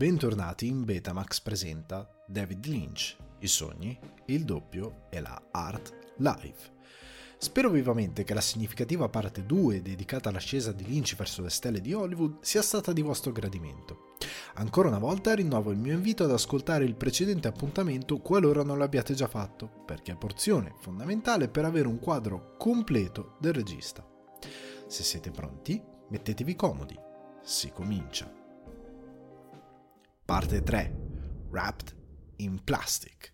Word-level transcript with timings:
Bentornati 0.00 0.66
in 0.66 0.86
Betamax 0.86 1.42
presenta 1.42 2.08
David 2.26 2.64
Lynch, 2.64 3.18
i 3.40 3.46
sogni, 3.46 3.98
il 4.28 4.46
doppio 4.46 5.02
e 5.10 5.20
la 5.20 5.38
art 5.50 6.14
live. 6.16 6.56
Spero 7.36 7.68
vivamente 7.68 8.24
che 8.24 8.32
la 8.32 8.40
significativa 8.40 9.10
parte 9.10 9.44
2 9.44 9.82
dedicata 9.82 10.30
all'ascesa 10.30 10.72
di 10.72 10.86
Lynch 10.86 11.16
verso 11.16 11.42
le 11.42 11.50
stelle 11.50 11.82
di 11.82 11.92
Hollywood 11.92 12.38
sia 12.40 12.62
stata 12.62 12.94
di 12.94 13.02
vostro 13.02 13.30
gradimento. 13.30 14.14
Ancora 14.54 14.88
una 14.88 14.98
volta 14.98 15.34
rinnovo 15.34 15.70
il 15.70 15.76
mio 15.76 15.92
invito 15.92 16.24
ad 16.24 16.30
ascoltare 16.30 16.86
il 16.86 16.94
precedente 16.94 17.48
appuntamento 17.48 18.20
qualora 18.20 18.62
non 18.62 18.78
l'abbiate 18.78 19.12
già 19.12 19.28
fatto, 19.28 19.68
perché 19.84 20.12
è 20.12 20.16
porzione 20.16 20.76
fondamentale 20.80 21.48
per 21.48 21.66
avere 21.66 21.88
un 21.88 21.98
quadro 21.98 22.56
completo 22.56 23.36
del 23.38 23.52
regista. 23.52 24.02
Se 24.86 25.02
siete 25.02 25.30
pronti, 25.30 25.78
mettetevi 26.08 26.56
comodi. 26.56 26.98
Si 27.42 27.70
comincia. 27.70 28.39
Parte 30.30 30.62
3. 30.62 30.96
Wrapped 31.50 31.92
in 32.36 32.62
Plastic. 32.62 33.32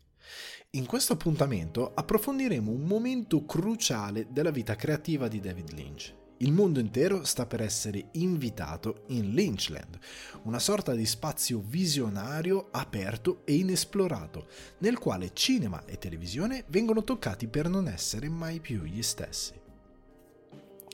In 0.70 0.86
questo 0.86 1.12
appuntamento 1.12 1.92
approfondiremo 1.92 2.70
un 2.70 2.84
momento 2.86 3.44
cruciale 3.44 4.28
della 4.30 4.50
vita 4.50 4.76
creativa 4.76 5.28
di 5.28 5.38
David 5.38 5.72
Lynch. 5.72 6.14
Il 6.38 6.52
mondo 6.52 6.80
intero 6.80 7.22
sta 7.24 7.44
per 7.44 7.60
essere 7.60 8.08
invitato 8.12 9.02
in 9.08 9.34
Lynchland, 9.34 9.98
una 10.44 10.58
sorta 10.58 10.94
di 10.94 11.04
spazio 11.04 11.62
visionario 11.62 12.68
aperto 12.70 13.42
e 13.44 13.56
inesplorato, 13.56 14.46
nel 14.78 14.96
quale 14.96 15.34
cinema 15.34 15.84
e 15.84 15.98
televisione 15.98 16.64
vengono 16.68 17.04
toccati 17.04 17.46
per 17.46 17.68
non 17.68 17.88
essere 17.88 18.30
mai 18.30 18.58
più 18.58 18.84
gli 18.84 19.02
stessi. 19.02 19.64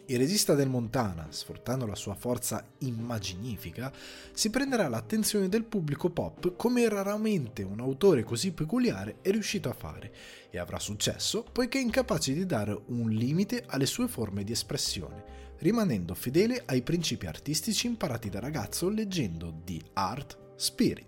Il 0.06 0.18
regista 0.18 0.54
del 0.54 0.68
Montana, 0.68 1.28
sfruttando 1.30 1.86
la 1.86 1.94
sua 1.94 2.14
forza 2.14 2.66
immaginifica, 2.78 3.92
si 4.32 4.50
prenderà 4.50 4.88
l'attenzione 4.88 5.48
del 5.48 5.62
pubblico 5.62 6.10
pop 6.10 6.56
come 6.56 6.88
raramente 6.88 7.62
un 7.62 7.78
autore 7.78 8.24
così 8.24 8.50
peculiare 8.50 9.18
è 9.22 9.30
riuscito 9.30 9.68
a 9.68 9.74
fare 9.74 10.12
e 10.50 10.58
avrà 10.58 10.80
successo 10.80 11.44
poiché 11.44 11.78
è 11.78 11.82
incapace 11.82 12.32
di 12.32 12.44
dare 12.44 12.82
un 12.86 13.10
limite 13.10 13.62
alle 13.68 13.86
sue 13.86 14.08
forme 14.08 14.42
di 14.42 14.50
espressione, 14.50 15.54
rimanendo 15.58 16.14
fedele 16.14 16.60
ai 16.66 16.82
principi 16.82 17.26
artistici 17.26 17.86
imparati 17.86 18.28
da 18.28 18.40
ragazzo 18.40 18.88
leggendo 18.88 19.54
di 19.64 19.80
Art 19.92 20.36
Spirit. 20.56 21.06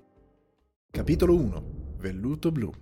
Capitolo 0.88 1.34
1 1.34 1.64
Velluto 1.96 2.52
blu. 2.52 2.72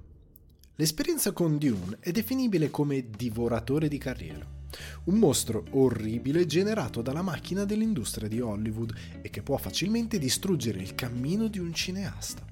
L'esperienza 0.77 1.33
con 1.33 1.57
Dune 1.57 1.97
è 2.01 2.11
definibile 2.11 2.71
come 2.71 3.09
divoratore 3.09 3.89
di 3.89 3.99
carriera 3.99 4.61
un 5.05 5.15
mostro 5.17 5.65
orribile 5.71 6.47
generato 6.47 7.03
dalla 7.03 7.23
macchina 7.23 7.65
dell'industria 7.65 8.29
di 8.29 8.41
Hollywood 8.41 8.95
e 9.23 9.31
che 9.31 9.43
può 9.43 9.57
facilmente 9.57 10.19
distruggere 10.19 10.81
il 10.81 10.95
cammino 10.95 11.49
di 11.49 11.59
un 11.59 11.73
cineasta. 11.73 12.45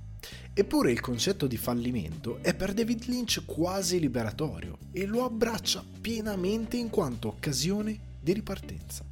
Eppure 0.53 0.93
il 0.93 1.01
concetto 1.01 1.47
di 1.47 1.57
fallimento 1.57 2.39
è 2.43 2.55
per 2.55 2.75
David 2.75 3.05
Lynch 3.07 3.43
quasi 3.47 3.99
liberatorio 3.99 4.79
e 4.93 5.07
lo 5.07 5.25
abbraccia 5.25 5.85
pienamente 6.01 6.77
in 6.77 6.91
quanto 6.91 7.29
occasione 7.29 7.99
di 8.21 8.33
ripartenza. 8.33 9.10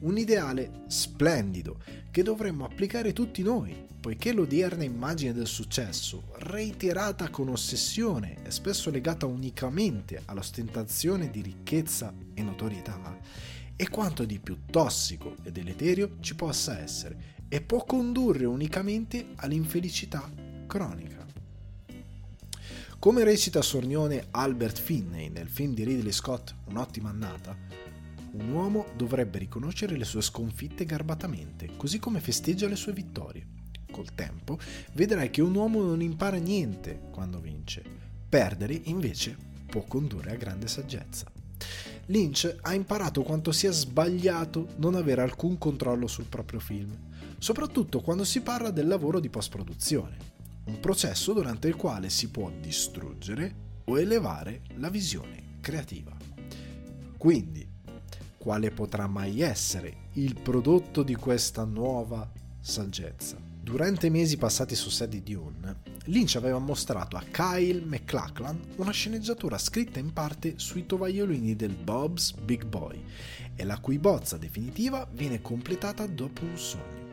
Un 0.00 0.16
ideale 0.16 0.84
splendido 0.86 1.80
che 2.10 2.22
dovremmo 2.22 2.64
applicare 2.64 3.12
tutti 3.12 3.42
noi, 3.42 3.74
poiché 4.00 4.32
l'odierna 4.32 4.84
immagine 4.84 5.32
del 5.32 5.48
successo, 5.48 6.32
reiterata 6.38 7.30
con 7.30 7.48
ossessione 7.48 8.36
e 8.44 8.52
spesso 8.52 8.90
legata 8.90 9.26
unicamente 9.26 10.22
all'ostentazione 10.26 11.30
di 11.30 11.42
ricchezza 11.42 12.14
e 12.32 12.42
notorietà, 12.42 13.18
è 13.74 13.88
quanto 13.88 14.24
di 14.24 14.38
più 14.38 14.66
tossico 14.70 15.34
e 15.42 15.50
deleterio 15.50 16.16
ci 16.20 16.36
possa 16.36 16.78
essere 16.78 17.36
e 17.48 17.60
può 17.60 17.84
condurre 17.84 18.44
unicamente 18.44 19.30
all'infelicità 19.36 20.30
cronica. 20.66 21.26
Come 23.00 23.24
recita 23.24 23.62
sornione 23.62 24.26
Albert 24.30 24.78
Finney 24.80 25.28
nel 25.28 25.48
film 25.48 25.74
di 25.74 25.84
Ridley 25.84 26.12
Scott 26.12 26.54
Un'ottima 26.66 27.10
annata, 27.10 27.56
un 28.32 28.50
uomo 28.50 28.86
dovrebbe 28.96 29.38
riconoscere 29.38 29.96
le 29.96 30.04
sue 30.04 30.22
sconfitte 30.22 30.84
garbatamente, 30.84 31.70
così 31.76 31.98
come 31.98 32.20
festeggia 32.20 32.68
le 32.68 32.76
sue 32.76 32.92
vittorie. 32.92 33.46
Col 33.90 34.14
tempo 34.14 34.58
vedrai 34.92 35.30
che 35.30 35.40
un 35.40 35.54
uomo 35.54 35.82
non 35.82 36.02
impara 36.02 36.36
niente 36.36 37.00
quando 37.10 37.40
vince. 37.40 37.82
Perdere, 38.28 38.80
invece, 38.84 39.36
può 39.66 39.82
condurre 39.82 40.32
a 40.32 40.36
grande 40.36 40.68
saggezza. 40.68 41.30
Lynch 42.06 42.58
ha 42.62 42.74
imparato 42.74 43.22
quanto 43.22 43.52
sia 43.52 43.70
sbagliato 43.70 44.68
non 44.76 44.94
avere 44.94 45.22
alcun 45.22 45.58
controllo 45.58 46.06
sul 46.06 46.26
proprio 46.26 46.60
film, 46.60 46.96
soprattutto 47.38 48.00
quando 48.00 48.24
si 48.24 48.40
parla 48.40 48.70
del 48.70 48.86
lavoro 48.86 49.20
di 49.20 49.28
post-produzione, 49.28 50.16
un 50.66 50.80
processo 50.80 51.32
durante 51.32 51.68
il 51.68 51.76
quale 51.76 52.10
si 52.10 52.30
può 52.30 52.50
distruggere 52.50 53.66
o 53.84 53.98
elevare 53.98 54.62
la 54.76 54.90
visione 54.90 55.56
creativa. 55.60 56.16
Quindi, 57.16 57.66
quale 58.38 58.70
potrà 58.70 59.06
mai 59.06 59.40
essere 59.40 60.06
il 60.14 60.40
prodotto 60.40 61.02
di 61.02 61.14
questa 61.16 61.64
nuova 61.64 62.30
saggezza. 62.60 63.36
Durante 63.60 64.06
i 64.06 64.10
mesi 64.10 64.38
passati 64.38 64.74
su 64.74 64.88
set 64.88 65.10
di 65.10 65.22
Dune, 65.22 65.82
Lynch 66.04 66.36
aveva 66.36 66.58
mostrato 66.58 67.16
a 67.16 67.24
Kyle 67.30 67.84
MacLachlan 67.84 68.58
una 68.76 68.92
sceneggiatura 68.92 69.58
scritta 69.58 69.98
in 69.98 70.14
parte 70.14 70.54
sui 70.56 70.86
tovagliolini 70.86 71.54
del 71.54 71.74
Bob's 71.74 72.32
Big 72.32 72.64
Boy 72.64 73.04
e 73.54 73.64
la 73.64 73.78
cui 73.78 73.98
bozza 73.98 74.38
definitiva 74.38 75.06
viene 75.12 75.42
completata 75.42 76.06
dopo 76.06 76.44
un 76.44 76.56
sogno. 76.56 77.06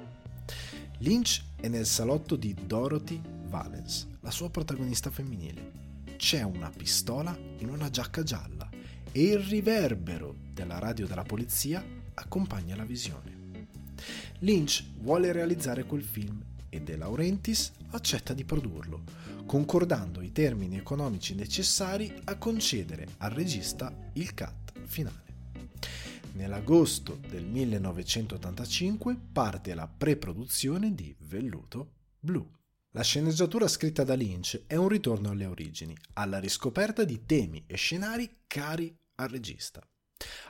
Lynch 0.99 1.43
è 1.57 1.67
nel 1.67 1.85
salotto 1.85 2.37
di 2.37 2.55
Dorothy 2.65 3.19
Valens, 3.49 4.07
la 4.21 4.31
sua 4.31 4.49
protagonista 4.49 5.09
femminile. 5.09 5.71
C'è 6.15 6.43
una 6.43 6.69
pistola 6.69 7.37
in 7.57 7.67
una 7.67 7.89
giacca 7.89 8.23
gialla 8.23 8.69
e 9.17 9.27
il 9.27 9.39
riverbero 9.39 10.35
della 10.51 10.77
radio 10.77 11.07
della 11.07 11.23
polizia 11.23 11.81
accompagna 12.15 12.75
la 12.75 12.83
visione. 12.83 13.69
Lynch 14.39 14.83
vuole 14.99 15.31
realizzare 15.31 15.85
quel 15.85 16.03
film 16.03 16.43
e 16.67 16.81
De 16.81 16.97
Laurentiis 16.97 17.71
accetta 17.91 18.33
di 18.33 18.43
produrlo, 18.43 19.03
concordando 19.45 20.19
i 20.19 20.33
termini 20.33 20.75
economici 20.75 21.33
necessari 21.33 22.13
a 22.25 22.35
concedere 22.35 23.07
al 23.19 23.31
regista 23.31 23.95
il 24.15 24.33
cut 24.33 24.73
finale. 24.85 25.23
Nell'agosto 26.33 27.17
del 27.29 27.45
1985 27.45 29.17
parte 29.31 29.73
la 29.75 29.87
pre-produzione 29.87 30.93
di 30.93 31.15
Velluto 31.19 31.91
Blu. 32.19 32.45
La 32.91 33.03
sceneggiatura 33.03 33.69
scritta 33.69 34.03
da 34.03 34.13
Lynch 34.13 34.63
è 34.67 34.75
un 34.75 34.89
ritorno 34.89 35.29
alle 35.29 35.45
origini, 35.45 35.95
alla 36.13 36.39
riscoperta 36.39 37.05
di 37.05 37.25
temi 37.25 37.63
e 37.65 37.77
scenari 37.77 38.39
cari 38.45 38.93
al 39.15 39.29
regista. 39.29 39.87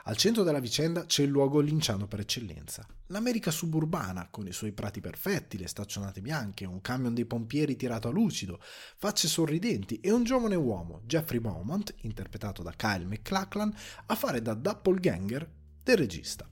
Al 0.04 0.16
centro 0.16 0.44
della 0.44 0.60
vicenda 0.60 1.06
c'è 1.06 1.24
il 1.24 1.28
luogo 1.28 1.58
linciano 1.58 2.06
per 2.06 2.20
eccellenza, 2.20 2.86
l'America 3.08 3.50
suburbana, 3.50 4.28
con 4.30 4.46
i 4.46 4.52
suoi 4.52 4.70
prati 4.70 5.00
perfetti, 5.00 5.58
le 5.58 5.66
staccionate 5.66 6.20
bianche, 6.20 6.64
un 6.64 6.80
camion 6.80 7.12
dei 7.12 7.24
pompieri 7.24 7.74
tirato 7.74 8.06
a 8.06 8.12
lucido, 8.12 8.60
facce 8.96 9.26
sorridenti 9.26 9.98
e 9.98 10.12
un 10.12 10.22
giovane 10.22 10.54
uomo, 10.54 11.02
Jeffrey 11.04 11.40
Beaumont, 11.40 11.92
interpretato 12.02 12.62
da 12.62 12.72
Kyle 12.76 13.04
MacLachlan, 13.04 13.74
a 14.06 14.14
fare 14.14 14.40
da 14.40 14.54
doppelganger 14.54 15.50
del 15.82 15.96
regista. 15.96 16.48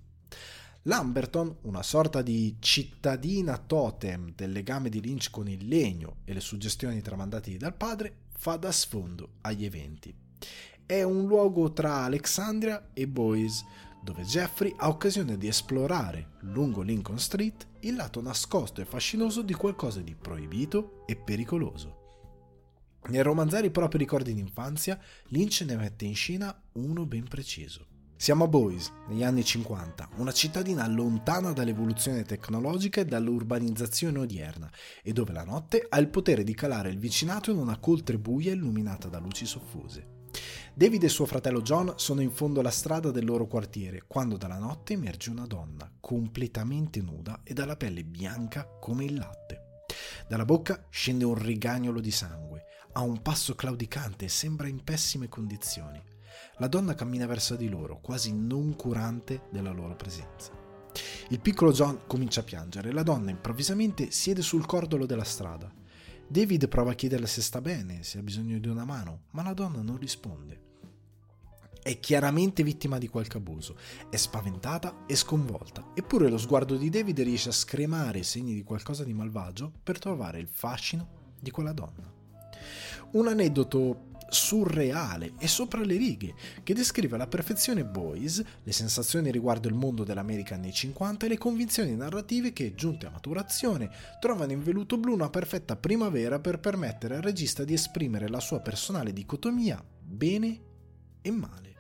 Lamberton, 0.87 1.59
una 1.63 1.83
sorta 1.83 2.21
di 2.21 2.57
cittadina 2.59 3.57
totem 3.57 4.35
del 4.35 4.51
legame 4.51 4.91
di 4.91 5.01
Lynch 5.01 5.31
con 5.31 5.49
il 5.49 5.67
legno 5.67 6.17
e 6.25 6.35
le 6.35 6.41
suggestioni 6.41 7.01
tramandate 7.01 7.57
dal 7.57 7.75
padre, 7.75 8.25
fa 8.37 8.57
da 8.57 8.73
sfondo 8.73 9.35
agli 9.43 9.65
eventi 9.65 10.23
è 10.87 11.03
un 11.03 11.27
luogo 11.27 11.73
tra 11.73 12.03
Alexandria 12.03 12.91
e 12.93 13.09
Boise, 13.09 13.65
dove 14.03 14.23
Jeffrey 14.23 14.75
ha 14.77 14.89
occasione 14.89 15.39
di 15.39 15.49
esplorare, 15.49 16.33
lungo 16.41 16.83
Lincoln 16.83 17.19
Street, 17.19 17.67
il 17.81 17.95
lato 17.95 18.21
nascosto 18.21 18.83
e 18.83 18.85
fascinoso 18.85 19.41
di 19.41 19.55
qualcosa 19.55 20.01
di 20.01 20.15
proibito 20.15 21.05
e 21.07 21.17
pericoloso. 21.17 22.03
Nel 23.07 23.25
romanzare 23.25 23.67
i 23.67 23.71
propri 23.71 23.99
ricordi 23.99 24.35
d'infanzia, 24.35 24.99
Lynch 25.29 25.63
ne 25.67 25.77
mette 25.77 26.05
in 26.05 26.15
scena 26.15 26.55
uno 26.73 27.07
ben 27.07 27.27
preciso. 27.29 27.87
Siamo 28.17 28.45
a 28.45 28.49
Boise, 28.49 28.93
negli 29.09 29.25
anni 29.25 29.45
50, 29.45 30.11
una 30.17 30.33
cittadina 30.33 30.87
lontana 30.87 31.53
dall'evoluzione 31.53 32.25
tecnologica 32.25 33.01
e 33.01 33.05
dall'urbanizzazione 33.05 34.19
odierna, 34.19 34.71
e 35.03 35.13
dove 35.13 35.33
la 35.33 35.45
notte 35.45 35.85
ha 35.89 35.99
il 35.99 36.09
potere 36.09 36.45
di 36.45 36.55
calare 36.55 36.91
il 36.91 36.99
vicinato 36.99 37.51
in 37.51 37.59
una 37.59 37.79
coltre 37.79 38.19
buia 38.19 38.53
illuminata 38.53 39.09
da 39.09 39.19
luci 39.19 39.45
soffuse. 39.45 40.14
David 40.77 41.05
e 41.05 41.09
suo 41.09 41.25
fratello 41.25 41.63
John 41.63 41.93
sono 41.95 42.21
in 42.21 42.33
fondo 42.33 42.59
alla 42.59 42.73
strada 42.73 43.13
del 43.13 43.25
loro 43.25 43.47
quartiere 43.47 44.03
quando 44.09 44.37
dalla 44.37 44.59
notte 44.59 44.95
emerge 44.95 45.31
una 45.31 45.47
donna, 45.47 45.89
completamente 46.01 47.01
nuda 47.01 47.43
e 47.45 47.55
dalla 47.55 47.77
pelle 47.77 48.03
bianca 48.03 48.67
come 48.81 49.05
il 49.05 49.15
latte. 49.15 49.85
Dalla 50.29 50.45
bocca 50.45 50.85
scende 50.91 51.25
un 51.25 51.37
rigagnolo 51.37 52.01
di 52.01 52.11
sangue, 52.11 52.65
ha 52.91 53.03
un 53.03 53.23
passo 53.23 53.55
claudicante 53.55 54.25
e 54.25 54.29
sembra 54.29 54.67
in 54.67 54.83
pessime 54.83 55.29
condizioni. 55.29 56.03
La 56.57 56.67
donna 56.67 56.97
cammina 56.97 57.27
verso 57.27 57.55
di 57.55 57.69
loro, 57.69 58.01
quasi 58.01 58.35
non 58.35 58.75
curante 58.75 59.43
della 59.53 59.71
loro 59.71 59.95
presenza. 59.95 60.51
Il 61.29 61.39
piccolo 61.39 61.71
John 61.71 62.01
comincia 62.09 62.41
a 62.41 62.45
piangere 62.45 62.89
e 62.89 62.93
la 62.93 63.05
donna 63.05 63.31
improvvisamente 63.31 64.11
siede 64.11 64.43
sul 64.43 64.67
cordolo 64.67 65.07
della 65.07 65.23
strada. 65.23 65.73
David 66.27 66.67
prova 66.67 66.91
a 66.91 66.95
chiederle 66.95 67.29
se 67.29 67.43
sta 67.43 67.61
bene, 67.61 68.03
se 68.03 68.19
ha 68.19 68.23
bisogno 68.23 68.59
di 68.59 68.67
una 68.67 68.85
mano, 68.85 69.27
ma 69.31 69.45
la 69.45 69.53
donna 69.53 69.83
non 69.83 69.99
risponde. 69.99 70.64
È 71.85 72.01
chiaramente 72.01 72.63
vittima 72.63 72.97
di 72.97 73.09
qualche 73.09 73.37
abuso, 73.37 73.77
è 74.09 74.17
spaventata 74.17 75.05
e 75.07 75.15
sconvolta, 75.17 75.91
eppure 75.95 76.31
lo 76.31 76.39
sguardo 76.39 76.79
di 76.79 76.89
David 76.89 77.21
riesce 77.21 77.51
a 77.51 77.53
scremare 77.53 78.21
i 78.21 78.25
segni 78.25 78.55
di 78.55 78.63
qualcosa 78.63 79.05
di 79.05 79.13
malvagio 79.13 79.71
per 79.83 79.99
trovare 79.99 80.39
il 80.39 80.49
fascino 80.51 81.35
di 81.39 81.51
quella 81.51 81.75
donna. 81.75 82.11
Un 83.11 83.29
aneddoto 83.29 84.13
surreale 84.31 85.35
e 85.39 85.47
sopra 85.47 85.85
le 85.85 85.99
righe, 85.99 86.35
che 86.63 86.73
descrive 86.73 87.17
alla 87.17 87.27
perfezione 87.27 87.85
Boys, 87.85 88.43
le 88.63 88.73
sensazioni 88.73 89.31
riguardo 89.31 89.69
il 89.69 89.75
mondo 89.75 90.05
dell'America 90.05 90.55
anni 90.55 90.73
50 90.73 91.27
e 91.27 91.29
le 91.29 91.37
convinzioni 91.37 91.95
narrative 91.95 92.55
che, 92.55 92.75
giunte 92.75 93.05
a 93.05 93.11
maturazione, 93.11 93.91
trovano 94.21 94.53
in 94.53 94.63
Veluto 94.63 94.97
Blu 94.97 95.13
una 95.13 95.29
perfetta 95.29 95.77
primavera 95.77 96.41
per 96.41 96.61
permettere 96.61 97.17
al 97.17 97.23
regista 97.23 97.63
di 97.63 97.75
esprimere 97.75 98.29
la 98.29 98.41
sua 98.41 98.61
personale 98.61 99.13
dicotomia 99.13 99.85
bene 100.01 100.61
e 101.21 101.31
male. 101.31 101.74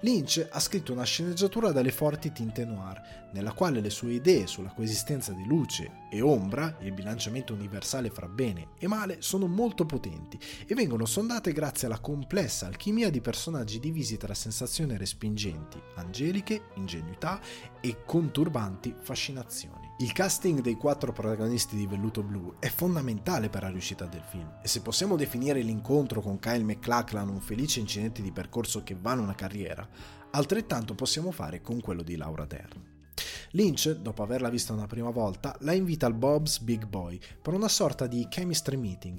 Lynch 0.00 0.46
ha 0.50 0.60
scritto 0.60 0.92
una 0.92 1.04
sceneggiatura 1.04 1.72
dalle 1.72 1.90
forti 1.90 2.32
tinte 2.32 2.64
noir, 2.64 3.28
nella 3.32 3.52
quale 3.52 3.80
le 3.80 3.90
sue 3.90 4.12
idee 4.12 4.46
sulla 4.46 4.72
coesistenza 4.72 5.32
di 5.32 5.44
luce 5.44 6.04
e 6.10 6.20
ombra, 6.20 6.76
il 6.80 6.92
bilanciamento 6.92 7.54
universale 7.54 8.10
fra 8.10 8.28
bene 8.28 8.68
e 8.78 8.86
male, 8.86 9.18
sono 9.20 9.46
molto 9.46 9.84
potenti 9.84 10.38
e 10.66 10.74
vengono 10.74 11.06
sondate 11.06 11.52
grazie 11.52 11.86
alla 11.86 11.98
complessa 11.98 12.66
alchimia 12.66 13.10
di 13.10 13.20
personaggi 13.20 13.80
divisi 13.80 14.16
tra 14.16 14.34
sensazioni 14.34 14.96
respingenti, 14.96 15.80
angeliche, 15.96 16.68
ingenuità 16.74 17.40
e 17.80 18.04
conturbanti 18.04 18.94
fascinazioni. 19.00 19.75
Il 19.98 20.12
casting 20.12 20.60
dei 20.60 20.74
quattro 20.74 21.10
protagonisti 21.10 21.74
di 21.74 21.86
Velluto 21.86 22.22
Blu 22.22 22.56
è 22.58 22.68
fondamentale 22.68 23.48
per 23.48 23.62
la 23.62 23.70
riuscita 23.70 24.04
del 24.04 24.20
film 24.28 24.58
e 24.62 24.68
se 24.68 24.82
possiamo 24.82 25.16
definire 25.16 25.62
l'incontro 25.62 26.20
con 26.20 26.38
Kyle 26.38 26.62
McLachlan 26.62 27.30
un 27.30 27.40
felice 27.40 27.80
incidente 27.80 28.20
di 28.20 28.30
percorso 28.30 28.82
che 28.82 28.94
vale 28.94 29.22
una 29.22 29.34
carriera, 29.34 29.88
altrettanto 30.32 30.94
possiamo 30.94 31.30
fare 31.30 31.62
con 31.62 31.80
quello 31.80 32.02
di 32.02 32.16
Laura 32.16 32.44
Dern. 32.44 33.14
Lynch, 33.52 33.88
dopo 33.92 34.22
averla 34.22 34.50
vista 34.50 34.74
una 34.74 34.86
prima 34.86 35.08
volta, 35.08 35.56
la 35.60 35.72
invita 35.72 36.04
al 36.04 36.12
Bob's 36.12 36.58
Big 36.58 36.86
Boy 36.86 37.18
per 37.40 37.54
una 37.54 37.68
sorta 37.68 38.06
di 38.06 38.26
chemistry 38.28 38.76
meeting 38.76 39.18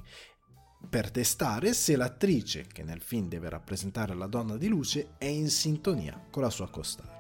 per 0.88 1.10
testare 1.10 1.74
se 1.74 1.96
l'attrice, 1.96 2.68
che 2.68 2.84
nel 2.84 3.02
film 3.02 3.28
deve 3.28 3.50
rappresentare 3.50 4.14
la 4.14 4.28
donna 4.28 4.58
di 4.58 4.68
luce, 4.68 5.16
è 5.18 5.26
in 5.26 5.50
sintonia 5.50 6.24
con 6.30 6.44
la 6.44 6.52
sua 6.52 6.70
costare. 6.70 7.17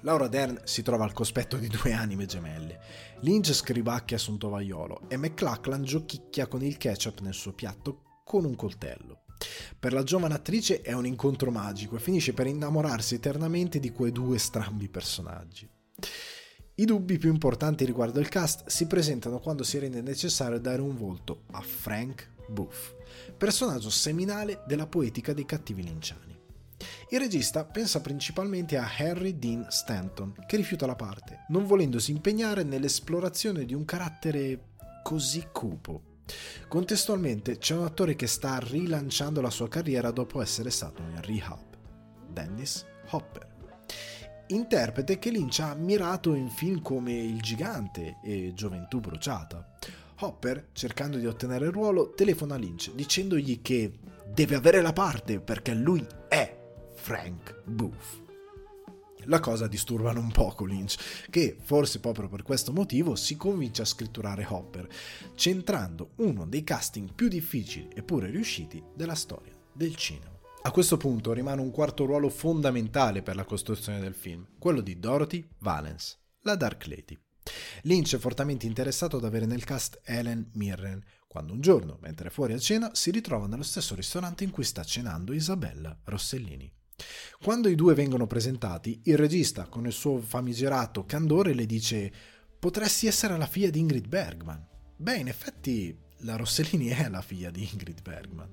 Laura 0.00 0.28
Dern 0.28 0.60
si 0.64 0.82
trova 0.82 1.04
al 1.04 1.12
cospetto 1.12 1.56
di 1.56 1.68
due 1.68 1.92
anime 1.92 2.26
gemelle. 2.26 2.80
Lynch 3.20 3.52
scribacchia 3.52 4.18
su 4.18 4.32
un 4.32 4.38
tovagliolo 4.38 5.08
e 5.08 5.16
McLachlan 5.16 5.82
giochicchia 5.82 6.46
con 6.46 6.62
il 6.62 6.76
ketchup 6.76 7.20
nel 7.20 7.34
suo 7.34 7.52
piatto 7.52 8.22
con 8.24 8.44
un 8.44 8.54
coltello. 8.54 9.22
Per 9.78 9.92
la 9.92 10.02
giovane 10.02 10.34
attrice 10.34 10.80
è 10.80 10.92
un 10.92 11.06
incontro 11.06 11.50
magico 11.50 11.96
e 11.96 12.00
finisce 12.00 12.32
per 12.32 12.46
innamorarsi 12.46 13.14
eternamente 13.14 13.78
di 13.78 13.90
quei 13.90 14.12
due 14.12 14.38
strambi 14.38 14.88
personaggi. 14.88 15.68
I 16.78 16.84
dubbi 16.84 17.18
più 17.18 17.30
importanti 17.30 17.84
riguardo 17.84 18.20
il 18.20 18.28
cast 18.28 18.68
si 18.68 18.86
presentano 18.86 19.38
quando 19.38 19.62
si 19.62 19.78
rende 19.78 20.02
necessario 20.02 20.60
dare 20.60 20.82
un 20.82 20.96
volto 20.96 21.44
a 21.52 21.60
Frank 21.62 22.32
Booth, 22.48 22.96
personaggio 23.36 23.90
seminale 23.90 24.62
della 24.66 24.86
poetica 24.86 25.32
dei 25.32 25.46
cattivi 25.46 25.82
linciani. 25.82 26.35
Il 27.10 27.20
regista 27.20 27.64
pensa 27.64 28.00
principalmente 28.00 28.76
a 28.76 28.90
Harry 28.98 29.38
Dean 29.38 29.66
Stanton, 29.68 30.34
che 30.44 30.56
rifiuta 30.56 30.86
la 30.86 30.96
parte, 30.96 31.44
non 31.48 31.64
volendosi 31.64 32.10
impegnare 32.10 32.64
nell'esplorazione 32.64 33.64
di 33.64 33.74
un 33.74 33.84
carattere 33.84 34.70
così 35.04 35.46
cupo. 35.52 36.14
Contestualmente 36.66 37.58
c'è 37.58 37.76
un 37.76 37.84
attore 37.84 38.16
che 38.16 38.26
sta 38.26 38.58
rilanciando 38.58 39.40
la 39.40 39.50
sua 39.50 39.68
carriera 39.68 40.10
dopo 40.10 40.42
essere 40.42 40.70
stato 40.70 41.00
in 41.02 41.22
rehab, 41.22 41.76
Dennis 42.28 42.84
Hopper. 43.10 43.54
Interprete 44.48 45.20
che 45.20 45.30
Lynch 45.30 45.60
ha 45.60 45.70
ammirato 45.70 46.34
in 46.34 46.48
film 46.48 46.82
come 46.82 47.12
Il 47.12 47.40
gigante 47.40 48.16
e 48.24 48.50
Gioventù 48.52 48.98
bruciata. 48.98 49.74
Hopper, 50.20 50.70
cercando 50.72 51.18
di 51.18 51.26
ottenere 51.26 51.66
il 51.66 51.72
ruolo, 51.72 52.14
telefona 52.14 52.56
a 52.56 52.58
Lynch 52.58 52.92
dicendogli 52.92 53.62
che 53.62 53.92
deve 54.26 54.56
avere 54.56 54.80
la 54.82 54.92
parte 54.92 55.38
perché 55.38 55.72
lui 55.72 56.04
è 56.28 56.55
Frank 57.06 57.62
Booth. 57.66 58.24
La 59.26 59.38
cosa 59.38 59.68
disturba 59.68 60.10
un 60.10 60.32
poco 60.32 60.64
Lynch, 60.64 61.28
che 61.30 61.56
forse 61.62 62.00
proprio 62.00 62.28
per 62.28 62.42
questo 62.42 62.72
motivo 62.72 63.14
si 63.14 63.36
convince 63.36 63.82
a 63.82 63.84
scritturare 63.84 64.44
Hopper, 64.44 64.88
centrando 65.36 66.14
uno 66.16 66.46
dei 66.46 66.64
casting 66.64 67.14
più 67.14 67.28
difficili 67.28 67.90
eppure 67.94 68.28
riusciti 68.28 68.82
della 68.92 69.14
storia 69.14 69.52
del 69.72 69.94
cinema. 69.94 70.36
A 70.62 70.72
questo 70.72 70.96
punto 70.96 71.32
rimane 71.32 71.60
un 71.60 71.70
quarto 71.70 72.06
ruolo 72.06 72.28
fondamentale 72.28 73.22
per 73.22 73.36
la 73.36 73.44
costruzione 73.44 74.00
del 74.00 74.14
film, 74.14 74.44
quello 74.58 74.80
di 74.80 74.98
Dorothy 74.98 75.48
Valence, 75.60 76.18
la 76.40 76.56
Dark 76.56 76.88
Lady. 76.88 77.16
Lynch 77.82 78.16
è 78.16 78.18
fortemente 78.18 78.66
interessato 78.66 79.18
ad 79.18 79.24
avere 79.24 79.46
nel 79.46 79.62
cast 79.62 80.00
Helen 80.02 80.50
Mirren, 80.54 81.00
quando 81.28 81.52
un 81.52 81.60
giorno, 81.60 81.98
mentre 82.00 82.30
è 82.30 82.32
fuori 82.32 82.52
a 82.52 82.58
cena, 82.58 82.90
si 82.96 83.12
ritrova 83.12 83.46
nello 83.46 83.62
stesso 83.62 83.94
ristorante 83.94 84.42
in 84.42 84.50
cui 84.50 84.64
sta 84.64 84.82
cenando 84.82 85.32
Isabella 85.32 85.96
Rossellini. 86.02 86.75
Quando 87.42 87.68
i 87.68 87.74
due 87.74 87.94
vengono 87.94 88.26
presentati, 88.26 89.00
il 89.04 89.16
regista, 89.16 89.66
con 89.66 89.86
il 89.86 89.92
suo 89.92 90.18
famigerato 90.18 91.04
candore, 91.04 91.54
le 91.54 91.66
dice: 91.66 92.12
Potresti 92.58 93.06
essere 93.06 93.36
la 93.36 93.46
figlia 93.46 93.70
di 93.70 93.80
Ingrid 93.80 94.08
Bergman. 94.08 94.66
Beh, 94.96 95.16
in 95.16 95.28
effetti 95.28 95.96
la 96.20 96.36
Rossellini 96.36 96.88
è 96.90 97.08
la 97.08 97.22
figlia 97.22 97.50
di 97.50 97.68
Ingrid 97.70 98.02
Bergman. 98.02 98.48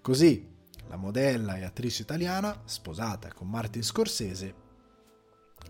Così, 0.00 0.46
la 0.88 0.96
modella 0.96 1.56
e 1.56 1.64
attrice 1.64 2.02
italiana, 2.02 2.62
sposata 2.64 3.32
con 3.32 3.48
Martin 3.48 3.82
Scorsese, 3.82 4.54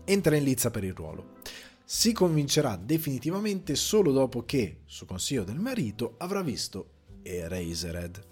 entra 0.05 0.35
in 0.35 0.43
lizza 0.43 0.69
per 0.69 0.83
il 0.83 0.93
ruolo. 0.93 1.37
Si 1.83 2.11
convincerà 2.13 2.75
definitivamente 2.75 3.75
solo 3.75 4.11
dopo 4.11 4.45
che, 4.45 4.81
su 4.85 5.05
consiglio 5.05 5.43
del 5.43 5.59
marito, 5.59 6.15
avrà 6.17 6.41
visto 6.43 6.91
Eraserhead. 7.23 8.28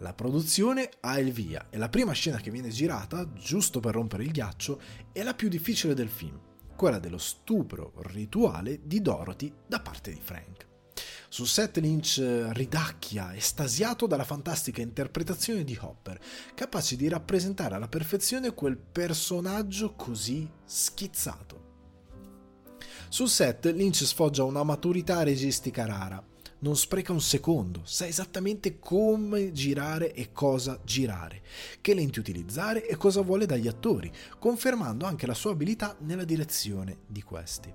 La 0.00 0.14
produzione 0.14 0.90
ha 1.00 1.18
il 1.18 1.32
via 1.32 1.66
e 1.70 1.76
la 1.76 1.88
prima 1.88 2.12
scena 2.12 2.38
che 2.38 2.52
viene 2.52 2.68
girata, 2.68 3.32
giusto 3.32 3.80
per 3.80 3.94
rompere 3.94 4.22
il 4.22 4.30
ghiaccio, 4.30 4.80
è 5.12 5.24
la 5.24 5.34
più 5.34 5.48
difficile 5.48 5.92
del 5.92 6.08
film, 6.08 6.38
quella 6.76 7.00
dello 7.00 7.18
stupro 7.18 7.94
rituale 8.12 8.80
di 8.84 9.02
Dorothy 9.02 9.52
da 9.66 9.80
parte 9.80 10.12
di 10.12 10.20
Frank. 10.22 10.66
Su 11.28 11.44
set 11.44 11.78
Lynch 11.78 12.22
ridacchia, 12.52 13.34
estasiato 13.34 14.06
dalla 14.06 14.24
fantastica 14.24 14.80
interpretazione 14.80 15.64
di 15.64 15.76
Hopper, 15.78 16.18
capace 16.54 16.94
di 16.94 17.08
rappresentare 17.08 17.74
alla 17.74 17.88
perfezione 17.88 18.54
quel 18.54 18.78
personaggio 18.78 19.94
così 19.94 20.48
schizzato. 20.64 21.66
Sul 23.08 23.28
set 23.28 23.66
Lynch 23.66 24.04
sfoggia 24.04 24.44
una 24.44 24.62
maturità 24.62 25.22
registica 25.22 25.84
rara, 25.86 26.24
non 26.60 26.76
spreca 26.76 27.12
un 27.12 27.20
secondo, 27.20 27.82
sa 27.84 28.06
esattamente 28.06 28.78
come 28.78 29.52
girare 29.52 30.12
e 30.12 30.32
cosa 30.32 30.80
girare, 30.84 31.42
che 31.80 31.94
lenti 31.94 32.18
utilizzare 32.18 32.86
e 32.86 32.96
cosa 32.96 33.20
vuole 33.20 33.46
dagli 33.46 33.68
attori, 33.68 34.10
confermando 34.38 35.06
anche 35.06 35.26
la 35.26 35.34
sua 35.34 35.52
abilità 35.52 35.96
nella 36.00 36.24
direzione 36.24 36.98
di 37.06 37.22
questi. 37.22 37.72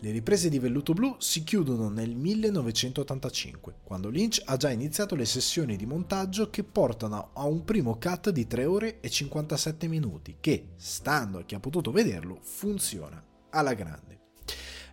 Le 0.00 0.10
riprese 0.10 0.50
di 0.50 0.58
Velluto 0.58 0.92
Blu 0.92 1.16
si 1.18 1.44
chiudono 1.44 1.88
nel 1.88 2.14
1985, 2.14 3.76
quando 3.82 4.10
Lynch 4.10 4.42
ha 4.44 4.56
già 4.58 4.70
iniziato 4.70 5.14
le 5.14 5.24
sessioni 5.24 5.76
di 5.76 5.86
montaggio 5.86 6.50
che 6.50 6.62
portano 6.62 7.30
a 7.32 7.46
un 7.46 7.64
primo 7.64 7.96
cut 7.98 8.28
di 8.28 8.46
3 8.46 8.64
ore 8.66 9.00
e 9.00 9.08
57 9.08 9.88
minuti 9.88 10.36
che, 10.40 10.72
stando 10.76 11.38
a 11.38 11.44
chi 11.44 11.54
ha 11.54 11.60
potuto 11.60 11.90
vederlo, 11.90 12.38
funziona 12.42 13.24
alla 13.48 13.72
grande. 13.72 14.23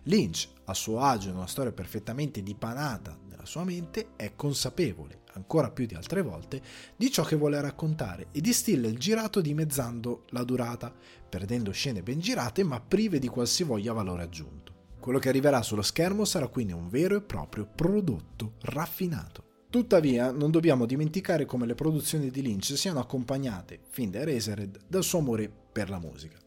Lynch, 0.04 0.48
a 0.64 0.74
suo 0.74 0.98
agio 1.00 1.28
in 1.28 1.36
una 1.36 1.46
storia 1.46 1.70
perfettamente 1.70 2.42
dipanata 2.42 3.16
nella 3.28 3.44
sua 3.44 3.62
mente, 3.62 4.08
è 4.16 4.32
consapevole, 4.34 5.20
ancora 5.34 5.70
più 5.70 5.86
di 5.86 5.94
altre 5.94 6.22
volte, 6.22 6.60
di 6.96 7.08
ciò 7.10 7.22
che 7.22 7.36
vuole 7.36 7.60
raccontare 7.60 8.26
e 8.32 8.40
distilla 8.40 8.88
il 8.88 8.98
girato 8.98 9.40
dimezzando 9.40 10.24
la 10.30 10.42
durata, 10.42 10.92
perdendo 11.28 11.70
scene 11.70 12.02
ben 12.02 12.18
girate 12.18 12.64
ma 12.64 12.80
prive 12.80 13.20
di 13.20 13.28
qualsivoglia 13.28 13.92
valore 13.92 14.24
aggiunto. 14.24 14.72
Quello 14.98 15.20
che 15.20 15.28
arriverà 15.28 15.62
sullo 15.62 15.82
schermo 15.82 16.24
sarà 16.24 16.48
quindi 16.48 16.72
un 16.72 16.88
vero 16.88 17.16
e 17.16 17.22
proprio 17.22 17.68
prodotto 17.72 18.54
raffinato. 18.62 19.50
Tuttavia, 19.70 20.32
non 20.32 20.50
dobbiamo 20.50 20.84
dimenticare 20.84 21.44
come 21.44 21.64
le 21.64 21.74
produzioni 21.74 22.28
di 22.28 22.42
Lynch 22.42 22.76
siano 22.76 23.00
accompagnate, 23.00 23.80
fin 23.88 24.10
da 24.10 24.18
Eraserhead, 24.18 24.80
dal 24.86 25.02
suo 25.02 25.20
amore 25.20 25.50
per 25.72 25.88
la 25.88 25.98
musica. 25.98 26.41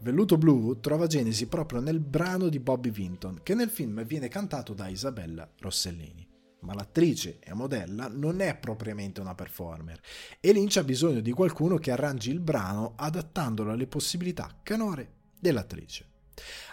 Velluto 0.00 0.38
Blu 0.38 0.78
trova 0.78 1.08
genesi 1.08 1.46
proprio 1.48 1.80
nel 1.80 1.98
brano 1.98 2.48
di 2.48 2.60
Bobby 2.60 2.90
Vinton, 2.90 3.40
che 3.42 3.54
nel 3.54 3.68
film 3.68 4.04
viene 4.04 4.28
cantato 4.28 4.72
da 4.72 4.86
Isabella 4.86 5.48
Rossellini. 5.58 6.26
Ma 6.60 6.72
l'attrice 6.72 7.38
e 7.40 7.52
modella 7.52 8.08
non 8.08 8.40
è 8.40 8.56
propriamente 8.56 9.20
una 9.20 9.34
performer 9.34 10.00
e 10.40 10.52
Lynch 10.52 10.76
ha 10.76 10.84
bisogno 10.84 11.20
di 11.20 11.32
qualcuno 11.32 11.78
che 11.78 11.90
arrangi 11.90 12.30
il 12.30 12.40
brano 12.40 12.92
adattandolo 12.96 13.72
alle 13.72 13.86
possibilità 13.86 14.56
canore 14.62 15.12
dell'attrice. 15.38 16.06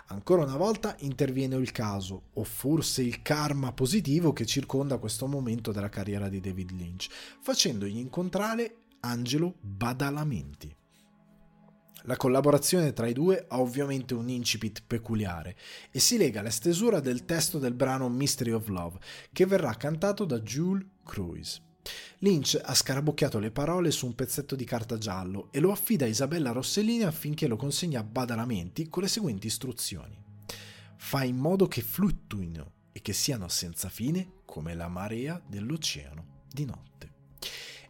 Ancora 0.08 0.44
una 0.44 0.58
volta 0.58 0.96
interviene 1.00 1.56
il 1.56 1.72
caso, 1.72 2.30
o 2.34 2.44
forse 2.44 3.02
il 3.02 3.24
karma 3.24 3.74
positivo 3.74 4.34
che 4.34 4.46
circonda 4.46 5.00
questo 5.00 5.26
momento 5.26 5.72
della 5.72 5.90
carriera 5.90 6.30
di 6.30 6.40
David 6.40 6.72
Lynch, 6.72 7.08
facendogli 7.42 7.98
incontrare 7.98 8.76
Angelo 9.00 9.56
Badalamenti. 9.60 10.76
La 12.08 12.18
collaborazione 12.18 12.94
tra 12.94 13.08
i 13.08 13.14
due 13.14 13.46
ha 13.48 13.60
ovviamente 13.60 14.14
un 14.14 14.30
incipit 14.30 14.84
peculiare 14.86 15.56
e 15.90 16.00
si 16.00 16.18
lega 16.18 16.42
alla 16.42 16.52
stesura 16.52 17.00
del 17.00 17.26
testo 17.26 17.58
del 17.58 17.74
brano 17.74 18.10
Mystery 18.10 18.52
of 18.52 18.68
Love, 18.68 19.00
che 19.32 19.48
verrà 19.48 19.74
cantato 19.74 20.24
da 20.24 20.40
Jules 20.40 20.86
Cruise. 21.04 21.62
Lynch 22.20 22.60
ha 22.64 22.76
scarabocchiato 22.76 23.40
le 23.40 23.50
parole 23.50 23.90
su 23.90 24.06
un 24.06 24.14
pezzetto 24.14 24.56
di 24.56 24.66
carta 24.66 25.00
giallo 25.00 25.48
e 25.52 25.60
lo 25.60 25.72
affida 25.72 26.06
a 26.06 26.08
Isabella 26.08 26.52
Rossellini 26.52 27.04
affinché 27.04 27.48
lo 27.48 27.56
consegni 27.56 27.96
a 27.96 28.04
Badalamenti 28.04 28.88
con 28.88 29.02
le 29.02 29.10
seguenti 29.10 29.48
istruzioni. 29.48 30.16
Fai 30.98 31.30
in 31.30 31.38
modo 31.38 31.68
che 31.68 31.82
fluttuino 31.82 32.74
e 32.92 33.02
che 33.02 33.14
siano 33.14 33.48
senza 33.48 33.90
fine 33.90 34.42
come 34.46 34.76
la 34.76 34.88
marea 34.88 35.42
dell'oceano 35.44 36.44
di 36.52 36.66
notte. 36.66 37.14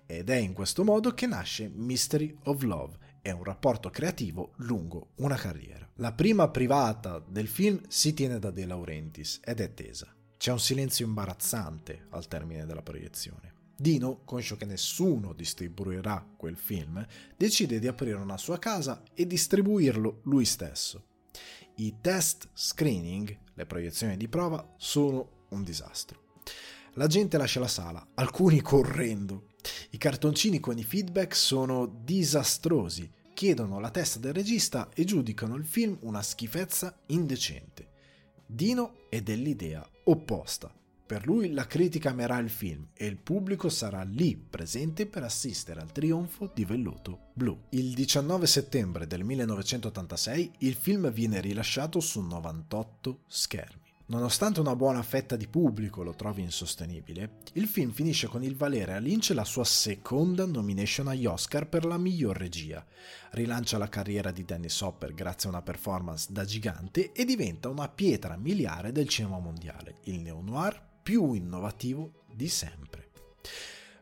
Ed 0.06 0.30
è 0.30 0.38
in 0.38 0.54
questo 0.54 0.86
modo 0.86 1.14
che 1.14 1.28
nasce 1.28 1.70
Mystery 1.74 2.34
of 2.44 2.62
Love, 2.62 2.98
è 3.26 3.32
un 3.32 3.44
rapporto 3.44 3.90
creativo 3.90 4.52
lungo 4.58 5.14
una 5.16 5.36
carriera. 5.36 5.90
La 5.96 6.14
prima 6.14 6.48
privata 6.50 7.18
del 7.18 7.48
film 7.48 7.82
si 7.88 8.14
tiene 8.14 8.38
da 8.38 8.52
De 8.52 8.68
Laurentiis 8.68 9.40
ed 9.44 9.62
è 9.62 9.74
tesa. 9.74 10.14
C'è 10.38 10.52
un 10.52 10.60
silenzio 10.60 11.08
imbarazzante 11.08 12.06
al 12.12 12.28
termine 12.28 12.68
della 12.68 12.84
proiezione. 12.84 13.54
Dino, 13.76 14.22
conscio 14.26 14.58
che 14.58 14.66
nessuno 14.66 15.34
distribuirà 15.34 16.24
quel 16.38 16.56
film, 16.56 17.04
decide 17.36 17.80
di 17.80 17.88
aprire 17.88 18.18
una 18.18 18.38
sua 18.38 18.60
casa 18.60 19.02
e 19.16 19.26
distribuirlo 19.26 20.20
lui 20.26 20.46
stesso. 20.46 21.06
I 21.78 21.96
test 22.02 22.50
screening, 22.54 23.36
le 23.56 23.66
proiezioni 23.66 24.18
di 24.18 24.28
prova, 24.28 24.76
sono 24.78 25.46
un 25.50 25.64
disastro. 25.64 26.22
La 26.94 27.08
gente 27.08 27.40
lascia 27.40 27.60
la 27.60 27.68
sala, 27.68 28.08
alcuni 28.14 28.62
correndo, 28.62 29.54
i 29.92 29.98
cartoncini 29.98 30.60
con 30.60 30.78
i 30.78 30.84
feedback 30.84 31.36
sono 31.36 31.86
disastrosi, 32.04 33.10
chiedono 33.34 33.80
la 33.80 33.90
testa 33.90 34.20
del 34.20 34.34
regista 34.34 34.90
e 34.94 35.04
giudicano 35.04 35.56
il 35.56 35.66
film 35.66 35.98
una 36.02 36.22
schifezza 36.22 36.98
indecente. 37.08 37.90
Dino 38.46 39.08
è 39.10 39.22
dell'idea 39.22 39.88
opposta. 40.04 40.74
Per 41.06 41.28
lui 41.28 41.52
la 41.52 41.68
critica 41.68 42.10
amerà 42.10 42.40
il 42.40 42.50
film 42.50 42.88
e 42.94 43.06
il 43.06 43.18
pubblico 43.18 43.70
sarà 43.70 44.02
lì 44.02 44.36
presente 44.36 45.06
per 45.06 45.22
assistere 45.22 45.80
al 45.80 45.92
trionfo 45.92 46.50
di 46.52 46.66
Velluto 46.66 47.28
Blu. 47.34 47.66
Il 47.70 47.94
19 47.94 48.48
settembre 48.48 49.06
del 49.06 49.24
1986 49.24 50.52
il 50.60 50.74
film 50.74 51.12
viene 51.12 51.42
rilasciato 51.42 52.00
su 52.00 52.22
98 52.22 53.20
schermi. 53.28 53.85
Nonostante 54.08 54.60
una 54.60 54.76
buona 54.76 55.02
fetta 55.02 55.36
di 55.36 55.48
pubblico 55.48 56.04
lo 56.04 56.14
trovi 56.14 56.44
insostenibile, 56.44 57.38
il 57.54 57.66
film 57.66 57.92
finisce 57.92 58.28
con 58.28 58.44
il 58.44 58.56
valere 58.56 58.94
a 58.94 59.00
Lynch 59.00 59.32
la 59.34 59.44
sua 59.44 59.64
seconda 59.64 60.46
nomination 60.46 61.08
agli 61.08 61.26
Oscar 61.26 61.68
per 61.68 61.86
la 61.86 61.98
miglior 61.98 62.38
regia. 62.38 62.86
Rilancia 63.32 63.80
la 63.80 63.90
carriera 63.90 64.30
di 64.30 64.46
Dennis 64.46 64.80
Hopper 64.82 65.16
grazie 65.16 65.50
a 65.50 65.54
una 65.54 65.64
performance 65.64 66.28
da 66.30 66.46
gigante 66.46 67.14
e 67.14 67.26
diventa 67.26 67.68
una 67.68 67.90
pietra 67.90 68.38
miliare 68.38 68.92
del 68.92 69.10
cinema 69.10 69.40
mondiale, 69.40 69.96
il 70.04 70.20
neo-noir 70.20 70.80
più 71.02 71.34
innovativo 71.34 72.26
di 72.32 72.48
sempre. 72.48 73.10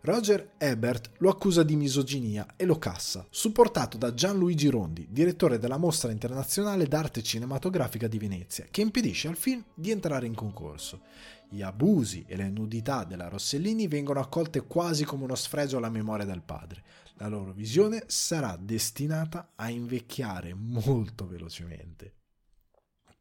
Roger 0.05 0.55
Ebert 0.57 1.11
lo 1.19 1.29
accusa 1.29 1.63
di 1.63 1.77
misoginia 1.77 2.55
e 2.57 2.65
lo 2.65 2.77
cassa, 2.77 3.25
supportato 3.29 3.97
da 3.97 4.13
Gianluigi 4.13 4.67
Rondi, 4.67 5.07
direttore 5.09 5.59
della 5.59 5.77
Mostra 5.77 6.11
Internazionale 6.11 6.87
d'Arte 6.87 7.23
Cinematografica 7.23 8.09
di 8.09 8.17
Venezia, 8.17 8.67
che 8.69 8.81
impedisce 8.81 9.29
al 9.29 9.37
film 9.37 9.63
di 9.73 9.91
entrare 9.91 10.25
in 10.25 10.35
concorso. 10.35 11.03
Gli 11.47 11.61
abusi 11.61 12.25
e 12.27 12.35
le 12.35 12.49
nudità 12.49 13.05
della 13.05 13.29
Rossellini 13.29 13.87
vengono 13.87 14.19
accolte 14.19 14.67
quasi 14.67 15.05
come 15.05 15.23
uno 15.23 15.35
sfregio 15.35 15.77
alla 15.77 15.89
memoria 15.89 16.25
del 16.25 16.41
padre. 16.41 16.83
La 17.13 17.29
loro 17.29 17.53
visione 17.53 18.03
sarà 18.07 18.57
destinata 18.59 19.53
a 19.55 19.69
invecchiare 19.69 20.53
molto 20.53 21.25
velocemente. 21.25 22.22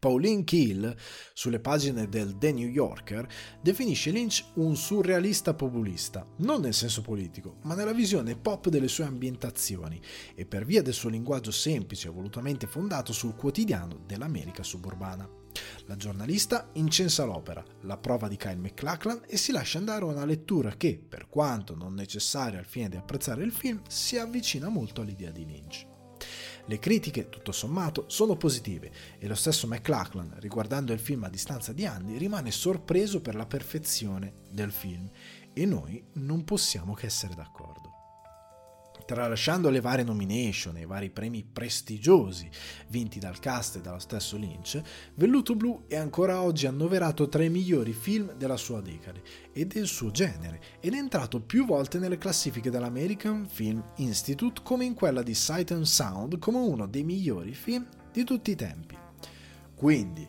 Pauline 0.02 0.42
Keel, 0.42 0.97
sulle 1.32 1.61
pagine 1.61 2.09
del 2.09 2.37
The 2.37 2.50
New 2.50 2.66
Yorker, 2.66 3.25
definisce 3.61 4.11
Lynch 4.11 4.44
un 4.54 4.75
surrealista 4.75 5.54
populista, 5.54 6.26
non 6.38 6.62
nel 6.62 6.75
senso 6.75 7.02
politico, 7.02 7.59
ma 7.62 7.76
nella 7.76 7.92
visione 7.92 8.35
pop 8.35 8.68
delle 8.68 8.88
sue 8.88 9.04
ambientazioni 9.04 10.00
e 10.35 10.44
per 10.44 10.64
via 10.64 10.82
del 10.82 10.92
suo 10.92 11.09
linguaggio 11.09 11.52
semplice 11.52 12.09
e 12.09 12.11
volutamente 12.11 12.66
fondato 12.66 13.12
sul 13.12 13.37
quotidiano 13.37 14.00
dell'America 14.04 14.64
suburbana. 14.64 15.30
La 15.87 15.94
giornalista 15.94 16.71
incensa 16.73 17.23
l'opera, 17.23 17.64
la 17.82 17.97
prova 17.97 18.26
di 18.26 18.37
Kyle 18.37 18.56
McLachlan 18.56 19.23
e 19.28 19.37
si 19.37 19.52
lascia 19.52 19.78
andare 19.78 20.02
a 20.02 20.09
una 20.09 20.25
lettura 20.25 20.75
che, 20.76 21.00
per 21.09 21.28
quanto 21.28 21.76
non 21.76 21.94
necessaria 21.94 22.59
al 22.59 22.66
fine 22.66 22.88
di 22.88 22.97
apprezzare 22.97 23.44
il 23.44 23.52
film, 23.52 23.80
si 23.87 24.18
avvicina 24.18 24.68
molto 24.68 25.02
all'idea 25.02 25.30
di 25.30 25.47
Lynch. 25.47 25.90
Le 26.66 26.78
critiche, 26.78 27.28
tutto 27.28 27.52
sommato, 27.52 28.04
sono 28.09 28.37
positive 28.37 28.92
e 29.19 29.26
lo 29.26 29.35
stesso 29.35 29.66
McLachlan, 29.66 30.37
riguardando 30.38 30.92
il 30.92 31.00
film 31.00 31.25
a 31.25 31.28
distanza 31.28 31.73
di 31.73 31.85
anni, 31.85 32.19
rimane 32.19 32.50
sorpreso 32.50 33.21
per 33.21 33.35
la 33.35 33.47
perfezione 33.47 34.35
del 34.49 34.71
film 34.71 35.11
e 35.52 35.66
noi 35.66 36.02
non 36.14 36.45
possiamo 36.45 36.95
che 36.95 37.07
essere 37.07 37.35
d'accordo. 37.35 37.91
Tralasciando 39.04 39.68
le 39.68 39.80
varie 39.80 40.04
nomination 40.04 40.76
e 40.76 40.82
i 40.82 40.87
vari 40.87 41.11
premi 41.11 41.44
prestigiosi 41.44 42.49
vinti 42.88 43.18
dal 43.18 43.38
cast 43.38 43.76
e 43.76 43.80
dallo 43.80 43.99
stesso 43.99 44.37
Lynch, 44.37 44.80
Velluto 45.14 45.54
Blu 45.54 45.85
è 45.88 45.97
ancora 45.97 46.40
oggi 46.42 46.66
annoverato 46.66 47.28
tra 47.28 47.42
i 47.42 47.50
migliori 47.50 47.92
film 47.92 48.32
della 48.35 48.56
sua 48.56 48.80
decade 48.80 49.23
e 49.52 49.66
del 49.66 49.87
suo 49.87 50.11
genere 50.11 50.61
ed 50.80 50.94
è 50.94 50.97
entrato 50.97 51.40
più 51.40 51.66
volte 51.66 51.99
nelle 51.99 52.18
classifiche 52.18 52.71
dell'American 52.71 53.47
Film 53.47 53.82
Institute 53.97 54.62
come 54.62 54.85
in 54.85 54.94
quella 54.94 55.23
di 55.23 55.35
Sight 55.35 55.73
and 55.73 55.85
Sound 55.85 56.38
come 56.38 56.59
uno 56.59 56.87
dei 56.87 57.04
migliori 57.04 57.54
film 57.54 57.87
di 58.12 58.25
tutti 58.25 58.50
i 58.50 58.56
tempi. 58.56 58.97
Quindi, 59.75 60.28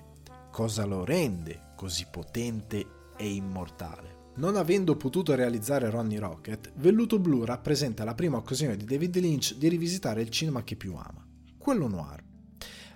cosa 0.51 0.85
lo 0.85 1.05
rende 1.05 1.71
così 1.75 2.07
potente 2.09 2.85
e 3.15 3.33
immortale? 3.33 4.12
Non 4.35 4.55
avendo 4.55 4.97
potuto 4.97 5.35
realizzare 5.35 5.91
Ronnie 5.91 6.17
Rocket, 6.17 6.71
Velluto 6.77 7.19
Blu 7.19 7.45
rappresenta 7.45 8.03
la 8.03 8.15
prima 8.15 8.37
occasione 8.37 8.75
di 8.75 8.83
David 8.83 9.17
Lynch 9.17 9.53
di 9.57 9.67
rivisitare 9.67 10.23
il 10.23 10.29
cinema 10.29 10.63
che 10.63 10.75
più 10.75 10.95
ama, 10.95 11.23
quello 11.55 11.87
noir. 11.87 12.23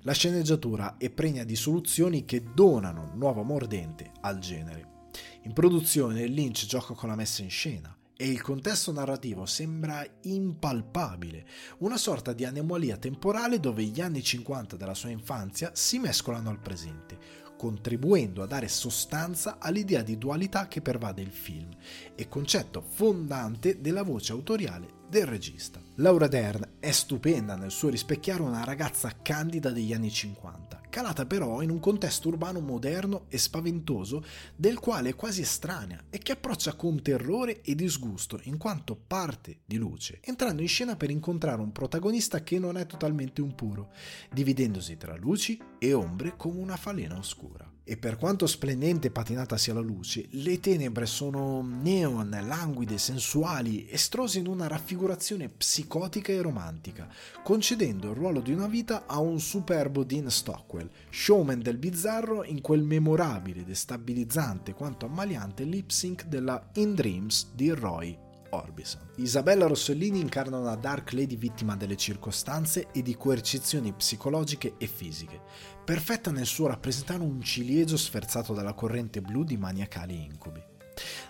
La 0.01 0.13
sceneggiatura 0.13 0.97
è 0.97 1.11
pregna 1.11 1.43
di 1.43 1.55
soluzioni 1.55 2.25
che 2.25 2.43
donano 2.55 3.11
nuovo 3.13 3.43
mordente 3.43 4.13
al 4.21 4.39
genere. 4.39 5.09
In 5.43 5.53
produzione 5.53 6.25
Lynch 6.25 6.65
gioca 6.65 6.95
con 6.95 7.09
la 7.09 7.15
messa 7.15 7.43
in 7.43 7.51
scena 7.51 7.95
e 8.15 8.27
il 8.27 8.41
contesto 8.41 8.91
narrativo 8.91 9.45
sembra 9.45 10.03
impalpabile, 10.21 11.45
una 11.79 11.97
sorta 11.97 12.33
di 12.33 12.45
anomalia 12.45 12.97
temporale 12.97 13.59
dove 13.59 13.83
gli 13.83 14.01
anni 14.01 14.23
50 14.23 14.75
della 14.75 14.95
sua 14.95 15.09
infanzia 15.09 15.69
si 15.75 15.99
mescolano 15.99 16.49
al 16.49 16.59
presente, 16.59 17.45
contribuendo 17.57 18.41
a 18.41 18.45
dare 18.45 18.69
sostanza 18.69 19.57
all'idea 19.59 20.03
di 20.03 20.17
dualità 20.17 20.67
che 20.67 20.81
pervade 20.81 21.21
il 21.21 21.31
film 21.31 21.69
e 22.15 22.29
concetto 22.29 22.81
fondante 22.81 23.81
della 23.81 24.03
voce 24.03 24.31
autoriale 24.31 24.87
del 25.09 25.25
regista. 25.25 25.81
Laura 25.95 26.27
Dern 26.27 26.75
è 26.79 26.91
stupenda 26.91 27.55
nel 27.55 27.71
suo 27.71 27.89
rispecchiare 27.89 28.41
una 28.41 28.63
ragazza 28.63 29.11
candida 29.21 29.71
degli 29.71 29.93
anni 29.93 30.11
50, 30.11 30.81
calata 30.97 31.27
però 31.27 31.61
in 31.61 31.69
un 31.69 31.79
contesto 31.79 32.27
urbano 32.27 32.59
moderno 32.59 33.25
e 33.27 33.37
spaventoso 33.37 34.25
del 34.55 34.79
quale 34.79 35.09
è 35.09 35.15
quasi 35.15 35.41
estranea 35.41 36.05
e 36.09 36.17
che 36.17 36.31
approccia 36.31 36.73
con 36.73 37.03
terrore 37.03 37.61
e 37.61 37.75
disgusto 37.75 38.39
in 38.45 38.57
quanto 38.57 38.95
parte 38.95 39.59
di 39.63 39.77
luce, 39.77 40.17
entrando 40.23 40.63
in 40.63 40.67
scena 40.67 40.95
per 40.95 41.11
incontrare 41.11 41.61
un 41.61 41.71
protagonista 41.71 42.41
che 42.41 42.57
non 42.57 42.77
è 42.77 42.87
totalmente 42.87 43.41
un 43.41 43.53
puro, 43.53 43.91
dividendosi 44.33 44.97
tra 44.97 45.15
luci 45.15 45.61
e 45.77 45.93
ombre 45.93 46.33
come 46.35 46.59
una 46.59 46.77
falena 46.77 47.15
oscura 47.15 47.76
e 47.89 47.95
per 47.95 48.17
quanto 48.17 48.47
splendente 48.47 49.07
e 49.07 49.11
patinata 49.11 49.55
sia 49.55 49.73
la 49.73 49.79
luce, 49.79 50.25
le 50.31 50.59
tenebre 50.59 51.05
sono 51.05 51.61
neon, 51.61 52.37
languide, 52.43 52.97
sensuali, 52.97 53.89
estrose 53.89 54.39
in 54.39 54.47
una 54.47 54.67
raffigurazione 54.67 55.47
psicotica 55.47 56.33
e 56.33 56.41
romantica, 56.41 57.07
concedendo 57.41 58.09
il 58.09 58.15
ruolo 58.15 58.41
di 58.41 58.51
una 58.51 58.67
vita 58.67 59.05
a 59.05 59.19
un 59.19 59.39
superbo 59.39 60.03
Dean 60.03 60.29
Stockwell, 60.29 60.89
showman 61.09 61.61
del 61.61 61.77
bizzarro 61.77 62.43
in 62.43 62.59
quel 62.59 62.83
memorabile, 62.83 63.63
destabilizzante 63.63 64.73
quanto 64.73 65.05
ammaliante 65.05 65.63
lip 65.63 65.89
sync 65.89 66.25
della 66.25 66.69
In 66.73 66.93
Dreams 66.93 67.51
di 67.55 67.69
Roy 67.69 68.25
Orbison. 68.49 69.01
Isabella 69.15 69.67
Rossellini 69.67 70.19
incarna 70.19 70.57
una 70.57 70.75
Dark 70.75 71.13
Lady 71.13 71.37
vittima 71.37 71.75
delle 71.75 71.95
circostanze 71.95 72.87
e 72.91 73.01
di 73.01 73.15
coercizioni 73.15 73.93
psicologiche 73.93 74.75
e 74.77 74.87
fisiche, 74.87 75.41
perfetta 75.87 76.31
nel 76.31 76.45
suo 76.45 76.67
rappresentare 76.67 77.21
un 77.21 77.41
ciliegio 77.41 77.95
sferzato 77.95 78.53
dalla 78.53 78.73
corrente 78.73 79.21
blu 79.21 79.45
di 79.45 79.55
maniacali 79.55 80.21
incubi. 80.21 80.61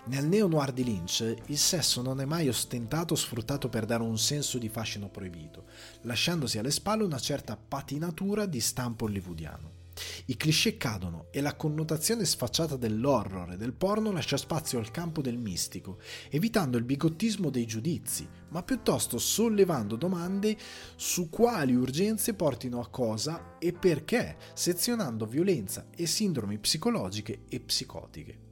Nel 0.06 0.26
neo-noir 0.26 0.72
di 0.72 0.82
Lynch 0.82 1.36
il 1.46 1.58
sesso 1.58 2.02
non 2.02 2.20
è 2.20 2.24
mai 2.24 2.48
ostentato 2.48 3.14
o 3.14 3.16
sfruttato 3.16 3.68
per 3.68 3.86
dare 3.86 4.02
un 4.02 4.18
senso 4.18 4.58
di 4.58 4.68
fascino 4.68 5.10
proibito, 5.10 5.66
lasciandosi 6.00 6.58
alle 6.58 6.72
spalle 6.72 7.04
una 7.04 7.20
certa 7.20 7.56
patinatura 7.56 8.46
di 8.46 8.58
stampo 8.58 9.04
hollywoodiano. 9.04 9.77
I 10.26 10.36
cliché 10.36 10.76
cadono 10.76 11.26
e 11.30 11.40
la 11.40 11.54
connotazione 11.54 12.24
sfacciata 12.24 12.76
dell'horror 12.76 13.52
e 13.52 13.56
del 13.56 13.72
porno 13.72 14.12
lascia 14.12 14.36
spazio 14.36 14.78
al 14.78 14.90
campo 14.90 15.20
del 15.20 15.38
mistico, 15.38 15.98
evitando 16.30 16.76
il 16.76 16.84
bigottismo 16.84 17.50
dei 17.50 17.66
giudizi, 17.66 18.28
ma 18.48 18.62
piuttosto 18.62 19.18
sollevando 19.18 19.96
domande 19.96 20.56
su 20.96 21.28
quali 21.28 21.74
urgenze 21.74 22.34
portino 22.34 22.80
a 22.80 22.88
cosa 22.88 23.56
e 23.58 23.72
perché, 23.72 24.36
sezionando 24.54 25.26
violenza 25.26 25.86
e 25.94 26.06
sindromi 26.06 26.58
psicologiche 26.58 27.42
e 27.48 27.60
psicotiche. 27.60 28.47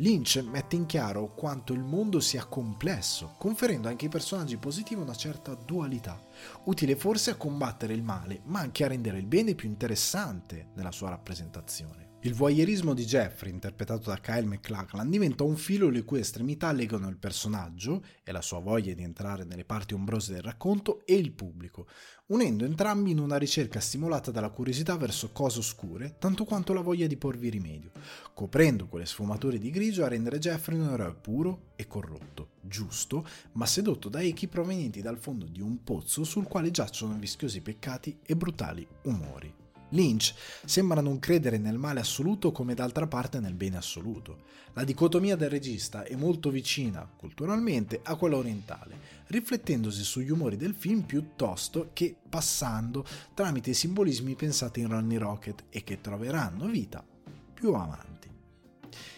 Lynch 0.00 0.42
mette 0.42 0.76
in 0.76 0.86
chiaro 0.86 1.34
quanto 1.34 1.74
il 1.74 1.82
mondo 1.82 2.20
sia 2.20 2.46
complesso, 2.46 3.34
conferendo 3.36 3.86
anche 3.86 4.06
ai 4.06 4.10
personaggi 4.10 4.56
positivi 4.56 4.98
una 4.98 5.14
certa 5.14 5.54
dualità, 5.54 6.18
utile 6.64 6.96
forse 6.96 7.32
a 7.32 7.36
combattere 7.36 7.92
il 7.92 8.02
male, 8.02 8.40
ma 8.44 8.60
anche 8.60 8.82
a 8.82 8.88
rendere 8.88 9.18
il 9.18 9.26
bene 9.26 9.54
più 9.54 9.68
interessante 9.68 10.68
nella 10.74 10.90
sua 10.90 11.10
rappresentazione. 11.10 12.09
Il 12.22 12.34
voyeurismo 12.34 12.92
di 12.92 13.06
Jeffrey, 13.06 13.50
interpretato 13.50 14.10
da 14.10 14.20
Kyle 14.20 14.44
MacLachlan, 14.44 15.08
diventa 15.08 15.42
un 15.42 15.56
filo 15.56 15.88
le 15.88 16.04
cui 16.04 16.20
estremità 16.20 16.70
legano 16.70 17.08
il 17.08 17.16
personaggio 17.16 18.04
e 18.22 18.30
la 18.30 18.42
sua 18.42 18.58
voglia 18.58 18.92
di 18.92 19.02
entrare 19.02 19.44
nelle 19.44 19.64
parti 19.64 19.94
ombrose 19.94 20.34
del 20.34 20.42
racconto 20.42 21.00
e 21.06 21.14
il 21.14 21.32
pubblico, 21.32 21.86
unendo 22.26 22.66
entrambi 22.66 23.12
in 23.12 23.20
una 23.20 23.38
ricerca 23.38 23.80
stimolata 23.80 24.30
dalla 24.30 24.50
curiosità 24.50 24.98
verso 24.98 25.30
cose 25.32 25.60
oscure, 25.60 26.16
tanto 26.18 26.44
quanto 26.44 26.74
la 26.74 26.82
voglia 26.82 27.06
di 27.06 27.16
porvi 27.16 27.48
rimedio, 27.48 27.90
coprendo 28.34 28.86
quelle 28.86 29.06
sfumature 29.06 29.56
di 29.56 29.70
grigio 29.70 30.04
a 30.04 30.08
rendere 30.08 30.38
Jeffrey 30.38 30.78
un 30.78 30.90
eroe 30.90 31.14
puro 31.14 31.70
e 31.74 31.86
corrotto, 31.86 32.50
giusto, 32.60 33.26
ma 33.52 33.64
sedotto 33.64 34.10
da 34.10 34.20
echi 34.20 34.46
provenienti 34.46 35.00
dal 35.00 35.16
fondo 35.16 35.46
di 35.46 35.62
un 35.62 35.82
pozzo 35.82 36.24
sul 36.24 36.46
quale 36.46 36.70
giacciono 36.70 37.16
vischiosi 37.18 37.62
peccati 37.62 38.18
e 38.22 38.36
brutali 38.36 38.86
umori. 39.04 39.60
Lynch 39.90 40.34
sembra 40.64 41.00
non 41.00 41.18
credere 41.18 41.58
nel 41.58 41.78
male 41.78 42.00
assoluto 42.00 42.52
come 42.52 42.74
d'altra 42.74 43.06
parte 43.06 43.40
nel 43.40 43.54
bene 43.54 43.76
assoluto. 43.76 44.48
La 44.74 44.84
dicotomia 44.84 45.36
del 45.36 45.50
regista 45.50 46.04
è 46.04 46.14
molto 46.14 46.50
vicina, 46.50 47.08
culturalmente, 47.16 48.00
a 48.02 48.14
quella 48.16 48.36
orientale, 48.36 48.98
riflettendosi 49.26 50.02
sugli 50.04 50.30
umori 50.30 50.56
del 50.56 50.74
film 50.74 51.02
piuttosto 51.02 51.90
che 51.92 52.14
passando 52.28 53.04
tramite 53.34 53.70
i 53.70 53.74
simbolismi 53.74 54.34
pensati 54.34 54.80
in 54.80 54.88
Ronnie 54.88 55.18
Rocket 55.18 55.64
e 55.70 55.82
che 55.82 56.00
troveranno 56.00 56.66
vita 56.66 57.04
più 57.52 57.72
avanti. 57.74 58.28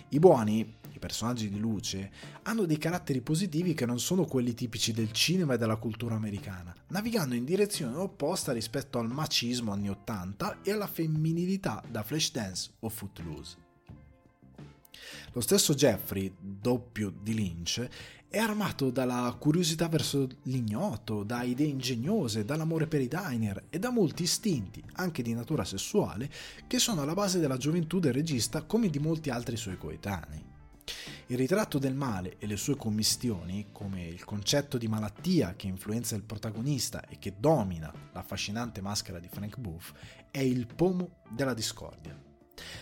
I 0.09 0.19
buoni 0.19 0.81
personaggi 1.03 1.51
di 1.51 1.59
luce, 1.59 2.13
hanno 2.45 2.65
dei 2.65 2.79
caratteri 2.79 3.21
positivi 3.23 3.75
che 3.75 3.87
non 3.87 3.99
sono 3.99 4.25
quelli 4.25 4.55
tipici 4.55 4.93
del 4.93 5.11
cinema 5.11 5.55
e 5.55 5.59
della 5.59 5.75
cultura 5.75 6.15
americana, 6.15 6.73
navigando 6.91 7.35
in 7.35 7.45
direzione 7.45 7.97
opposta 7.97 8.53
rispetto 8.53 9.01
al 9.01 9.11
macismo 9.11 9.73
anni 9.73 9.91
80 9.91 10.59
e 10.63 10.71
alla 10.71 10.87
femminilità 10.87 11.83
da 11.91 12.05
Flashdance 12.05 12.71
o 12.79 12.89
Footloose. 12.89 13.57
Lo 15.33 15.41
stesso 15.41 15.75
Jeffrey, 15.75 16.33
doppio 16.39 17.13
di 17.21 17.35
Lynch, 17.35 17.89
è 18.29 18.39
armato 18.39 18.91
dalla 18.91 19.35
curiosità 19.39 19.89
verso 19.89 20.27
l'ignoto, 20.45 21.23
da 21.23 21.43
idee 21.43 21.67
ingegnose, 21.67 22.45
dall'amore 22.45 22.87
per 22.87 23.01
i 23.01 23.09
diner 23.09 23.65
e 23.69 23.79
da 23.79 23.91
molti 23.91 24.23
istinti, 24.23 24.83
anche 24.95 25.23
di 25.23 25.35
natura 25.35 25.65
sessuale, 25.65 26.31
che 26.67 26.79
sono 26.79 27.03
alla 27.03 27.15
base 27.15 27.41
della 27.41 27.59
gioventù 27.59 27.99
del 27.99 28.15
regista 28.15 28.63
come 28.63 28.89
di 28.89 28.99
molti 29.01 29.29
altri 29.29 29.57
suoi 29.57 29.77
coetanei. 29.77 30.52
Il 31.27 31.37
ritratto 31.37 31.79
del 31.79 31.95
male 31.95 32.37
e 32.39 32.47
le 32.47 32.57
sue 32.57 32.77
commistioni, 32.77 33.69
come 33.73 34.07
il 34.07 34.25
concetto 34.25 34.79
di 34.79 34.89
malattia 34.89 35.55
che 35.57 35.67
influenza 35.67 36.15
il 36.15 36.23
protagonista 36.23 37.07
e 37.09 37.19
che 37.19 37.35
domina 37.39 37.93
l'affascinante 38.13 38.81
maschera 38.81 39.19
di 39.19 39.29
Frank 39.29 39.59
Booth, 39.59 39.93
è 40.31 40.41
il 40.41 40.67
pomo 40.67 41.23
della 41.31 41.55
discordia. 41.55 42.19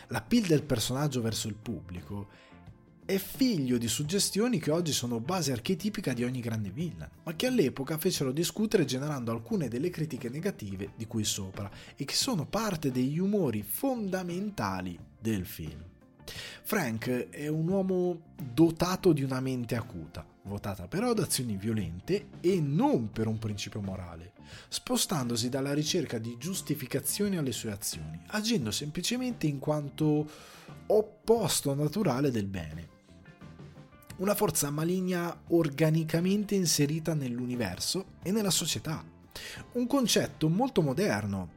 L'appeal 0.08 0.46
del 0.46 0.64
personaggio 0.64 1.20
verso 1.20 1.48
il 1.48 1.54
pubblico 1.54 2.28
è 3.04 3.18
figlio 3.18 3.76
di 3.76 3.88
suggestioni 3.88 4.60
che 4.60 4.70
oggi 4.70 4.92
sono 4.92 5.18
base 5.18 5.50
archetipica 5.50 6.12
di 6.12 6.22
ogni 6.22 6.40
grande 6.40 6.70
villain, 6.70 7.10
ma 7.24 7.34
che 7.34 7.46
all'epoca 7.46 7.98
fecero 7.98 8.30
discutere 8.30 8.84
generando 8.84 9.32
alcune 9.32 9.66
delle 9.66 9.90
critiche 9.90 10.28
negative 10.28 10.92
di 10.96 11.06
cui 11.06 11.24
sopra 11.24 11.68
e 11.96 12.04
che 12.04 12.14
sono 12.14 12.46
parte 12.46 12.92
degli 12.92 13.18
umori 13.18 13.62
fondamentali 13.64 14.96
del 15.18 15.44
film. 15.44 15.89
Frank 16.62 17.28
è 17.30 17.48
un 17.48 17.68
uomo 17.68 18.20
dotato 18.36 19.12
di 19.12 19.22
una 19.22 19.40
mente 19.40 19.74
acuta, 19.74 20.24
votata 20.42 20.86
però 20.86 21.10
ad 21.10 21.18
azioni 21.18 21.56
violente 21.56 22.28
e 22.40 22.60
non 22.60 23.10
per 23.10 23.26
un 23.26 23.38
principio 23.38 23.80
morale, 23.80 24.32
spostandosi 24.68 25.48
dalla 25.48 25.74
ricerca 25.74 26.18
di 26.18 26.36
giustificazioni 26.38 27.36
alle 27.36 27.52
sue 27.52 27.72
azioni, 27.72 28.20
agendo 28.28 28.70
semplicemente 28.70 29.46
in 29.46 29.58
quanto 29.58 30.28
opposto 30.86 31.74
naturale 31.74 32.30
del 32.30 32.46
bene. 32.46 32.88
Una 34.16 34.34
forza 34.34 34.70
maligna 34.70 35.34
organicamente 35.48 36.54
inserita 36.54 37.14
nell'universo 37.14 38.16
e 38.22 38.30
nella 38.30 38.50
società. 38.50 39.02
Un 39.72 39.86
concetto 39.86 40.48
molto 40.48 40.82
moderno, 40.82 41.52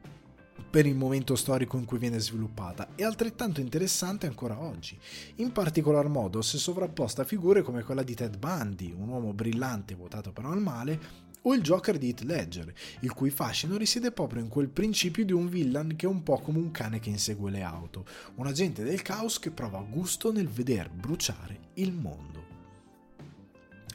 per 0.74 0.86
il 0.86 0.96
momento 0.96 1.36
storico 1.36 1.76
in 1.76 1.84
cui 1.84 1.98
viene 1.98 2.18
sviluppata 2.18 2.96
e 2.96 3.04
altrettanto 3.04 3.60
interessante 3.60 4.26
ancora 4.26 4.60
oggi, 4.60 4.98
in 5.36 5.52
particolar 5.52 6.08
modo 6.08 6.42
se 6.42 6.58
sovrapposta 6.58 7.22
a 7.22 7.24
figure 7.24 7.62
come 7.62 7.84
quella 7.84 8.02
di 8.02 8.16
Ted 8.16 8.38
Bundy, 8.38 8.92
un 8.92 9.06
uomo 9.06 9.32
brillante 9.32 9.94
votato 9.94 10.32
però 10.32 10.50
al 10.50 10.60
male, 10.60 10.98
o 11.42 11.54
il 11.54 11.62
Joker 11.62 11.96
di 11.96 12.08
Heath 12.08 12.22
Ledger, 12.22 12.74
il 13.02 13.12
cui 13.12 13.30
fascino 13.30 13.76
risiede 13.76 14.10
proprio 14.10 14.42
in 14.42 14.48
quel 14.48 14.68
principio 14.68 15.24
di 15.24 15.32
un 15.32 15.48
villain 15.48 15.94
che 15.94 16.06
è 16.06 16.08
un 16.08 16.24
po' 16.24 16.40
come 16.40 16.58
un 16.58 16.72
cane 16.72 16.98
che 16.98 17.08
insegue 17.08 17.52
le 17.52 17.62
auto, 17.62 18.04
un 18.34 18.48
agente 18.48 18.82
del 18.82 19.00
caos 19.00 19.38
che 19.38 19.52
prova 19.52 19.80
gusto 19.88 20.32
nel 20.32 20.48
veder 20.48 20.90
bruciare 20.90 21.68
il 21.74 21.92
mondo. 21.92 22.53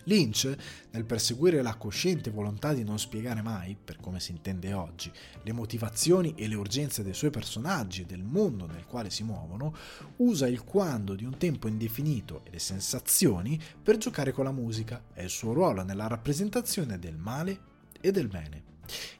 Lynch, 0.09 0.51
nel 0.89 1.05
perseguire 1.05 1.61
la 1.61 1.75
cosciente 1.75 2.31
volontà 2.31 2.73
di 2.73 2.83
non 2.83 2.97
spiegare 2.97 3.43
mai, 3.43 3.77
per 3.81 3.99
come 3.99 4.19
si 4.19 4.31
intende 4.31 4.73
oggi, 4.73 5.11
le 5.43 5.51
motivazioni 5.53 6.33
e 6.35 6.47
le 6.47 6.55
urgenze 6.55 7.03
dei 7.03 7.13
suoi 7.13 7.29
personaggi 7.29 8.01
e 8.01 8.05
del 8.05 8.23
mondo 8.23 8.65
nel 8.65 8.85
quale 8.85 9.11
si 9.11 9.23
muovono, 9.23 9.75
usa 10.17 10.47
il 10.47 10.63
quando 10.63 11.13
di 11.13 11.25
un 11.25 11.37
tempo 11.37 11.67
indefinito 11.67 12.41
e 12.45 12.51
le 12.51 12.59
sensazioni 12.59 13.61
per 13.81 13.97
giocare 13.97 14.31
con 14.31 14.45
la 14.45 14.51
musica 14.51 15.03
e 15.13 15.23
il 15.25 15.29
suo 15.29 15.53
ruolo 15.53 15.83
nella 15.83 16.07
rappresentazione 16.07 16.97
del 16.97 17.17
male 17.17 17.59
e 18.01 18.11
del 18.11 18.27
bene. 18.27 18.68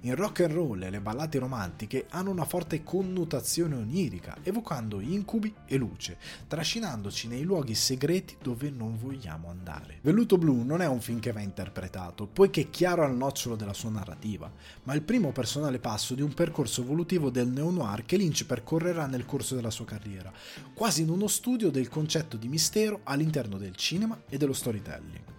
In 0.01 0.15
rock 0.15 0.41
and 0.41 0.53
roll 0.53 0.89
le 0.89 0.99
ballate 0.99 1.39
romantiche 1.39 2.05
hanno 2.09 2.31
una 2.31 2.45
forte 2.45 2.83
connotazione 2.83 3.75
onirica, 3.75 4.37
evocando 4.43 4.99
incubi 4.99 5.53
e 5.65 5.77
luce, 5.77 6.17
trascinandoci 6.47 7.27
nei 7.27 7.43
luoghi 7.43 7.75
segreti 7.75 8.37
dove 8.41 8.69
non 8.69 8.97
vogliamo 8.97 9.49
andare. 9.49 9.99
Velluto 10.01 10.37
Blu 10.37 10.63
non 10.63 10.81
è 10.81 10.87
un 10.87 11.01
film 11.01 11.19
che 11.19 11.31
va 11.31 11.41
interpretato, 11.41 12.27
poiché 12.27 12.61
è 12.61 12.69
chiaro 12.69 13.03
al 13.03 13.15
nocciolo 13.15 13.55
della 13.55 13.73
sua 13.73 13.89
narrativa, 13.89 14.51
ma 14.83 14.93
il 14.93 15.01
primo 15.01 15.31
personale 15.31 15.79
passo 15.79 16.15
di 16.15 16.21
un 16.21 16.33
percorso 16.33 16.81
evolutivo 16.81 17.29
del 17.29 17.47
neo-noir 17.47 18.05
che 18.05 18.17
Lynch 18.17 18.45
percorrerà 18.45 19.05
nel 19.05 19.25
corso 19.25 19.55
della 19.55 19.71
sua 19.71 19.85
carriera, 19.85 20.31
quasi 20.73 21.01
in 21.01 21.09
uno 21.09 21.27
studio 21.27 21.69
del 21.69 21.89
concetto 21.89 22.37
di 22.37 22.47
mistero 22.47 23.01
all'interno 23.03 23.57
del 23.57 23.75
cinema 23.75 24.21
e 24.27 24.37
dello 24.37 24.53
storytelling. 24.53 25.38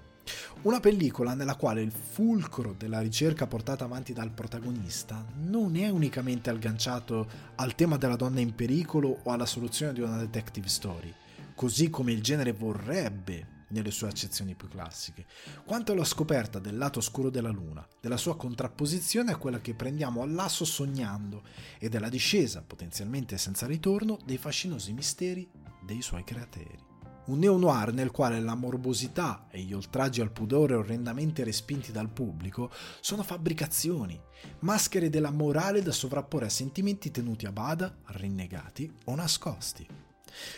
Una 0.62 0.80
pellicola 0.80 1.34
nella 1.34 1.56
quale 1.56 1.80
il 1.80 1.90
fulcro 1.90 2.74
della 2.76 3.00
ricerca 3.00 3.46
portata 3.46 3.84
avanti 3.84 4.12
dal 4.12 4.30
protagonista 4.30 5.24
non 5.36 5.76
è 5.76 5.88
unicamente 5.88 6.50
agganciato 6.50 7.26
al 7.56 7.74
tema 7.74 7.96
della 7.96 8.16
donna 8.16 8.40
in 8.40 8.54
pericolo 8.54 9.20
o 9.22 9.30
alla 9.30 9.46
soluzione 9.46 9.92
di 9.92 10.00
una 10.00 10.18
detective 10.18 10.68
story, 10.68 11.12
così 11.54 11.88
come 11.88 12.12
il 12.12 12.22
genere 12.22 12.52
vorrebbe 12.52 13.58
nelle 13.70 13.90
sue 13.90 14.08
accezioni 14.08 14.54
più 14.54 14.68
classiche, 14.68 15.26
quanto 15.64 15.92
alla 15.92 16.04
scoperta 16.04 16.58
del 16.58 16.76
lato 16.76 16.98
oscuro 16.98 17.30
della 17.30 17.50
luna, 17.50 17.86
della 18.00 18.16
sua 18.16 18.36
contrapposizione 18.36 19.32
a 19.32 19.36
quella 19.36 19.60
che 19.60 19.74
prendiamo 19.74 20.22
all'asso 20.22 20.64
sognando 20.64 21.42
e 21.78 21.88
della 21.88 22.08
discesa, 22.08 22.62
potenzialmente 22.66 23.38
senza 23.38 23.66
ritorno, 23.66 24.18
dei 24.24 24.38
fascinosi 24.38 24.92
misteri 24.92 25.48
dei 25.82 26.02
suoi 26.02 26.24
creatori 26.24 26.88
un 27.30 27.38
neo-noir 27.38 27.92
nel 27.92 28.10
quale 28.10 28.40
la 28.40 28.56
morbosità 28.56 29.46
e 29.50 29.60
gli 29.60 29.72
oltraggi 29.72 30.20
al 30.20 30.32
pudore 30.32 30.74
orrendamente 30.74 31.44
respinti 31.44 31.92
dal 31.92 32.08
pubblico 32.08 32.70
sono 33.00 33.22
fabbricazioni, 33.22 34.20
maschere 34.60 35.08
della 35.08 35.30
morale 35.30 35.80
da 35.80 35.92
sovrapporre 35.92 36.46
a 36.46 36.50
sentimenti 36.50 37.10
tenuti 37.10 37.46
a 37.46 37.52
bada, 37.52 37.94
rinnegati 38.06 38.92
o 39.04 39.14
nascosti. 39.14 39.86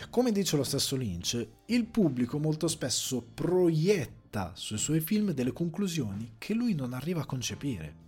Come 0.09 0.31
dice 0.31 0.57
lo 0.57 0.63
stesso 0.63 0.95
Lynch, 0.95 1.47
il 1.65 1.85
pubblico 1.85 2.39
molto 2.39 2.67
spesso 2.67 3.21
proietta 3.21 4.51
sui 4.55 4.77
suoi 4.77 4.99
film 4.99 5.31
delle 5.31 5.53
conclusioni 5.53 6.35
che 6.37 6.53
lui 6.53 6.73
non 6.73 6.93
arriva 6.93 7.21
a 7.21 7.25
concepire. 7.25 8.02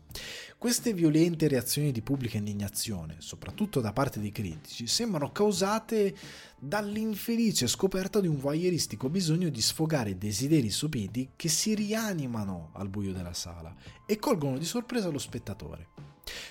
Queste 0.57 0.93
violente 0.93 1.47
reazioni 1.47 1.91
di 1.91 2.01
pubblica 2.01 2.37
indignazione, 2.37 3.17
soprattutto 3.19 3.81
da 3.81 3.93
parte 3.93 4.19
dei 4.19 4.31
critici, 4.31 4.87
sembrano 4.87 5.31
causate 5.31 6.15
dall'infelice 6.57 7.67
scoperta 7.67 8.19
di 8.19 8.27
un 8.27 8.39
voyeuristico 8.39 9.09
bisogno 9.09 9.49
di 9.49 9.61
sfogare 9.61 10.17
desideri 10.17 10.69
sopiti 10.69 11.31
che 11.35 11.49
si 11.49 11.75
rianimano 11.75 12.69
al 12.73 12.89
buio 12.89 13.13
della 13.13 13.33
sala 13.33 13.75
e 14.05 14.17
colgono 14.17 14.57
di 14.57 14.65
sorpresa 14.65 15.09
lo 15.09 15.19
spettatore. 15.19 15.89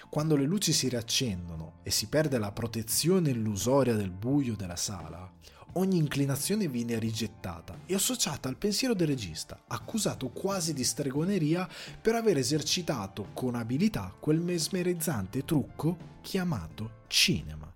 Quando 0.09 0.37
le 0.37 0.45
luci 0.45 0.73
si 0.73 0.89
riaccendono 0.89 1.81
e 1.83 1.91
si 1.91 2.07
perde 2.07 2.39
la 2.39 2.53
protezione 2.53 3.31
illusoria 3.31 3.95
del 3.95 4.11
buio 4.11 4.55
della 4.55 4.77
sala, 4.77 5.29
ogni 5.75 5.99
inclinazione 5.99 6.69
viene 6.69 6.99
rigettata 6.99 7.81
e 7.87 7.95
associata 7.95 8.49
al 8.49 8.57
pensiero 8.57 8.95
del 8.95 9.09
regista, 9.09 9.65
accusato 9.67 10.31
quasi 10.31 10.73
di 10.73 10.85
stregoneria 10.85 11.69
per 12.01 12.15
aver 12.15 12.39
esercitato 12.39 13.29
con 13.33 13.55
abilità 13.55 14.15
quel 14.19 14.41
mesmerizzante 14.41 15.45
trucco 15.45 16.19
chiamato 16.21 17.03
cinema. 17.07 17.73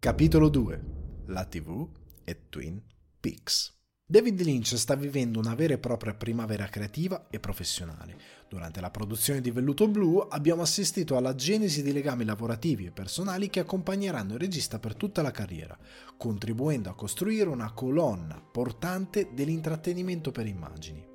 Capitolo 0.00 0.48
2 0.48 0.84
La 1.26 1.44
TV 1.44 1.88
e 2.24 2.48
Twin 2.48 2.80
Peaks 3.20 3.78
David 4.10 4.40
Lynch 4.40 4.74
sta 4.76 4.96
vivendo 4.96 5.38
una 5.38 5.54
vera 5.54 5.74
e 5.74 5.78
propria 5.78 6.14
primavera 6.14 6.66
creativa 6.66 7.28
e 7.30 7.38
professionale. 7.38 8.18
Durante 8.50 8.80
la 8.80 8.90
produzione 8.90 9.40
di 9.40 9.52
Velluto 9.52 9.86
Blu 9.86 10.26
abbiamo 10.28 10.62
assistito 10.62 11.16
alla 11.16 11.36
genesi 11.36 11.84
di 11.84 11.92
legami 11.92 12.24
lavorativi 12.24 12.84
e 12.84 12.90
personali 12.90 13.48
che 13.48 13.60
accompagneranno 13.60 14.32
il 14.32 14.40
regista 14.40 14.80
per 14.80 14.96
tutta 14.96 15.22
la 15.22 15.30
carriera, 15.30 15.78
contribuendo 16.16 16.90
a 16.90 16.96
costruire 16.96 17.48
una 17.48 17.70
colonna 17.70 18.42
portante 18.42 19.28
dell'intrattenimento 19.32 20.32
per 20.32 20.48
immagini. 20.48 21.06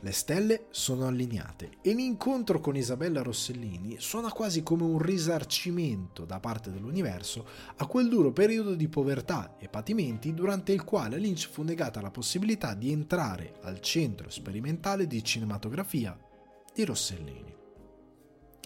Le 0.00 0.12
stelle 0.12 0.66
sono 0.68 1.06
allineate 1.06 1.78
e 1.80 1.94
l'incontro 1.94 2.60
con 2.60 2.76
Isabella 2.76 3.22
Rossellini 3.22 3.96
suona 3.98 4.30
quasi 4.30 4.62
come 4.62 4.82
un 4.82 4.98
risarcimento 4.98 6.26
da 6.26 6.38
parte 6.38 6.70
dell'universo 6.70 7.46
a 7.76 7.86
quel 7.86 8.10
duro 8.10 8.30
periodo 8.30 8.74
di 8.74 8.88
povertà 8.88 9.56
e 9.58 9.68
patimenti 9.68 10.34
durante 10.34 10.72
il 10.72 10.84
quale 10.84 11.16
Lynch 11.16 11.48
fu 11.48 11.62
negata 11.62 12.02
la 12.02 12.10
possibilità 12.10 12.74
di 12.74 12.92
entrare 12.92 13.54
al 13.62 13.80
centro 13.80 14.28
sperimentale 14.28 15.06
di 15.06 15.24
cinematografia 15.24 16.26
di 16.74 16.84
Rossellini. 16.84 17.54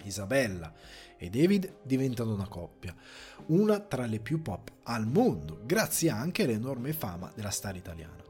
Isabella 0.05 0.73
e 1.17 1.31
David 1.31 1.75
diventano 1.83 2.35
una 2.35 2.49
coppia, 2.49 2.95
una 3.47 3.79
tra 3.81 4.07
le 4.07 4.19
più 4.19 4.43
pop 4.43 4.71
al 4.85 5.07
mondo, 5.07 5.61
grazie 5.65 6.11
anche 6.11 6.43
all'enorme 6.43 6.93
fama 6.93 7.31
della 7.35 7.51
star 7.51 7.77
italiana. 7.77 8.21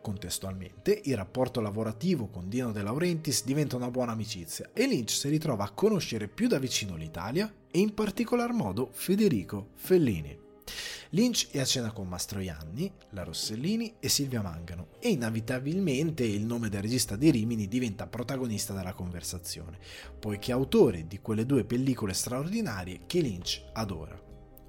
Contestualmente, 0.00 1.00
il 1.04 1.16
rapporto 1.16 1.60
lavorativo 1.60 2.26
con 2.28 2.48
Dino 2.48 2.72
De 2.72 2.82
Laurentiis 2.82 3.44
diventa 3.44 3.76
una 3.76 3.90
buona 3.90 4.12
amicizia 4.12 4.70
e 4.72 4.86
Lynch 4.86 5.10
si 5.10 5.28
ritrova 5.28 5.64
a 5.64 5.70
conoscere 5.70 6.26
più 6.26 6.48
da 6.48 6.58
vicino 6.58 6.96
l'Italia 6.96 7.52
e 7.70 7.78
in 7.78 7.94
particolar 7.94 8.52
modo 8.52 8.88
Federico 8.90 9.68
Fellini. 9.74 10.49
Lynch 11.10 11.50
è 11.50 11.60
a 11.60 11.64
cena 11.64 11.92
con 11.92 12.08
Mastroianni, 12.08 12.92
la 13.10 13.24
Rossellini 13.24 13.96
e 13.98 14.08
Silvia 14.08 14.42
Mangano 14.42 14.88
e 15.00 15.10
inevitabilmente 15.10 16.24
il 16.24 16.44
nome 16.44 16.68
del 16.68 16.82
regista 16.82 17.16
di 17.16 17.30
Rimini 17.30 17.66
diventa 17.66 18.06
protagonista 18.06 18.72
della 18.72 18.92
conversazione, 18.92 19.78
poiché 20.18 20.52
autore 20.52 21.06
di 21.06 21.20
quelle 21.20 21.46
due 21.46 21.64
pellicole 21.64 22.12
straordinarie 22.12 23.00
che 23.06 23.20
Lynch 23.20 23.62
adora. 23.72 24.18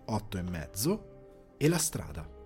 Otto 0.05 0.37
e 0.37 0.41
mezzo 0.41 1.55
e 1.57 1.67
La 1.67 1.77
strada. 1.77 2.40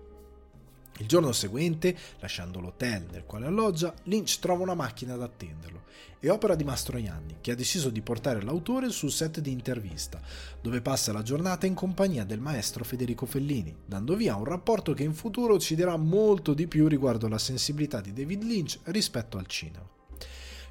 Il 0.98 1.06
giorno 1.06 1.32
seguente, 1.32 1.94
lasciando 2.20 2.58
l'hotel 2.58 3.06
nel 3.10 3.24
quale 3.26 3.46
alloggia, 3.46 3.92
Lynch 4.04 4.38
trova 4.38 4.62
una 4.62 4.74
macchina 4.74 5.14
ad 5.14 5.22
attenderlo. 5.22 5.84
È 6.18 6.30
opera 6.30 6.54
di 6.54 6.64
Mastroianni, 6.64 7.36
che 7.42 7.52
ha 7.52 7.54
deciso 7.54 7.90
di 7.90 8.00
portare 8.00 8.40
l'autore 8.40 8.88
sul 8.88 9.10
set 9.10 9.40
di 9.40 9.50
intervista, 9.50 10.20
dove 10.62 10.80
passa 10.80 11.12
la 11.12 11.22
giornata 11.22 11.66
in 11.66 11.74
compagnia 11.74 12.24
del 12.24 12.40
maestro 12.40 12.82
Federico 12.82 13.26
Fellini, 13.26 13.76
dando 13.84 14.16
via 14.16 14.36
un 14.36 14.44
rapporto 14.44 14.94
che 14.94 15.02
in 15.02 15.12
futuro 15.12 15.58
ci 15.58 15.74
dirà 15.74 15.96
molto 15.96 16.54
di 16.54 16.66
più 16.66 16.88
riguardo 16.88 17.28
la 17.28 17.38
sensibilità 17.38 18.00
di 18.00 18.14
David 18.14 18.42
Lynch 18.42 18.78
rispetto 18.84 19.36
al 19.36 19.46
cinema. 19.46 19.86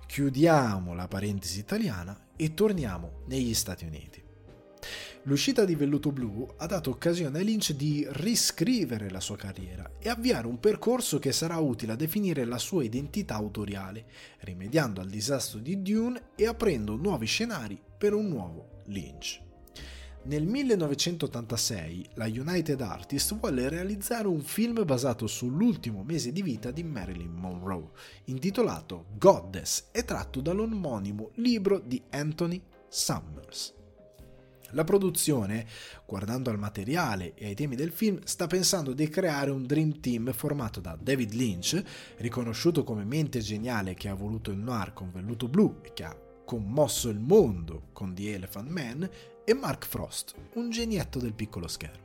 Chiudiamo 0.08 0.96
la 0.96 1.08
parentesi 1.08 1.60
italiana 1.60 2.30
e 2.36 2.54
torniamo 2.56 3.22
negli 3.28 3.54
Stati 3.54 3.86
Uniti. 3.86 4.25
L'uscita 5.28 5.66
di 5.66 5.74
Velluto 5.74 6.12
Blu 6.12 6.48
ha 6.58 6.68
dato 6.68 6.92
occasione 6.92 7.40
a 7.40 7.42
Lynch 7.42 7.72
di 7.72 8.06
riscrivere 8.10 9.10
la 9.10 9.20
sua 9.20 9.36
carriera 9.36 9.94
e 9.98 10.08
avviare 10.08 10.46
un 10.46 10.60
percorso 10.60 11.18
che 11.18 11.32
sarà 11.32 11.58
utile 11.58 11.94
a 11.94 11.96
definire 11.96 12.46
la 12.46 12.60
sua 12.60 12.84
identità 12.84 13.34
autoriale, 13.34 14.06
rimediando 14.42 15.02
al 15.02 15.10
disastro 15.10 15.58
di 15.58 15.82
Dune 15.82 16.28
e 16.36 16.46
aprendo 16.46 16.96
nuovi 16.96 17.26
scenari 17.26 17.82
per 17.98 18.14
un 18.14 18.28
nuovo 18.28 18.84
Lynch. 18.86 19.42
Nel 20.26 20.46
1986 20.46 22.10
la 22.14 22.26
United 22.26 22.80
Artists 22.82 23.36
volle 23.40 23.68
realizzare 23.68 24.28
un 24.28 24.42
film 24.42 24.86
basato 24.86 25.26
sull'ultimo 25.26 26.04
mese 26.04 26.32
di 26.32 26.44
vita 26.44 26.70
di 26.70 26.84
Marilyn 26.84 27.34
Monroe, 27.34 27.90
intitolato 28.26 29.06
Goddess 29.18 29.86
e 29.92 30.06
tratto 30.06 30.40
dall'omonimo 30.40 31.32
libro 31.36 31.80
di 31.80 32.00
Anthony 32.12 32.62
Summers. 32.88 33.85
La 34.76 34.84
produzione, 34.84 35.66
guardando 36.06 36.50
al 36.50 36.60
materiale 36.60 37.34
e 37.36 37.46
ai 37.46 37.56
temi 37.56 37.78
del 37.78 37.92
film, 37.92 38.20
sta 38.26 38.46
pensando 38.46 38.92
di 38.92 39.08
creare 39.08 39.50
un 39.50 39.66
Dream 39.66 40.02
Team 40.02 40.34
formato 40.34 40.82
da 40.82 40.98
David 41.00 41.32
Lynch, 41.32 41.82
riconosciuto 42.18 42.84
come 42.84 43.06
mente 43.06 43.40
geniale 43.40 43.94
che 43.94 44.10
ha 44.10 44.14
voluto 44.14 44.52
il 44.52 44.58
noir 44.58 44.92
con 44.92 45.12
velluto 45.12 45.48
blu 45.48 45.80
e 45.82 45.94
che 45.94 46.04
ha 46.04 46.14
commosso 46.44 47.08
il 47.08 47.22
mondo 47.22 47.84
con 47.94 48.14
The 48.14 48.34
Elephant 48.34 48.70
Man, 48.70 49.10
e 49.46 49.54
Mark 49.54 49.86
Frost, 49.86 50.36
un 50.56 50.70
genietto 50.70 51.20
del 51.20 51.34
piccolo 51.34 51.70
schermo. 51.70 52.04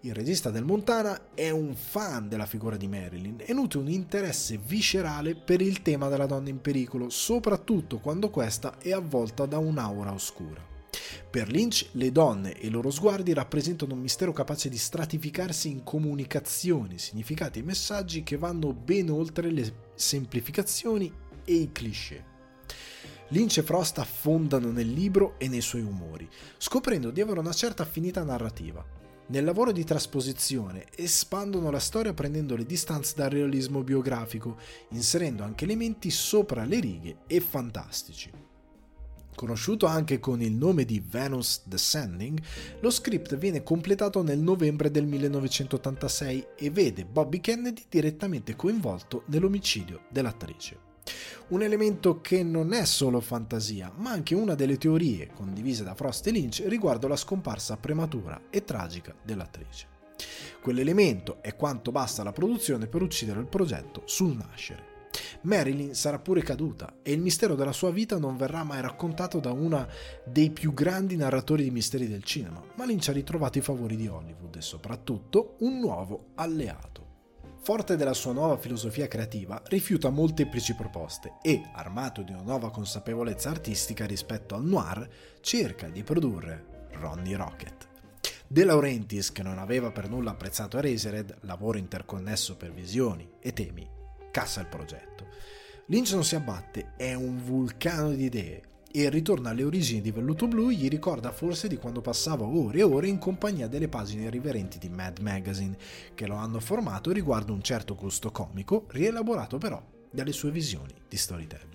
Il 0.00 0.14
regista 0.14 0.50
del 0.50 0.64
Montana 0.64 1.34
è 1.34 1.50
un 1.50 1.74
fan 1.74 2.26
della 2.26 2.46
figura 2.46 2.78
di 2.78 2.88
Marilyn 2.88 3.36
e 3.44 3.52
nutre 3.52 3.78
un 3.78 3.90
interesse 3.90 4.56
viscerale 4.56 5.34
per 5.34 5.60
il 5.60 5.82
tema 5.82 6.08
della 6.08 6.26
donna 6.26 6.48
in 6.48 6.62
pericolo, 6.62 7.10
soprattutto 7.10 7.98
quando 7.98 8.30
questa 8.30 8.78
è 8.78 8.92
avvolta 8.92 9.44
da 9.44 9.58
un'aura 9.58 10.14
oscura. 10.14 10.71
Per 11.32 11.48
Lynch 11.48 11.88
le 11.92 12.12
donne 12.12 12.52
e 12.58 12.66
i 12.66 12.70
loro 12.70 12.90
sguardi 12.90 13.32
rappresentano 13.32 13.94
un 13.94 14.00
mistero 14.00 14.34
capace 14.34 14.68
di 14.68 14.76
stratificarsi 14.76 15.70
in 15.70 15.82
comunicazioni, 15.82 16.98
significati 16.98 17.60
e 17.60 17.62
messaggi 17.62 18.22
che 18.22 18.36
vanno 18.36 18.74
ben 18.74 19.08
oltre 19.08 19.50
le 19.50 19.90
semplificazioni 19.94 21.10
e 21.44 21.54
i 21.54 21.72
cliché. 21.72 22.24
Lynch 23.28 23.56
e 23.56 23.62
Frost 23.62 23.96
affondano 23.96 24.70
nel 24.70 24.90
libro 24.90 25.38
e 25.38 25.48
nei 25.48 25.62
suoi 25.62 25.80
umori, 25.80 26.28
scoprendo 26.58 27.10
di 27.10 27.22
avere 27.22 27.40
una 27.40 27.54
certa 27.54 27.82
affinità 27.82 28.22
narrativa. 28.22 28.84
Nel 29.28 29.44
lavoro 29.44 29.72
di 29.72 29.84
trasposizione 29.84 30.84
espandono 30.94 31.70
la 31.70 31.78
storia 31.78 32.12
prendendo 32.12 32.56
le 32.56 32.66
distanze 32.66 33.14
dal 33.16 33.30
realismo 33.30 33.82
biografico, 33.82 34.58
inserendo 34.90 35.44
anche 35.44 35.64
elementi 35.64 36.10
sopra 36.10 36.66
le 36.66 36.78
righe 36.78 37.16
e 37.26 37.40
fantastici. 37.40 38.51
Conosciuto 39.34 39.86
anche 39.86 40.20
con 40.20 40.40
il 40.42 40.52
nome 40.52 40.84
di 40.84 41.02
Venus 41.04 41.62
Descending, 41.64 42.40
lo 42.80 42.90
script 42.90 43.36
viene 43.36 43.62
completato 43.62 44.22
nel 44.22 44.38
novembre 44.38 44.90
del 44.90 45.06
1986 45.06 46.46
e 46.56 46.70
vede 46.70 47.04
Bobby 47.04 47.40
Kennedy 47.40 47.84
direttamente 47.88 48.54
coinvolto 48.54 49.24
nell'omicidio 49.26 50.02
dell'attrice. 50.10 50.90
Un 51.48 51.62
elemento 51.62 52.20
che 52.20 52.42
non 52.42 52.72
è 52.72 52.84
solo 52.84 53.20
fantasia, 53.20 53.92
ma 53.96 54.10
anche 54.10 54.34
una 54.34 54.54
delle 54.54 54.78
teorie 54.78 55.30
condivise 55.34 55.82
da 55.82 55.94
Frost 55.94 56.26
e 56.26 56.30
Lynch 56.30 56.62
riguardo 56.66 57.08
la 57.08 57.16
scomparsa 57.16 57.76
prematura 57.76 58.42
e 58.50 58.64
tragica 58.64 59.14
dell'attrice. 59.22 59.88
Quell'elemento 60.60 61.42
è 61.42 61.56
quanto 61.56 61.90
basta 61.90 62.22
alla 62.22 62.32
produzione 62.32 62.86
per 62.86 63.02
uccidere 63.02 63.40
il 63.40 63.46
progetto 63.46 64.02
sul 64.04 64.36
nascere. 64.36 64.91
Marilyn 65.42 65.94
sarà 65.94 66.18
pure 66.18 66.42
caduta 66.42 66.98
e 67.02 67.12
il 67.12 67.20
mistero 67.20 67.54
della 67.54 67.72
sua 67.72 67.90
vita 67.90 68.18
non 68.18 68.36
verrà 68.36 68.62
mai 68.62 68.80
raccontato 68.80 69.40
da 69.40 69.50
uno 69.50 69.88
dei 70.24 70.50
più 70.50 70.72
grandi 70.72 71.16
narratori 71.16 71.64
di 71.64 71.70
misteri 71.70 72.08
del 72.08 72.22
cinema, 72.22 72.62
ma 72.76 72.84
Lynch 72.84 73.08
ha 73.08 73.12
ritrovato 73.12 73.58
i 73.58 73.62
favori 73.62 73.96
di 73.96 74.06
Hollywood 74.06 74.56
e 74.56 74.60
soprattutto 74.60 75.56
un 75.60 75.78
nuovo 75.80 76.30
alleato. 76.36 77.10
Forte 77.60 77.96
della 77.96 78.14
sua 78.14 78.32
nuova 78.32 78.56
filosofia 78.56 79.06
creativa, 79.06 79.62
rifiuta 79.66 80.10
molteplici 80.10 80.74
proposte 80.74 81.34
e, 81.42 81.62
armato 81.74 82.22
di 82.22 82.32
una 82.32 82.42
nuova 82.42 82.70
consapevolezza 82.70 83.50
artistica 83.50 84.04
rispetto 84.04 84.56
al 84.56 84.64
noir, 84.64 85.08
cerca 85.40 85.88
di 85.88 86.02
produrre 86.02 86.88
Ronnie 86.92 87.36
Rocket. 87.36 87.88
De 88.48 88.64
Laurentiis, 88.64 89.30
che 89.30 89.44
non 89.44 89.58
aveva 89.58 89.92
per 89.92 90.08
nulla 90.08 90.32
apprezzato 90.32 90.76
Eraserhead, 90.78 91.38
lavoro 91.42 91.78
interconnesso 91.78 92.56
per 92.56 92.72
visioni 92.72 93.28
e 93.38 93.52
temi 93.52 94.00
cassa 94.32 94.60
il 94.60 94.66
progetto. 94.66 95.28
Lynch 95.86 96.12
non 96.12 96.24
si 96.24 96.34
abbatte, 96.34 96.94
è 96.96 97.14
un 97.14 97.40
vulcano 97.44 98.10
di 98.10 98.24
idee 98.24 98.62
e 98.90 99.02
il 99.02 99.10
ritorno 99.10 99.48
alle 99.48 99.62
origini 99.62 100.00
di 100.00 100.10
Velluto 100.10 100.48
Blu 100.48 100.70
gli 100.70 100.88
ricorda 100.88 101.32
forse 101.32 101.68
di 101.68 101.76
quando 101.76 102.00
passava 102.00 102.44
ore 102.44 102.80
e 102.80 102.82
ore 102.82 103.08
in 103.08 103.18
compagnia 103.18 103.68
delle 103.68 103.88
pagine 103.88 104.24
irriverenti 104.24 104.78
di 104.78 104.88
Mad 104.88 105.18
Magazine, 105.20 105.76
che 106.14 106.26
lo 106.26 106.34
hanno 106.34 106.60
formato 106.60 107.12
riguardo 107.12 107.52
un 107.52 107.62
certo 107.62 107.94
gusto 107.94 108.30
comico, 108.30 108.86
rielaborato 108.88 109.58
però 109.58 109.82
dalle 110.10 110.32
sue 110.32 110.50
visioni 110.50 110.92
di 111.08 111.16
storytelling. 111.16 111.70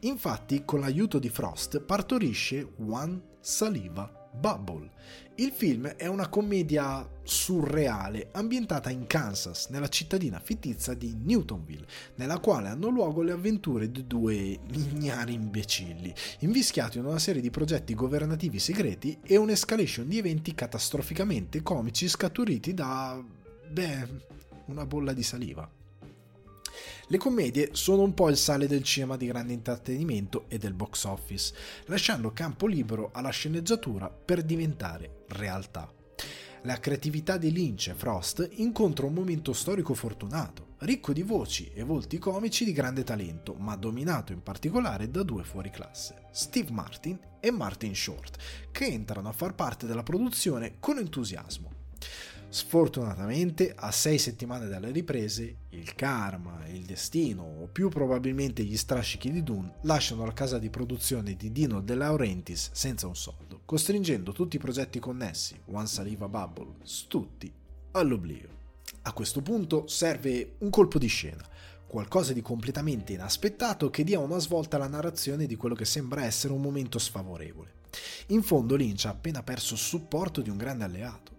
Infatti, 0.00 0.64
con 0.64 0.80
l'aiuto 0.80 1.18
di 1.18 1.28
Frost, 1.28 1.80
partorisce 1.80 2.72
One 2.84 3.20
Saliva 3.40 4.23
Bubble. 4.38 4.90
Il 5.36 5.50
film 5.50 5.86
è 5.86 6.06
una 6.06 6.28
commedia 6.28 7.08
surreale 7.22 8.28
ambientata 8.32 8.90
in 8.90 9.06
Kansas, 9.06 9.68
nella 9.68 9.88
cittadina 9.88 10.38
fittizia 10.38 10.94
di 10.94 11.16
Newtonville, 11.22 11.86
nella 12.16 12.38
quale 12.38 12.68
hanno 12.68 12.88
luogo 12.88 13.22
le 13.22 13.32
avventure 13.32 13.90
di 13.90 14.06
due 14.06 14.34
ignari 14.34 15.34
imbecilli, 15.34 16.14
invischiati 16.40 16.98
in 16.98 17.06
una 17.06 17.18
serie 17.18 17.40
di 17.40 17.50
progetti 17.50 17.94
governativi 17.94 18.58
segreti 18.58 19.18
e 19.22 19.36
un'escalation 19.36 20.08
di 20.08 20.18
eventi 20.18 20.54
catastroficamente 20.54 21.62
comici 21.62 22.08
scaturiti 22.08 22.74
da... 22.74 23.22
beh, 23.70 24.08
una 24.66 24.86
bolla 24.86 25.12
di 25.12 25.22
saliva. 25.22 25.68
Le 27.14 27.20
commedie 27.20 27.68
sono 27.74 28.02
un 28.02 28.12
po' 28.12 28.28
il 28.28 28.36
sale 28.36 28.66
del 28.66 28.82
cinema 28.82 29.16
di 29.16 29.26
grande 29.26 29.52
intrattenimento 29.52 30.46
e 30.48 30.58
del 30.58 30.74
box 30.74 31.04
office, 31.04 31.54
lasciando 31.84 32.32
campo 32.32 32.66
libero 32.66 33.10
alla 33.12 33.30
sceneggiatura 33.30 34.10
per 34.10 34.42
diventare 34.42 35.22
realtà. 35.28 35.88
La 36.62 36.80
creatività 36.80 37.36
di 37.36 37.52
Lynch 37.52 37.86
e 37.86 37.94
Frost 37.94 38.48
incontra 38.54 39.06
un 39.06 39.12
momento 39.12 39.52
storico 39.52 39.94
fortunato, 39.94 40.74
ricco 40.78 41.12
di 41.12 41.22
voci 41.22 41.70
e 41.72 41.84
volti 41.84 42.18
comici 42.18 42.64
di 42.64 42.72
grande 42.72 43.04
talento, 43.04 43.54
ma 43.54 43.76
dominato 43.76 44.32
in 44.32 44.42
particolare 44.42 45.08
da 45.08 45.22
due 45.22 45.44
fuoriclasse, 45.44 46.16
Steve 46.32 46.72
Martin 46.72 47.16
e 47.38 47.52
Martin 47.52 47.94
Short, 47.94 48.38
che 48.72 48.86
entrano 48.86 49.28
a 49.28 49.32
far 49.32 49.54
parte 49.54 49.86
della 49.86 50.02
produzione 50.02 50.78
con 50.80 50.98
entusiasmo. 50.98 51.70
Sfortunatamente, 52.54 53.72
a 53.74 53.90
sei 53.90 54.16
settimane 54.16 54.68
dalle 54.68 54.92
riprese, 54.92 55.56
il 55.70 55.96
karma, 55.96 56.64
il 56.68 56.84
destino 56.84 57.42
o 57.42 57.66
più 57.66 57.88
probabilmente 57.88 58.62
gli 58.62 58.76
strascichi 58.76 59.32
di 59.32 59.42
Dune 59.42 59.78
lasciano 59.80 60.24
la 60.24 60.32
casa 60.32 60.60
di 60.60 60.70
produzione 60.70 61.34
di 61.34 61.50
Dino 61.50 61.80
De 61.80 61.96
Laurentiis 61.96 62.70
senza 62.70 63.08
un 63.08 63.16
soldo, 63.16 63.62
costringendo 63.64 64.30
tutti 64.30 64.54
i 64.54 64.60
progetti 64.60 65.00
connessi, 65.00 65.60
One 65.64 65.88
Saliva 65.88 66.28
Bubble, 66.28 66.76
tutti, 67.08 67.52
all'oblio. 67.90 68.48
A 69.02 69.12
questo 69.12 69.42
punto 69.42 69.88
serve 69.88 70.54
un 70.58 70.70
colpo 70.70 71.00
di 71.00 71.08
scena, 71.08 71.44
qualcosa 71.88 72.32
di 72.32 72.40
completamente 72.40 73.14
inaspettato 73.14 73.90
che 73.90 74.04
dia 74.04 74.20
una 74.20 74.38
svolta 74.38 74.76
alla 74.76 74.86
narrazione 74.86 75.46
di 75.46 75.56
quello 75.56 75.74
che 75.74 75.84
sembra 75.84 76.24
essere 76.24 76.52
un 76.52 76.60
momento 76.60 77.00
sfavorevole. 77.00 77.82
In 78.28 78.44
fondo 78.44 78.76
Lynch 78.76 79.06
ha 79.06 79.10
appena 79.10 79.42
perso 79.42 79.74
il 79.74 79.80
supporto 79.80 80.40
di 80.40 80.50
un 80.50 80.56
grande 80.56 80.84
alleato 80.84 81.33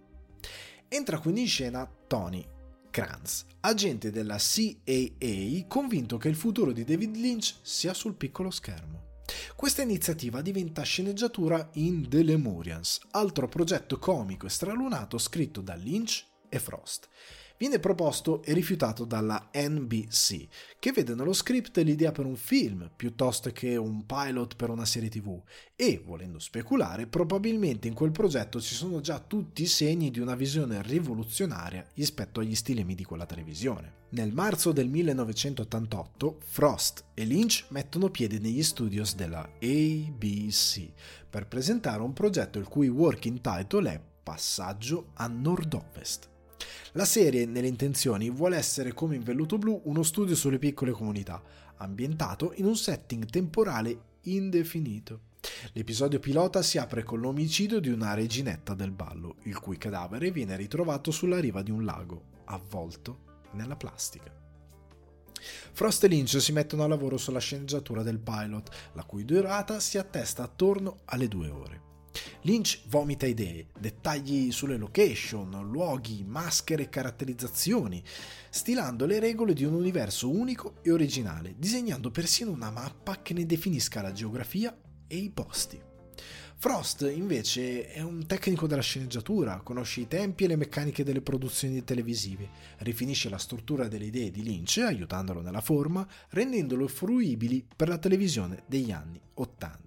Entra 0.96 1.18
quindi 1.18 1.42
in 1.42 1.46
scena 1.46 1.86
Tony 2.06 2.42
Kranz, 2.90 3.44
agente 3.60 4.10
della 4.10 4.38
CAA 4.38 5.66
convinto 5.68 6.16
che 6.16 6.28
il 6.28 6.34
futuro 6.34 6.72
di 6.72 6.84
David 6.84 7.16
Lynch 7.16 7.56
sia 7.60 7.92
sul 7.92 8.14
piccolo 8.14 8.50
schermo. 8.50 9.20
Questa 9.54 9.82
iniziativa 9.82 10.40
diventa 10.40 10.80
sceneggiatura 10.84 11.68
in 11.74 12.08
The 12.08 12.22
Lemurians, 12.22 13.00
altro 13.10 13.46
progetto 13.46 13.98
comico 13.98 14.46
e 14.46 14.48
stralunato 14.48 15.18
scritto 15.18 15.60
da 15.60 15.74
Lynch 15.74 16.24
e 16.48 16.58
Frost 16.58 17.10
viene 17.58 17.78
proposto 17.78 18.42
e 18.42 18.52
rifiutato 18.52 19.04
dalla 19.04 19.50
NBC, 19.52 20.46
che 20.78 20.92
vede 20.92 21.14
nello 21.14 21.32
script 21.32 21.78
l'idea 21.78 22.12
per 22.12 22.26
un 22.26 22.36
film 22.36 22.90
piuttosto 22.94 23.50
che 23.50 23.76
un 23.76 24.04
pilot 24.06 24.56
per 24.56 24.70
una 24.70 24.84
serie 24.84 25.08
tv 25.08 25.40
e, 25.74 26.02
volendo 26.04 26.38
speculare, 26.38 27.06
probabilmente 27.06 27.88
in 27.88 27.94
quel 27.94 28.10
progetto 28.10 28.60
ci 28.60 28.74
sono 28.74 29.00
già 29.00 29.18
tutti 29.18 29.62
i 29.62 29.66
segni 29.66 30.10
di 30.10 30.20
una 30.20 30.34
visione 30.34 30.82
rivoluzionaria 30.82 31.86
rispetto 31.94 32.40
agli 32.40 32.54
stilemi 32.54 32.94
di 32.94 33.04
quella 33.04 33.26
televisione. 33.26 34.04
Nel 34.10 34.32
marzo 34.32 34.72
del 34.72 34.88
1988 34.88 36.38
Frost 36.44 37.04
e 37.14 37.24
Lynch 37.24 37.66
mettono 37.70 38.08
piede 38.08 38.38
negli 38.38 38.62
studios 38.62 39.14
della 39.14 39.48
ABC 39.60 40.88
per 41.28 41.48
presentare 41.48 42.02
un 42.02 42.12
progetto 42.12 42.58
il 42.58 42.68
cui 42.68 42.88
working 42.88 43.40
title 43.40 43.90
è 43.90 44.00
Passaggio 44.22 45.10
a 45.14 45.26
nord-ovest. 45.26 46.35
La 46.92 47.04
serie, 47.04 47.44
nelle 47.46 47.68
intenzioni, 47.68 48.30
vuole 48.30 48.56
essere 48.56 48.92
come 48.92 49.16
in 49.16 49.22
Velluto 49.22 49.58
Blu 49.58 49.80
uno 49.84 50.02
studio 50.02 50.34
sulle 50.34 50.58
piccole 50.58 50.92
comunità, 50.92 51.42
ambientato 51.76 52.52
in 52.56 52.64
un 52.64 52.76
setting 52.76 53.26
temporale 53.26 53.98
indefinito. 54.22 55.20
L'episodio 55.72 56.18
pilota 56.18 56.62
si 56.62 56.78
apre 56.78 57.02
con 57.02 57.20
l'omicidio 57.20 57.80
di 57.80 57.90
una 57.90 58.14
reginetta 58.14 58.74
del 58.74 58.90
ballo, 58.90 59.36
il 59.42 59.58
cui 59.58 59.76
cadavere 59.76 60.30
viene 60.30 60.56
ritrovato 60.56 61.10
sulla 61.10 61.38
riva 61.38 61.62
di 61.62 61.70
un 61.70 61.84
lago, 61.84 62.22
avvolto 62.44 63.44
nella 63.52 63.76
plastica. 63.76 64.32
Frost 65.72 66.02
e 66.04 66.08
Lynch 66.08 66.40
si 66.40 66.52
mettono 66.52 66.82
a 66.82 66.88
lavoro 66.88 67.18
sulla 67.18 67.38
sceneggiatura 67.38 68.02
del 68.02 68.18
pilot, 68.18 68.90
la 68.94 69.04
cui 69.04 69.24
durata 69.24 69.78
si 69.80 69.98
attesta 69.98 70.42
attorno 70.42 71.00
alle 71.04 71.28
due 71.28 71.48
ore. 71.50 71.85
Lynch 72.46 72.82
vomita 72.86 73.26
idee, 73.26 73.66
dettagli 73.76 74.52
sulle 74.52 74.76
location, 74.76 75.68
luoghi, 75.68 76.22
maschere 76.24 76.84
e 76.84 76.88
caratterizzazioni, 76.88 78.00
stilando 78.50 79.04
le 79.04 79.18
regole 79.18 79.52
di 79.52 79.64
un 79.64 79.74
universo 79.74 80.30
unico 80.30 80.76
e 80.82 80.92
originale, 80.92 81.56
disegnando 81.58 82.12
persino 82.12 82.52
una 82.52 82.70
mappa 82.70 83.20
che 83.20 83.34
ne 83.34 83.46
definisca 83.46 84.00
la 84.00 84.12
geografia 84.12 84.72
e 85.08 85.16
i 85.16 85.28
posti. 85.30 85.82
Frost 86.58 87.10
invece 87.12 87.90
è 87.90 88.00
un 88.00 88.24
tecnico 88.26 88.68
della 88.68 88.80
sceneggiatura, 88.80 89.60
conosce 89.64 90.02
i 90.02 90.06
tempi 90.06 90.44
e 90.44 90.46
le 90.46 90.56
meccaniche 90.56 91.02
delle 91.02 91.22
produzioni 91.22 91.82
televisive, 91.82 92.48
rifinisce 92.78 93.28
la 93.28 93.38
struttura 93.38 93.88
delle 93.88 94.04
idee 94.04 94.30
di 94.30 94.44
Lynch 94.44 94.78
aiutandolo 94.78 95.40
nella 95.42 95.60
forma, 95.60 96.06
rendendolo 96.28 96.86
fruibili 96.86 97.66
per 97.74 97.88
la 97.88 97.98
televisione 97.98 98.62
degli 98.68 98.92
anni 98.92 99.20
80. 99.34 99.85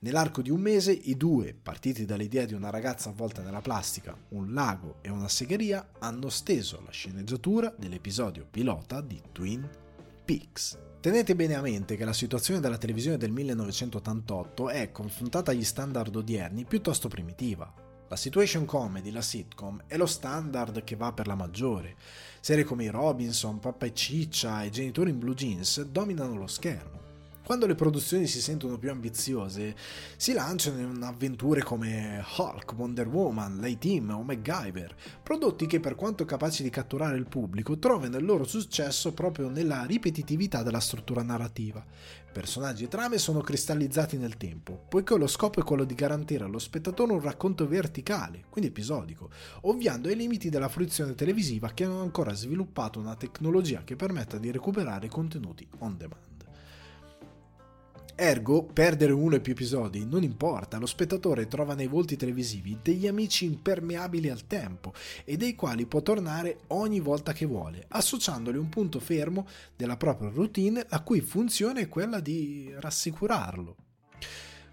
Nell'arco 0.00 0.42
di 0.42 0.50
un 0.50 0.60
mese 0.60 0.92
i 0.92 1.16
due, 1.16 1.54
partiti 1.54 2.04
dall'idea 2.04 2.44
di 2.44 2.54
una 2.54 2.70
ragazza 2.70 3.10
avvolta 3.10 3.42
nella 3.42 3.60
plastica, 3.60 4.16
un 4.30 4.52
lago 4.52 4.98
e 5.00 5.10
una 5.10 5.28
segheria, 5.28 5.92
hanno 5.98 6.28
steso 6.28 6.82
la 6.84 6.90
sceneggiatura 6.90 7.72
dell'episodio 7.76 8.46
pilota 8.50 9.00
di 9.00 9.20
Twin 9.30 9.68
Peaks. 10.24 10.78
Tenete 11.00 11.34
bene 11.34 11.54
a 11.54 11.60
mente 11.60 11.96
che 11.96 12.04
la 12.04 12.12
situazione 12.12 12.60
della 12.60 12.78
televisione 12.78 13.16
del 13.16 13.32
1988 13.32 14.68
è, 14.68 14.92
confrontata 14.92 15.50
agli 15.50 15.64
standard 15.64 16.14
odierni, 16.14 16.64
piuttosto 16.64 17.08
primitiva. 17.08 17.72
La 18.08 18.16
situation 18.16 18.64
comedy, 18.64 19.10
la 19.10 19.22
sitcom, 19.22 19.84
è 19.86 19.96
lo 19.96 20.06
standard 20.06 20.84
che 20.84 20.96
va 20.96 21.12
per 21.12 21.26
la 21.26 21.34
maggiore. 21.34 21.96
Serie 22.40 22.62
come 22.62 22.84
i 22.84 22.88
Robinson, 22.88 23.58
Pappa 23.58 23.86
e 23.86 23.94
Ciccia 23.94 24.62
e 24.62 24.70
Genitori 24.70 25.10
in 25.10 25.18
Blue 25.18 25.34
Jeans 25.34 25.82
dominano 25.82 26.36
lo 26.36 26.46
schermo. 26.46 27.01
Quando 27.52 27.68
le 27.68 27.78
produzioni 27.78 28.26
si 28.26 28.40
sentono 28.40 28.78
più 28.78 28.90
ambiziose, 28.90 29.76
si 30.16 30.32
lanciano 30.32 30.80
in 30.80 31.02
avventure 31.02 31.62
come 31.62 32.24
Hulk, 32.38 32.72
Wonder 32.72 33.06
Woman, 33.06 33.60
L-Team 33.60 34.08
o 34.08 34.22
MacGyver, 34.22 34.96
prodotti 35.22 35.66
che 35.66 35.78
per 35.78 35.94
quanto 35.94 36.24
capaci 36.24 36.62
di 36.62 36.70
catturare 36.70 37.18
il 37.18 37.28
pubblico 37.28 37.78
trovano 37.78 38.16
il 38.16 38.24
loro 38.24 38.44
successo 38.44 39.12
proprio 39.12 39.50
nella 39.50 39.84
ripetitività 39.84 40.62
della 40.62 40.80
struttura 40.80 41.22
narrativa. 41.22 41.84
Personaggi 42.32 42.84
e 42.84 42.88
trame 42.88 43.18
sono 43.18 43.42
cristallizzati 43.42 44.16
nel 44.16 44.38
tempo, 44.38 44.86
poiché 44.88 45.18
lo 45.18 45.26
scopo 45.26 45.60
è 45.60 45.62
quello 45.62 45.84
di 45.84 45.94
garantire 45.94 46.44
allo 46.44 46.58
spettatore 46.58 47.12
un 47.12 47.20
racconto 47.20 47.68
verticale, 47.68 48.44
quindi 48.48 48.70
episodico, 48.70 49.28
ovviando 49.62 50.08
ai 50.08 50.16
limiti 50.16 50.48
della 50.48 50.70
fruizione 50.70 51.14
televisiva 51.14 51.72
che 51.74 51.84
non 51.84 51.98
ha 51.98 52.02
ancora 52.02 52.32
sviluppato 52.32 52.98
una 52.98 53.14
tecnologia 53.14 53.84
che 53.84 53.94
permetta 53.94 54.38
di 54.38 54.50
recuperare 54.50 55.08
contenuti 55.08 55.68
on 55.80 55.98
demand. 55.98 56.31
Ergo, 58.14 58.64
perdere 58.64 59.12
uno 59.12 59.36
o 59.36 59.40
più 59.40 59.52
episodi 59.52 60.04
non 60.04 60.22
importa, 60.22 60.78
lo 60.78 60.86
spettatore 60.86 61.48
trova 61.48 61.74
nei 61.74 61.86
volti 61.86 62.16
televisivi 62.16 62.78
degli 62.82 63.06
amici 63.06 63.46
impermeabili 63.46 64.28
al 64.28 64.46
tempo 64.46 64.92
e 65.24 65.36
dei 65.36 65.54
quali 65.54 65.86
può 65.86 66.02
tornare 66.02 66.60
ogni 66.68 67.00
volta 67.00 67.32
che 67.32 67.46
vuole, 67.46 67.86
associandoli 67.88 68.58
un 68.58 68.68
punto 68.68 69.00
fermo 69.00 69.46
della 69.74 69.96
propria 69.96 70.30
routine 70.30 70.84
la 70.88 71.00
cui 71.00 71.20
funzione 71.20 71.82
è 71.82 71.88
quella 71.88 72.20
di 72.20 72.70
rassicurarlo. 72.76 73.76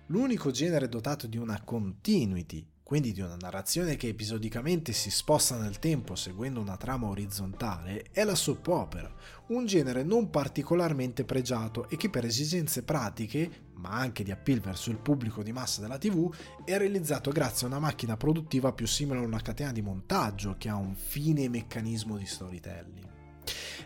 L'unico 0.07 0.51
genere 0.51 0.89
dotato 0.89 1.25
di 1.27 1.37
una 1.37 1.61
continuity 1.63 2.65
quindi 2.89 3.11
di 3.11 3.21
una 3.21 3.37
narrazione 3.39 3.97
che 3.97 4.07
episodicamente 4.07 4.93
si 4.93 5.11
sposta 5.11 5.55
nel 5.57 5.77
tempo 5.77 6.15
seguendo 6.15 6.59
una 6.59 6.75
trama 6.75 7.05
orizzontale, 7.05 8.07
è 8.09 8.23
la 8.23 8.33
soap 8.33 8.65
opera, 8.65 9.13
un 9.49 9.67
genere 9.67 10.01
non 10.01 10.31
particolarmente 10.31 11.23
pregiato 11.23 11.87
e 11.87 11.97
che 11.97 12.09
per 12.09 12.25
esigenze 12.25 12.81
pratiche, 12.81 13.67
ma 13.75 13.91
anche 13.91 14.23
di 14.23 14.31
appeal 14.31 14.59
verso 14.59 14.89
il 14.89 14.97
pubblico 14.97 15.43
di 15.43 15.51
massa 15.51 15.81
della 15.81 15.99
TV, 15.99 16.33
è 16.65 16.79
realizzato 16.79 17.29
grazie 17.29 17.67
a 17.67 17.69
una 17.69 17.79
macchina 17.79 18.17
produttiva 18.17 18.73
più 18.73 18.87
simile 18.87 19.19
a 19.19 19.21
una 19.21 19.39
catena 19.39 19.71
di 19.71 19.83
montaggio 19.83 20.55
che 20.57 20.69
ha 20.69 20.75
un 20.75 20.95
fine 20.95 21.47
meccanismo 21.47 22.17
di 22.17 22.25
storytelling. 22.25 23.18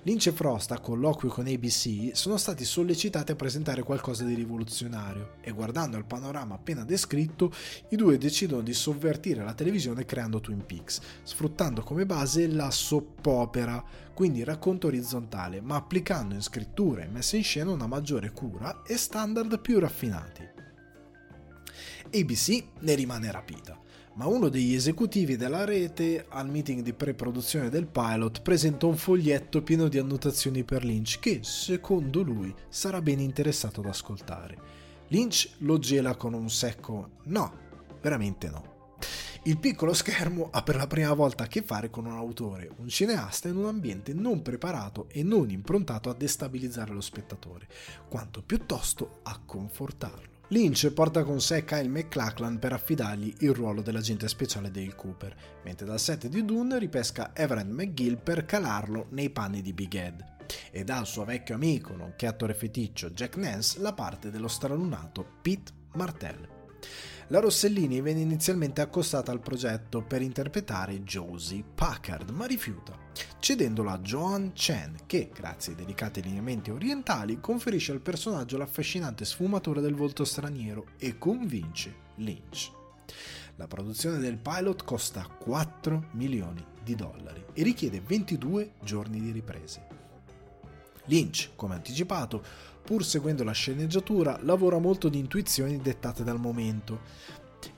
Lynch 0.06 0.28
e 0.28 0.32
Frost 0.34 0.72
a 0.72 0.80
colloquio 0.80 1.32
con 1.32 1.48
ABC 1.48 2.10
sono 2.12 2.36
stati 2.36 2.66
sollecitati 2.66 3.32
a 3.32 3.36
presentare 3.38 3.84
qualcosa 3.84 4.26
di 4.26 4.34
rivoluzionario 4.34 5.36
e 5.40 5.52
guardando 5.52 5.96
al 5.96 6.06
panorama 6.06 6.56
appena 6.56 6.84
descritto 6.84 7.54
i 7.90 7.96
due 7.96 8.18
decidono 8.18 8.62
di 8.62 8.74
sovvertire 8.74 9.46
la 9.46 9.54
televisione 9.54 10.04
creando 10.04 10.42
Twin 10.42 10.66
Peaks, 10.66 11.00
sfruttando 11.24 11.84
come 11.84 12.06
base 12.06 12.48
la 12.48 12.70
soap 12.70 13.26
opera, 13.28 13.82
quindi 14.14 14.44
racconto 14.44 14.88
orizzontale, 14.88 15.62
ma 15.62 15.78
applicando 15.78 16.36
in 16.36 16.42
scrittura 16.42 17.04
e 17.04 17.08
messa 17.08 17.38
in 17.38 17.44
scena 17.44 17.72
una 17.72 17.88
maggiore 17.88 18.32
cura 18.32 18.82
e 18.86 18.98
standard 18.98 19.62
più 19.62 19.80
raffinati. 19.80 20.42
ABC 22.12 22.64
ne 22.80 22.94
rimane 22.96 23.32
rapita, 23.32 23.80
ma 24.16 24.28
uno 24.28 24.50
degli 24.50 24.76
esecutivi 24.76 25.36
della 25.36 25.66
rete 25.66 26.26
al 26.30 26.50
meeting 26.50 26.82
di 26.82 26.94
pre-produzione 26.94 27.70
del 27.70 27.88
pilot 27.88 28.42
presenta 28.42 28.86
un 28.86 28.96
foglietto 28.96 29.64
pieno 29.64 29.88
di 29.88 29.98
annotazioni 29.98 30.64
per 30.64 30.84
Lynch 30.84 31.20
che, 31.20 31.40
secondo 31.42 32.22
lui, 32.22 32.54
sarà 32.70 33.02
ben 33.02 33.20
interessato 33.20 33.82
ad 33.82 33.88
ascoltare. 33.88 34.58
Lynch 35.08 35.50
lo 35.60 35.80
gela 35.80 36.16
con 36.16 36.34
un 36.34 36.50
secco 36.50 37.12
no, 37.24 37.54
veramente 38.02 38.50
no. 38.50 38.72
Il 39.46 39.58
piccolo 39.58 39.94
schermo 39.94 40.48
ha 40.52 40.64
per 40.64 40.78
la 40.78 40.88
prima 40.88 41.14
volta 41.14 41.44
a 41.44 41.48
che 41.48 41.64
fare 41.64 41.90
con 41.90 42.06
un 42.06 42.16
autore, 42.16 42.70
un 42.78 42.88
cineasta 42.88 43.50
in 43.50 43.58
un 43.58 43.66
ambiente 43.66 44.14
non 44.14 44.42
preparato 44.42 45.08
e 45.10 45.22
non 45.22 45.50
improntato 45.50 46.10
a 46.10 46.14
destabilizzare 46.14 46.94
lo 46.94 47.02
spettatore, 47.02 47.68
quanto 48.08 48.42
piuttosto 48.42 49.20
a 49.24 49.38
confortarlo. 49.46 50.33
Lynch 50.54 50.92
porta 50.92 51.24
con 51.24 51.42
sé 51.42 51.66
Kyle 51.66 51.88
McLachlan 51.88 52.60
per 52.60 52.74
affidargli 52.74 53.38
il 53.40 53.56
ruolo 53.56 53.82
dell'agente 53.82 54.28
speciale 54.28 54.70
Dale 54.70 54.94
Cooper, 54.94 55.36
mentre 55.64 55.88
dal 55.88 56.00
set 56.00 56.28
di 56.28 56.46
Dune 56.46 56.78
ripesca 56.78 57.32
Everett 57.34 57.72
McGill 57.72 58.22
per 58.22 58.46
calarlo 58.46 59.08
nei 59.10 59.32
panni 59.32 59.64
di 59.64 59.74
Big 59.74 59.96
Ed 59.96 60.24
e 60.70 60.84
dà 60.84 60.98
al 61.00 61.08
suo 61.08 61.26
vecchio 61.26 61.56
amico, 61.56 61.96
nonché 61.96 62.28
attore 62.28 62.54
feticcio 62.54 63.10
Jack 63.10 63.36
Nance, 63.38 63.80
la 63.80 63.94
parte 63.94 64.30
dello 64.30 64.48
stralunato 64.48 65.26
Pete 65.42 65.72
Martell. 65.96 66.48
La 67.30 67.40
Rossellini 67.40 68.00
venne 68.02 68.22
inizialmente 68.22 68.82
accostata 68.82 69.32
al 69.32 69.40
progetto 69.40 70.04
per 70.04 70.22
interpretare 70.22 71.02
Josie 71.02 71.64
Packard, 71.64 72.30
ma 72.30 72.46
rifiuta, 72.46 72.96
cedendola 73.40 73.94
a 73.94 74.00
Joan 74.00 74.54
Chen, 74.54 74.96
che, 75.06 75.30
grazie 75.34 75.74
ai 75.74 75.80
delicati 75.80 76.22
lineamenti 76.22 76.72
orientali, 76.72 77.40
conferisce 77.40 77.92
al 77.92 78.02
personaggio 78.02 78.58
l'affascinante 78.58 79.26
sfumatura 79.26 79.82
del 79.82 79.96
volto 79.96 80.26
straniero 80.26 80.88
e 80.98 81.18
convince 81.18 81.96
Lynch. 82.16 82.72
La 83.56 83.68
produzione 83.68 84.18
del 84.18 84.38
pilot 84.38 84.84
costa 84.84 85.28
4 85.28 86.10
milioni 86.14 86.66
di 86.84 86.96
dollari 86.96 87.46
e 87.54 87.64
richiede 87.64 88.02
22 88.02 88.74
giorni 88.82 89.20
di 89.20 89.32
riprese. 89.32 89.88
Lynch, 91.06 91.52
come 91.56 91.76
anticipato, 91.76 92.44
pur 92.84 93.06
seguendo 93.06 93.44
la 93.44 93.52
sceneggiatura, 93.52 94.40
lavora 94.42 94.78
molto 94.78 95.10
di 95.10 95.20
intuizioni 95.20 95.78
dettate 95.78 96.24
dal 96.24 96.40
momento, 96.40 97.02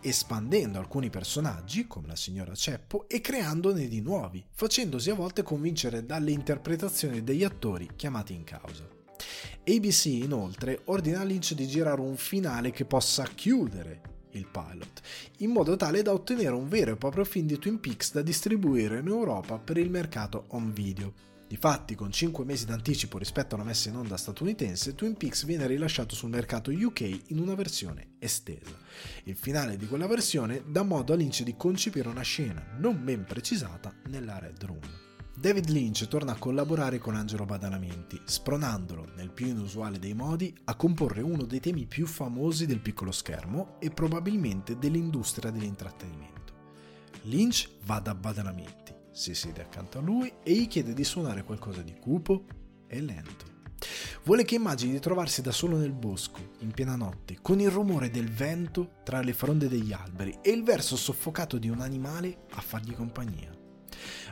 espandendo 0.02 0.80
alcuni 0.80 1.10
personaggi, 1.10 1.88
come 1.88 2.08
la 2.08 2.16
signora 2.16 2.56
Ceppo, 2.56 3.08
e 3.08 3.22
creandone 3.22 3.88
di 3.88 4.02
nuovi, 4.02 4.46
facendosi 4.52 5.10
a 5.10 5.16
volte 5.16 5.44
convincere 5.44 6.06
dalle 6.06 6.32
interpretazioni 6.32 7.24
degli 7.24 7.44
attori 7.44 7.90
chiamati 7.96 8.34
in 8.34 8.44
causa. 8.44 8.88
ABC 9.68 10.06
inoltre 10.06 10.82
ordina 10.86 11.22
a 11.22 11.24
Lynch 11.24 11.54
di 11.54 11.68
girare 11.68 12.02
un 12.02 12.18
finale 12.18 12.72
che 12.72 12.86
possa 12.86 13.24
chiudere 13.24 14.14
il 14.32 14.48
pilot, 14.48 15.02
in 15.38 15.52
modo 15.52 15.76
tale 15.76 16.02
da 16.02 16.14
ottenere 16.14 16.54
un 16.54 16.68
vero 16.68 16.92
e 16.92 16.98
proprio 16.98 17.24
film 17.24 17.48
di 17.48 17.58
Twin 17.58 17.80
Peaks 17.80 18.12
da 18.12 18.22
distribuire 18.22 19.00
in 19.00 19.08
Europa 19.08 19.58
per 19.58 19.78
il 19.78 19.90
mercato 19.90 20.46
home 20.50 20.72
video. 20.72 21.35
Difatti, 21.56 21.96
con 21.96 22.12
5 22.12 22.44
mesi 22.44 22.66
d'anticipo 22.66 23.18
rispetto 23.18 23.56
alla 23.56 23.64
messa 23.64 23.88
in 23.88 23.96
onda 23.96 24.18
statunitense, 24.18 24.94
Twin 24.94 25.16
Peaks 25.16 25.46
viene 25.46 25.66
rilasciato 25.68 26.14
sul 26.14 26.30
mercato 26.30 26.70
UK 26.70 27.30
in 27.30 27.40
una 27.40 27.56
versione 27.56 28.16
estesa. 28.20 28.78
Il 29.24 29.38
finale 29.38 29.78
di 29.78 29.88
quella 29.88 30.06
versione 30.06 30.64
dà 30.68 30.84
modo 30.84 31.14
a 31.14 31.16
Lynch 31.16 31.44
di 31.44 31.56
concepire 31.56 32.10
una 32.10 32.24
scena 32.24 32.62
non 32.78 33.02
ben 33.06 33.24
precisata 33.24 33.94
nella 34.08 34.38
Red 34.38 34.66
Room. 34.66 34.82
David 35.34 35.70
Lynch 35.70 36.10
torna 36.10 36.34
a 36.34 36.38
collaborare 36.38 36.98
con 36.98 37.16
Angelo 37.16 37.46
Badalamenti, 37.46 38.20
spronandolo, 38.26 39.14
nel 39.16 39.32
più 39.32 39.48
inusuale 39.48 39.98
dei 39.98 40.14
modi, 40.14 40.54
a 40.66 40.76
comporre 40.76 41.22
uno 41.22 41.46
dei 41.46 41.62
temi 41.62 41.86
più 41.86 42.06
famosi 42.06 42.66
del 42.66 42.82
piccolo 42.82 43.14
schermo 43.14 43.78
e 43.80 43.92
probabilmente 43.92 44.78
dell'industria 44.78 45.52
dell'intrattenimento. 45.52 46.54
Lynch 47.22 47.70
va 47.86 48.00
da 48.00 48.14
Badalamenti 48.14 48.95
si 49.16 49.34
siede 49.34 49.62
accanto 49.62 49.98
a 49.98 50.02
lui 50.02 50.32
e 50.44 50.54
gli 50.54 50.68
chiede 50.68 50.94
di 50.94 51.06
suonare 51.06 51.46
qualcosa 51.46 51.82
di 51.82 51.96
cupo 51.98 52.44
e 52.86 53.00
lento. 53.00 53.54
Vuole 54.24 54.44
che 54.44 54.56
immagini 54.56 54.92
di 54.92 55.00
trovarsi 55.00 55.42
da 55.42 55.52
solo 55.52 55.78
nel 55.78 55.94
bosco, 55.94 56.56
in 56.60 56.72
piena 56.72 56.98
notte, 56.98 57.38
con 57.42 57.62
il 57.62 57.70
rumore 57.70 58.10
del 58.10 58.30
vento 58.30 58.96
tra 59.04 59.22
le 59.22 59.32
fronde 59.32 59.70
degli 59.70 59.94
alberi 59.94 60.40
e 60.42 60.52
il 60.52 60.64
verso 60.64 60.98
soffocato 60.98 61.58
di 61.58 61.70
un 61.70 61.80
animale 61.80 62.46
a 62.52 62.62
fargli 62.62 62.94
compagnia. 62.94 63.56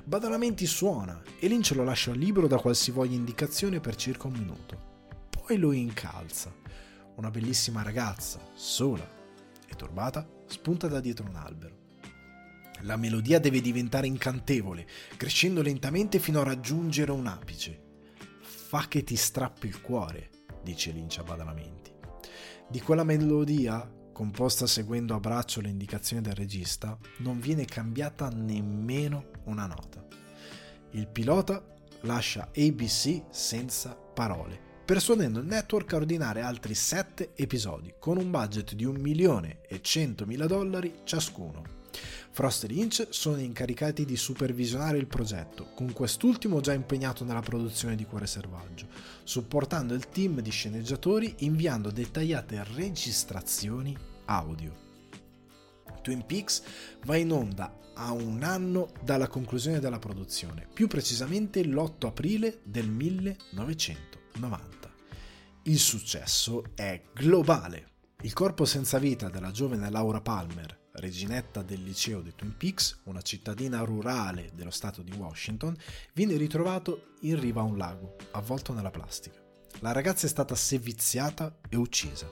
Badalamenti 0.04 0.66
suona 0.66 1.22
e 1.40 1.48
Lynch 1.48 1.72
lo 1.72 1.86
lascia 1.86 2.12
libero 2.12 2.48
da 2.48 2.60
qualsivoglia 2.60 3.16
indicazione 3.16 3.80
per 3.80 3.96
circa 3.96 4.28
un 4.28 4.34
minuto. 4.34 4.92
Poi 5.30 5.58
lo 5.58 5.72
incalza. 5.72 6.54
Una 7.16 7.30
bellissima 7.30 7.84
ragazza, 7.84 8.40
sola 8.54 9.08
e 9.66 9.76
turbata, 9.76 10.28
spunta 10.48 10.88
da 10.88 11.00
dietro 11.00 11.26
un 11.26 11.36
albero. 11.36 11.83
La 12.84 12.98
melodia 12.98 13.40
deve 13.40 13.62
diventare 13.62 14.08
incantevole, 14.08 14.86
crescendo 15.16 15.62
lentamente 15.62 16.20
fino 16.20 16.42
a 16.42 16.44
raggiungere 16.44 17.12
un 17.12 17.28
apice. 17.28 17.82
Fa 18.42 18.88
che 18.90 19.06
ti 19.06 19.16
strappi 19.16 19.68
il 19.68 19.80
cuore, 19.80 20.30
dice 20.64 20.92
Lynch 20.92 21.20
a 21.20 21.24
Badalamenti. 21.24 21.94
Di 22.70 22.82
quella 22.82 23.06
melodia, 23.06 23.90
composta 24.12 24.68
seguendo 24.68 25.16
a 25.16 25.22
braccio 25.22 25.62
le 25.62 25.70
indicazioni 25.70 26.22
del 26.22 26.36
regista, 26.36 26.98
non 27.20 27.40
viene 27.40 27.64
cambiata 27.64 28.28
nemmeno 28.28 29.30
una 29.46 29.66
nota. 29.66 30.06
Il 30.92 31.08
pilota 31.08 31.64
lascia 32.02 32.50
ABC 32.54 33.24
senza 33.30 33.96
parole, 33.96 34.60
persuadendo 34.84 35.40
il 35.40 35.46
network 35.46 35.94
a 35.94 35.96
ordinare 35.96 36.42
altri 36.42 36.76
7 36.76 37.32
episodi, 37.34 37.94
con 37.98 38.18
un 38.18 38.30
budget 38.30 38.74
di 38.74 38.84
un 38.84 38.98
milione 38.98 39.62
e 39.62 39.80
100 39.82 40.26
mila 40.26 40.48
dollari 40.48 41.00
ciascuno. 41.06 41.83
Frost 42.34 42.64
e 42.64 42.68
Lynch 42.68 43.06
sono 43.12 43.38
incaricati 43.38 44.06
di 44.06 44.18
supervisionare 44.18 44.98
il 44.98 45.06
progetto, 45.06 45.68
con 45.76 45.94
quest'ultimo 45.94 46.62
già 46.62 46.74
impegnato 46.74 47.24
nella 47.24 47.42
produzione 47.42 47.96
di 47.96 48.06
Cuore 48.06 48.26
Selvaggio, 48.26 48.88
supportando 49.24 49.94
il 49.94 50.10
team 50.10 50.40
di 50.40 50.50
sceneggiatori 50.50 51.36
inviando 51.40 51.92
dettagliate 51.92 52.64
registrazioni 52.74 53.96
audio. 54.26 54.74
Twin 56.02 56.26
Peaks 56.26 56.64
va 57.06 57.18
in 57.18 57.32
onda 57.32 57.78
a 57.94 58.12
un 58.14 58.42
anno 58.42 58.90
dalla 59.04 59.28
conclusione 59.28 59.80
della 59.80 60.00
produzione, 60.00 60.68
più 60.74 60.88
precisamente 60.88 61.64
l'8 61.64 62.08
aprile 62.08 62.62
del 62.64 62.90
1990. 62.90 64.92
Il 65.66 65.78
successo 65.78 66.64
è 66.74 67.00
globale. 67.14 67.90
Il 68.24 68.34
corpo 68.34 68.66
senza 68.66 68.98
vita 68.98 69.30
della 69.30 69.52
giovane 69.52 69.92
Laura 69.92 70.20
Palmer, 70.20 70.82
reginetta 70.94 71.64
del 71.64 71.82
liceo 71.82 72.22
di 72.22 72.36
Twin 72.36 72.56
Peaks, 72.56 73.00
una 73.06 73.22
cittadina 73.22 73.80
rurale 73.84 74.52
dello 74.54 74.70
stato 74.70 75.02
di 75.02 75.12
Washington, 75.12 75.76
viene 76.14 76.38
ritrovato 76.38 77.14
in 77.22 77.40
riva 77.40 77.62
a 77.62 77.66
un 77.66 77.78
lago, 77.78 78.16
avvolto 78.32 78.74
nella 78.74 78.92
plastica. 78.92 79.42
La 79.80 79.92
ragazza 79.92 80.28
è 80.28 80.30
stata 80.30 80.56
seviziata 80.56 81.58
e 81.68 81.76
uccisa. 81.76 82.30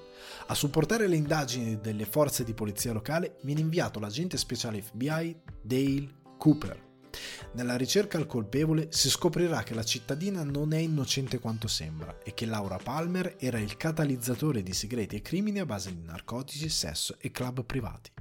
A 0.48 0.54
supportare 0.54 1.08
le 1.08 1.16
indagini 1.16 1.80
delle 1.80 2.06
forze 2.06 2.44
di 2.44 2.54
polizia 2.54 2.94
locale 2.94 3.38
viene 3.42 3.62
inviato 3.62 4.00
l'agente 4.00 4.38
speciale 4.38 4.82
FBI 4.82 5.42
Dale 5.62 6.14
Cooper. 6.38 6.90
Nella 7.54 7.76
ricerca 7.76 8.18
al 8.18 8.28
colpevole 8.28 8.88
si 8.92 9.10
scoprirà 9.10 9.64
che 9.64 9.74
la 9.74 9.84
cittadina 9.84 10.44
non 10.44 10.72
è 10.72 10.78
innocente 10.78 11.40
quanto 11.40 11.68
sembra 11.68 12.20
e 12.24 12.34
che 12.34 12.46
Laura 12.46 12.78
Palmer 12.78 13.36
era 13.38 13.60
il 13.60 13.76
catalizzatore 13.76 14.64
di 14.64 14.72
segreti 14.72 15.18
e 15.18 15.22
crimini 15.22 15.60
a 15.60 15.66
base 15.66 15.94
di 15.94 16.04
narcotici, 16.04 16.70
sesso 16.70 17.18
e 17.20 17.32
club 17.32 17.66
privati 17.66 18.12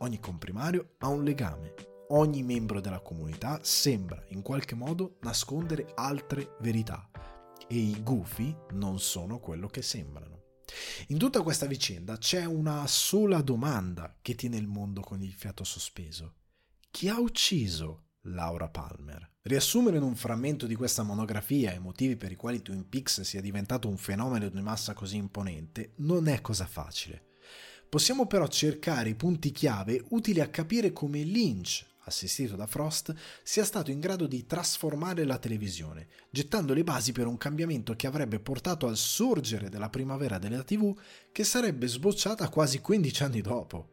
ogni 0.00 0.20
comprimario 0.20 0.94
ha 0.98 1.08
un 1.08 1.24
legame. 1.24 1.74
Ogni 2.10 2.42
membro 2.42 2.80
della 2.80 3.00
comunità 3.00 3.60
sembra 3.62 4.22
in 4.28 4.42
qualche 4.42 4.74
modo 4.74 5.18
nascondere 5.20 5.92
altre 5.94 6.56
verità 6.60 7.08
e 7.68 7.76
i 7.76 8.02
gufi 8.02 8.54
non 8.72 8.98
sono 8.98 9.38
quello 9.38 9.68
che 9.68 9.82
sembrano. 9.82 10.38
In 11.08 11.18
tutta 11.18 11.42
questa 11.42 11.66
vicenda 11.66 12.16
c'è 12.16 12.44
una 12.44 12.86
sola 12.86 13.42
domanda 13.42 14.16
che 14.20 14.34
tiene 14.34 14.56
il 14.56 14.66
mondo 14.66 15.00
con 15.02 15.22
il 15.22 15.32
fiato 15.32 15.64
sospeso. 15.64 16.34
Chi 16.90 17.08
ha 17.08 17.18
ucciso 17.18 18.06
Laura 18.22 18.68
Palmer? 18.68 19.36
Riassumere 19.42 19.96
in 19.96 20.02
un 20.02 20.16
frammento 20.16 20.66
di 20.66 20.74
questa 20.74 21.02
monografia 21.02 21.72
i 21.72 21.78
motivi 21.78 22.16
per 22.16 22.32
i 22.32 22.36
quali 22.36 22.60
Twin 22.60 22.88
Peaks 22.88 23.22
sia 23.22 23.40
diventato 23.40 23.88
un 23.88 23.96
fenomeno 23.96 24.48
di 24.48 24.60
massa 24.60 24.92
così 24.94 25.16
imponente 25.16 25.94
non 25.98 26.26
è 26.28 26.40
cosa 26.40 26.66
facile. 26.66 27.29
Possiamo 27.90 28.28
però 28.28 28.46
cercare 28.46 29.08
i 29.08 29.16
punti 29.16 29.50
chiave 29.50 30.04
utili 30.10 30.38
a 30.38 30.46
capire 30.46 30.92
come 30.92 31.24
Lynch, 31.24 31.84
assistito 32.04 32.54
da 32.54 32.68
Frost, 32.68 33.12
sia 33.42 33.64
stato 33.64 33.90
in 33.90 33.98
grado 33.98 34.28
di 34.28 34.46
trasformare 34.46 35.24
la 35.24 35.38
televisione, 35.38 36.06
gettando 36.30 36.72
le 36.72 36.84
basi 36.84 37.10
per 37.10 37.26
un 37.26 37.36
cambiamento 37.36 37.96
che 37.96 38.06
avrebbe 38.06 38.38
portato 38.38 38.86
al 38.86 38.96
sorgere 38.96 39.68
della 39.70 39.88
primavera 39.88 40.38
della 40.38 40.62
TV 40.62 40.96
che 41.32 41.42
sarebbe 41.42 41.88
sbocciata 41.88 42.48
quasi 42.48 42.78
15 42.78 43.22
anni 43.24 43.40
dopo. 43.40 43.88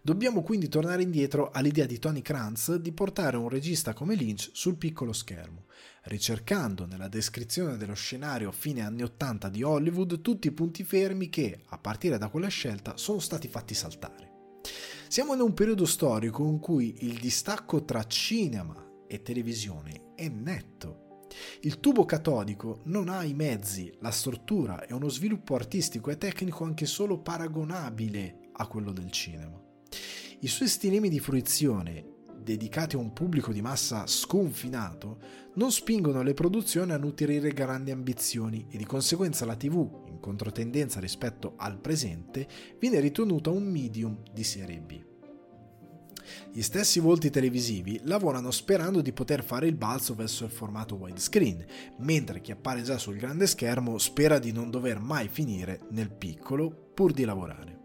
Dobbiamo 0.00 0.42
quindi 0.42 0.68
tornare 0.68 1.02
indietro 1.02 1.50
all'idea 1.50 1.86
di 1.86 1.98
Tony 1.98 2.22
Kranz 2.22 2.76
di 2.76 2.92
portare 2.92 3.36
un 3.36 3.48
regista 3.48 3.94
come 3.94 4.14
Lynch 4.14 4.50
sul 4.52 4.76
piccolo 4.76 5.12
schermo, 5.12 5.64
ricercando 6.04 6.86
nella 6.86 7.08
descrizione 7.08 7.76
dello 7.76 7.94
scenario 7.94 8.50
fine 8.52 8.82
anni 8.82 9.02
80 9.02 9.48
di 9.48 9.62
Hollywood 9.62 10.20
tutti 10.20 10.48
i 10.48 10.52
punti 10.52 10.84
fermi 10.84 11.28
che, 11.28 11.62
a 11.66 11.78
partire 11.78 12.18
da 12.18 12.28
quella 12.28 12.48
scelta, 12.48 12.96
sono 12.96 13.18
stati 13.18 13.48
fatti 13.48 13.74
saltare. 13.74 14.32
Siamo 15.08 15.34
in 15.34 15.40
un 15.40 15.54
periodo 15.54 15.86
storico 15.86 16.44
in 16.44 16.58
cui 16.58 16.96
il 17.00 17.18
distacco 17.18 17.84
tra 17.84 18.04
cinema 18.06 18.74
e 19.06 19.22
televisione 19.22 20.12
è 20.14 20.28
netto. 20.28 21.28
Il 21.60 21.80
tubo 21.80 22.04
catodico 22.04 22.80
non 22.84 23.08
ha 23.08 23.24
i 23.24 23.34
mezzi, 23.34 23.92
la 24.00 24.10
struttura 24.10 24.84
e 24.84 24.92
uno 24.92 25.08
sviluppo 25.08 25.54
artistico 25.54 26.10
e 26.10 26.18
tecnico 26.18 26.64
anche 26.64 26.86
solo 26.86 27.18
paragonabile 27.18 28.50
a 28.52 28.66
quello 28.66 28.92
del 28.92 29.10
cinema. 29.10 29.60
I 30.40 30.48
suoi 30.48 30.68
stilemi 30.68 31.08
di 31.08 31.20
fruizione, 31.20 32.13
dedicati 32.44 32.94
a 32.94 33.00
un 33.00 33.12
pubblico 33.12 33.52
di 33.52 33.60
massa 33.60 34.06
sconfinato, 34.06 35.18
non 35.54 35.72
spingono 35.72 36.22
le 36.22 36.34
produzioni 36.34 36.92
a 36.92 36.98
nutrire 36.98 37.52
grandi 37.52 37.90
ambizioni 37.90 38.66
e 38.70 38.76
di 38.76 38.84
conseguenza 38.84 39.44
la 39.44 39.56
TV, 39.56 40.04
in 40.06 40.20
controtendenza 40.20 41.00
rispetto 41.00 41.54
al 41.56 41.78
presente, 41.78 42.46
viene 42.78 43.00
ritenuta 43.00 43.50
un 43.50 43.64
medium 43.64 44.22
di 44.32 44.44
serie 44.44 44.80
B. 44.80 45.02
Gli 46.52 46.62
stessi 46.62 47.00
volti 47.00 47.30
televisivi 47.30 48.00
lavorano 48.04 48.50
sperando 48.50 49.00
di 49.00 49.12
poter 49.12 49.42
fare 49.42 49.66
il 49.66 49.74
balzo 49.74 50.14
verso 50.14 50.44
il 50.44 50.50
formato 50.50 50.94
widescreen, 50.94 51.64
mentre 51.98 52.40
chi 52.40 52.52
appare 52.52 52.82
già 52.82 52.98
sul 52.98 53.16
grande 53.16 53.46
schermo 53.46 53.98
spera 53.98 54.38
di 54.38 54.52
non 54.52 54.70
dover 54.70 54.98
mai 54.98 55.28
finire 55.28 55.80
nel 55.90 56.10
piccolo 56.10 56.70
pur 56.94 57.12
di 57.12 57.24
lavorare. 57.24 57.80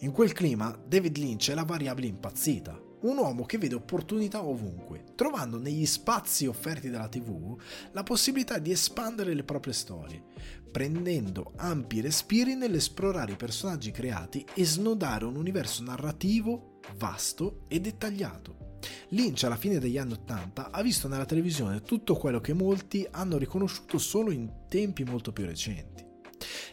In 0.00 0.12
quel 0.12 0.32
clima 0.32 0.78
David 0.86 1.16
Lynch 1.16 1.50
è 1.50 1.54
la 1.54 1.62
variabile 1.62 2.08
impazzita, 2.08 2.78
un 3.00 3.18
uomo 3.18 3.44
che 3.44 3.58
vede 3.58 3.74
opportunità 3.74 4.42
ovunque, 4.44 5.04
trovando 5.14 5.58
negli 5.58 5.86
spazi 5.86 6.46
offerti 6.46 6.90
dalla 6.90 7.08
TV 7.08 7.56
la 7.92 8.02
possibilità 8.02 8.58
di 8.58 8.70
espandere 8.70 9.34
le 9.34 9.44
proprie 9.44 9.74
storie, 9.74 10.22
prendendo 10.70 11.52
ampi 11.56 12.00
respiri 12.00 12.54
nell'esplorare 12.54 13.32
i 13.32 13.36
personaggi 13.36 13.90
creati 13.90 14.44
e 14.54 14.64
snodare 14.64 15.24
un 15.24 15.36
universo 15.36 15.82
narrativo 15.82 16.80
vasto 16.96 17.64
e 17.68 17.80
dettagliato. 17.80 18.78
Lynch 19.10 19.44
alla 19.44 19.56
fine 19.56 19.78
degli 19.78 19.98
anni 19.98 20.12
Ottanta 20.12 20.70
ha 20.70 20.82
visto 20.82 21.08
nella 21.08 21.24
televisione 21.24 21.82
tutto 21.82 22.14
quello 22.14 22.40
che 22.40 22.52
molti 22.52 23.06
hanno 23.10 23.36
riconosciuto 23.36 23.98
solo 23.98 24.30
in 24.30 24.50
tempi 24.68 25.04
molto 25.04 25.32
più 25.32 25.44
recenti. 25.44 26.05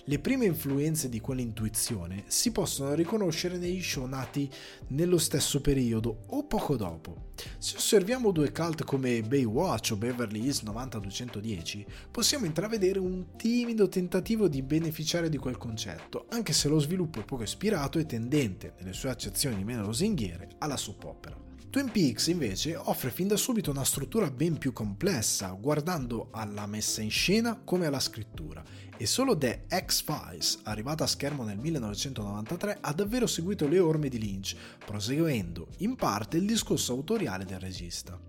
Le 0.06 0.20
prime 0.20 0.44
influenze 0.44 1.08
di 1.08 1.22
quell'intuizione 1.22 2.26
si 2.28 2.52
possono 2.52 2.94
riconoscere 2.94 3.58
negli 3.58 3.82
show 3.82 4.06
nati 4.06 4.50
nello 4.88 5.18
stesso 5.18 5.62
periodo 5.62 6.24
o 6.28 6.44
poco 6.44 6.76
dopo. 6.76 7.32
Se 7.58 7.78
osserviamo 7.78 8.32
due 8.32 8.52
cult 8.52 8.84
come 8.84 9.22
Baywatch 9.22 9.92
o 9.94 9.96
Beverly 9.96 10.44
Hills 10.44 10.64
90210, 10.64 11.86
possiamo 12.12 12.46
intravedere 12.46 13.00
un 13.00 13.38
timido 13.38 13.88
tentativo 13.88 14.50
di 14.50 14.62
beneficiare 14.62 15.30
di 15.30 15.38
quel 15.38 15.58
concetto, 15.58 16.26
anche 16.32 16.52
se 16.52 16.68
lo 16.68 16.80
sviluppo 16.80 17.22
è 17.22 17.24
poco 17.24 17.44
ispirato 17.44 17.98
e 17.98 18.06
tendente, 18.06 18.74
nelle 18.80 18.92
sue 18.92 19.10
accezioni 19.10 19.64
meno 19.64 19.86
lusinghiere, 19.86 20.50
alla 20.58 20.76
soap 20.76 21.06
opera. 21.06 21.43
Twin 21.74 21.90
Peaks 21.90 22.28
invece 22.28 22.76
offre 22.76 23.10
fin 23.10 23.28
da 23.28 23.36
subito 23.36 23.72
una 23.72 23.84
struttura 23.84 24.30
ben 24.30 24.60
più 24.60 24.72
complessa, 24.74 25.58
guardando 25.60 26.28
alla 26.30 26.68
messa 26.68 27.02
in 27.02 27.10
scena 27.10 27.60
come 27.64 27.88
alla 27.88 28.00
scrittura, 28.00 28.64
e 28.96 29.08
solo 29.08 29.36
The 29.36 29.66
X-Files, 29.68 30.60
arrivata 30.66 31.06
a 31.06 31.08
schermo 31.08 31.44
nel 31.44 31.58
1993, 31.58 32.78
ha 32.80 32.94
davvero 32.94 33.26
seguito 33.26 33.68
le 33.68 33.80
orme 33.80 34.08
di 34.08 34.20
Lynch, 34.20 34.56
proseguendo 34.86 35.70
in 35.78 35.96
parte 35.96 36.38
il 36.38 36.46
discorso 36.46 36.94
autoriale 36.94 37.44
del 37.44 37.60
regista. 37.60 38.20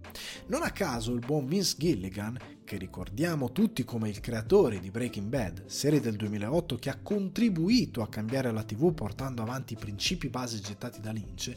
Non 0.47 0.63
a 0.63 0.71
caso 0.71 1.13
il 1.13 1.21
buon 1.21 1.47
Vince 1.47 1.75
Gilligan, 1.77 2.39
che 2.65 2.79
ricordiamo 2.79 3.53
tutti 3.53 3.85
come 3.85 4.09
il 4.09 4.21
creatore 4.21 4.81
di 4.81 4.91
Breaking 4.91 5.29
Bad, 5.29 5.67
serie 5.67 6.01
del 6.01 6.17
2008 6.17 6.77
che 6.77 6.89
ha 6.89 6.99
contribuito 7.03 8.01
a 8.01 8.09
cambiare 8.09 8.51
la 8.53 8.63
TV 8.63 8.95
portando 8.95 9.43
avanti 9.43 9.75
i 9.75 9.79
principi 9.79 10.31
base 10.31 10.61
gettati 10.61 11.01
da 11.01 11.13
Lynch, 11.13 11.55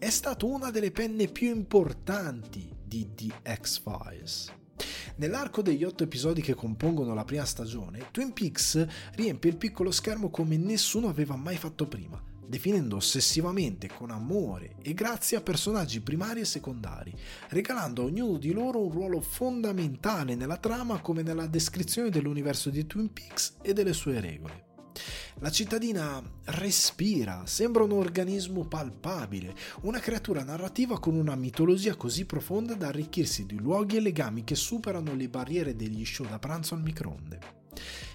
è 0.00 0.08
stato 0.08 0.46
una 0.46 0.70
delle 0.70 0.92
penne 0.92 1.26
più 1.26 1.54
importanti 1.54 2.74
di 2.82 3.10
The 3.14 3.54
X-Files. 3.60 4.50
Nell'arco 5.16 5.60
degli 5.60 5.84
otto 5.84 6.04
episodi 6.04 6.40
che 6.40 6.54
compongono 6.54 7.12
la 7.12 7.26
prima 7.26 7.44
stagione, 7.44 8.08
Twin 8.10 8.32
Peaks 8.32 8.86
riempie 9.16 9.50
il 9.50 9.58
piccolo 9.58 9.90
schermo 9.90 10.30
come 10.30 10.56
nessuno 10.56 11.08
aveva 11.08 11.36
mai 11.36 11.58
fatto 11.58 11.86
prima, 11.86 12.18
definendo 12.46 12.96
ossessivamente 12.96 13.88
con 13.88 14.10
amore 14.10 14.76
e 14.80 14.94
grazia 14.94 15.42
personaggi 15.42 16.00
primari 16.00 16.40
e 16.40 16.46
secondari, 16.46 17.14
regalando 17.50 18.00
a 18.00 18.06
ognuno 18.06 18.38
di 18.38 18.52
loro 18.52 18.82
un 18.82 18.90
ruolo 18.90 19.20
fondamentale 19.20 20.34
nella 20.34 20.56
trama 20.56 21.02
come 21.02 21.20
nella 21.20 21.46
descrizione 21.46 22.08
dell'universo 22.08 22.70
di 22.70 22.86
Twin 22.86 23.12
Peaks 23.12 23.56
e 23.60 23.74
delle 23.74 23.92
sue 23.92 24.18
regole. 24.18 24.69
La 25.40 25.50
cittadina 25.50 26.22
respira, 26.44 27.42
sembra 27.46 27.84
un 27.84 27.92
organismo 27.92 28.66
palpabile, 28.66 29.54
una 29.82 29.98
creatura 29.98 30.42
narrativa 30.42 30.98
con 30.98 31.14
una 31.14 31.34
mitologia 31.34 31.94
così 31.94 32.26
profonda 32.26 32.74
da 32.74 32.88
arricchirsi 32.88 33.46
di 33.46 33.58
luoghi 33.58 33.96
e 33.96 34.00
legami 34.00 34.44
che 34.44 34.54
superano 34.54 35.14
le 35.14 35.28
barriere 35.28 35.76
degli 35.76 36.04
show 36.04 36.26
da 36.28 36.38
pranzo 36.38 36.74
al 36.74 36.82
microonde. 36.82 37.58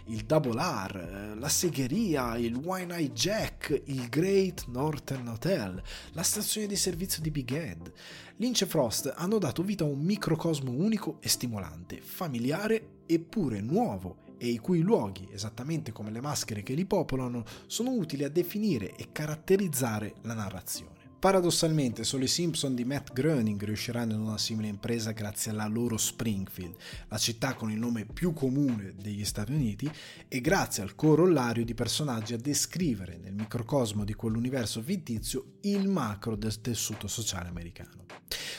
Il 0.08 0.26
Double 0.26 0.62
R, 0.62 1.36
la 1.40 1.50
segheria, 1.50 2.38
il 2.38 2.56
Wine 2.56 2.96
Eye 2.96 3.12
Jack, 3.12 3.82
il 3.86 4.08
Great 4.08 4.66
Northern 4.68 5.28
Hotel, 5.28 5.82
la 6.12 6.22
stazione 6.22 6.68
di 6.68 6.76
servizio 6.76 7.24
di 7.24 7.32
Big 7.32 7.52
Ed. 7.52 7.92
Lynch 8.36 8.62
e 8.62 8.66
Frost 8.68 9.12
hanno 9.16 9.40
dato 9.40 9.64
vita 9.64 9.84
a 9.84 9.88
un 9.88 10.02
microcosmo 10.02 10.70
unico 10.70 11.18
e 11.22 11.30
stimolante, 11.30 12.02
familiare 12.02 13.00
eppure 13.08 13.62
nuovo 13.62 14.25
e 14.46 14.52
i 14.52 14.58
cui 14.60 14.82
luoghi, 14.82 15.28
esattamente 15.32 15.92
come 15.92 16.12
le 16.12 16.22
maschere 16.22 16.62
che 16.62 16.74
li 16.74 16.86
popolano, 16.86 17.44
sono 17.66 17.92
utili 17.92 18.24
a 18.24 18.30
definire 18.30 18.96
e 18.96 19.12
caratterizzare 19.12 20.16
la 20.22 20.36
narrazione. 20.36 20.94
Paradossalmente 21.18 22.04
solo 22.04 22.26
i 22.26 22.28
Simpson 22.28 22.76
di 22.76 22.86
Matt 22.86 23.12
Groening 23.12 23.64
riusciranno 23.64 24.14
in 24.14 24.20
una 24.20 24.38
simile 24.38 24.68
impresa 24.68 25.12
grazie 25.12 25.50
alla 25.50 25.66
loro 25.66 25.98
Springfield, 25.98 26.76
la 27.08 27.18
città 27.18 27.56
con 27.56 27.72
il 27.72 27.80
nome 27.80 28.06
più 28.06 28.32
comune 28.34 28.94
degli 28.96 29.26
Stati 29.26 29.52
Uniti, 29.52 29.90
e 30.28 30.42
grazie 30.42 30.84
al 30.84 30.94
corollario 30.94 31.66
di 31.66 31.74
personaggi 31.74 32.36
a 32.36 32.38
descrivere 32.38 33.18
nel 33.18 33.34
microcosmo 33.34 34.04
di 34.04 34.14
quell'universo 34.14 34.84
fittizio 34.84 35.54
il 35.62 35.88
macro 35.88 36.36
del 36.36 36.62
tessuto 36.62 37.08
sociale 37.08 37.50
americano. 37.50 38.05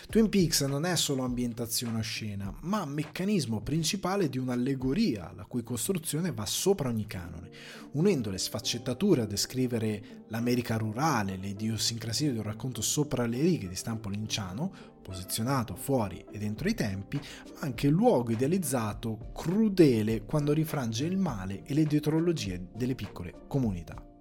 Twin 0.09 0.28
Peaks 0.28 0.62
non 0.62 0.86
è 0.86 0.94
solo 0.94 1.24
ambientazione 1.24 1.98
o 1.98 2.02
scena, 2.02 2.54
ma 2.62 2.84
meccanismo 2.84 3.61
principale 3.61 4.28
di 4.28 4.38
un'allegoria 4.38 5.32
la 5.34 5.44
cui 5.44 5.64
costruzione 5.64 6.30
va 6.30 6.46
sopra 6.46 6.88
ogni 6.88 7.09
canone, 7.09 7.50
unendo 7.92 8.30
le 8.30 8.38
sfaccettature 8.38 9.22
a 9.22 9.26
descrivere 9.26 10.24
l'America 10.28 10.76
rurale, 10.76 11.36
le 11.36 11.48
idiosincrasie 11.48 12.30
di 12.30 12.38
un 12.38 12.44
racconto 12.44 12.82
sopra 12.82 13.26
le 13.26 13.40
righe 13.40 13.68
di 13.68 13.74
stampo 13.74 14.09
linciano, 14.09 14.72
posizionato 15.02 15.74
fuori 15.74 16.24
e 16.30 16.38
dentro 16.38 16.68
i 16.68 16.74
tempi, 16.74 17.20
ma 17.54 17.61
anche 17.66 17.88
luogo 17.88 18.30
idealizzato 18.30 19.32
crudele 19.34 20.22
quando 20.22 20.52
rifrange 20.52 21.04
il 21.04 21.16
male 21.16 21.64
e 21.64 21.74
le 21.74 21.84
dietrologie 21.84 22.68
delle 22.72 22.94
piccole 22.94 23.34
comunità. 23.48 24.15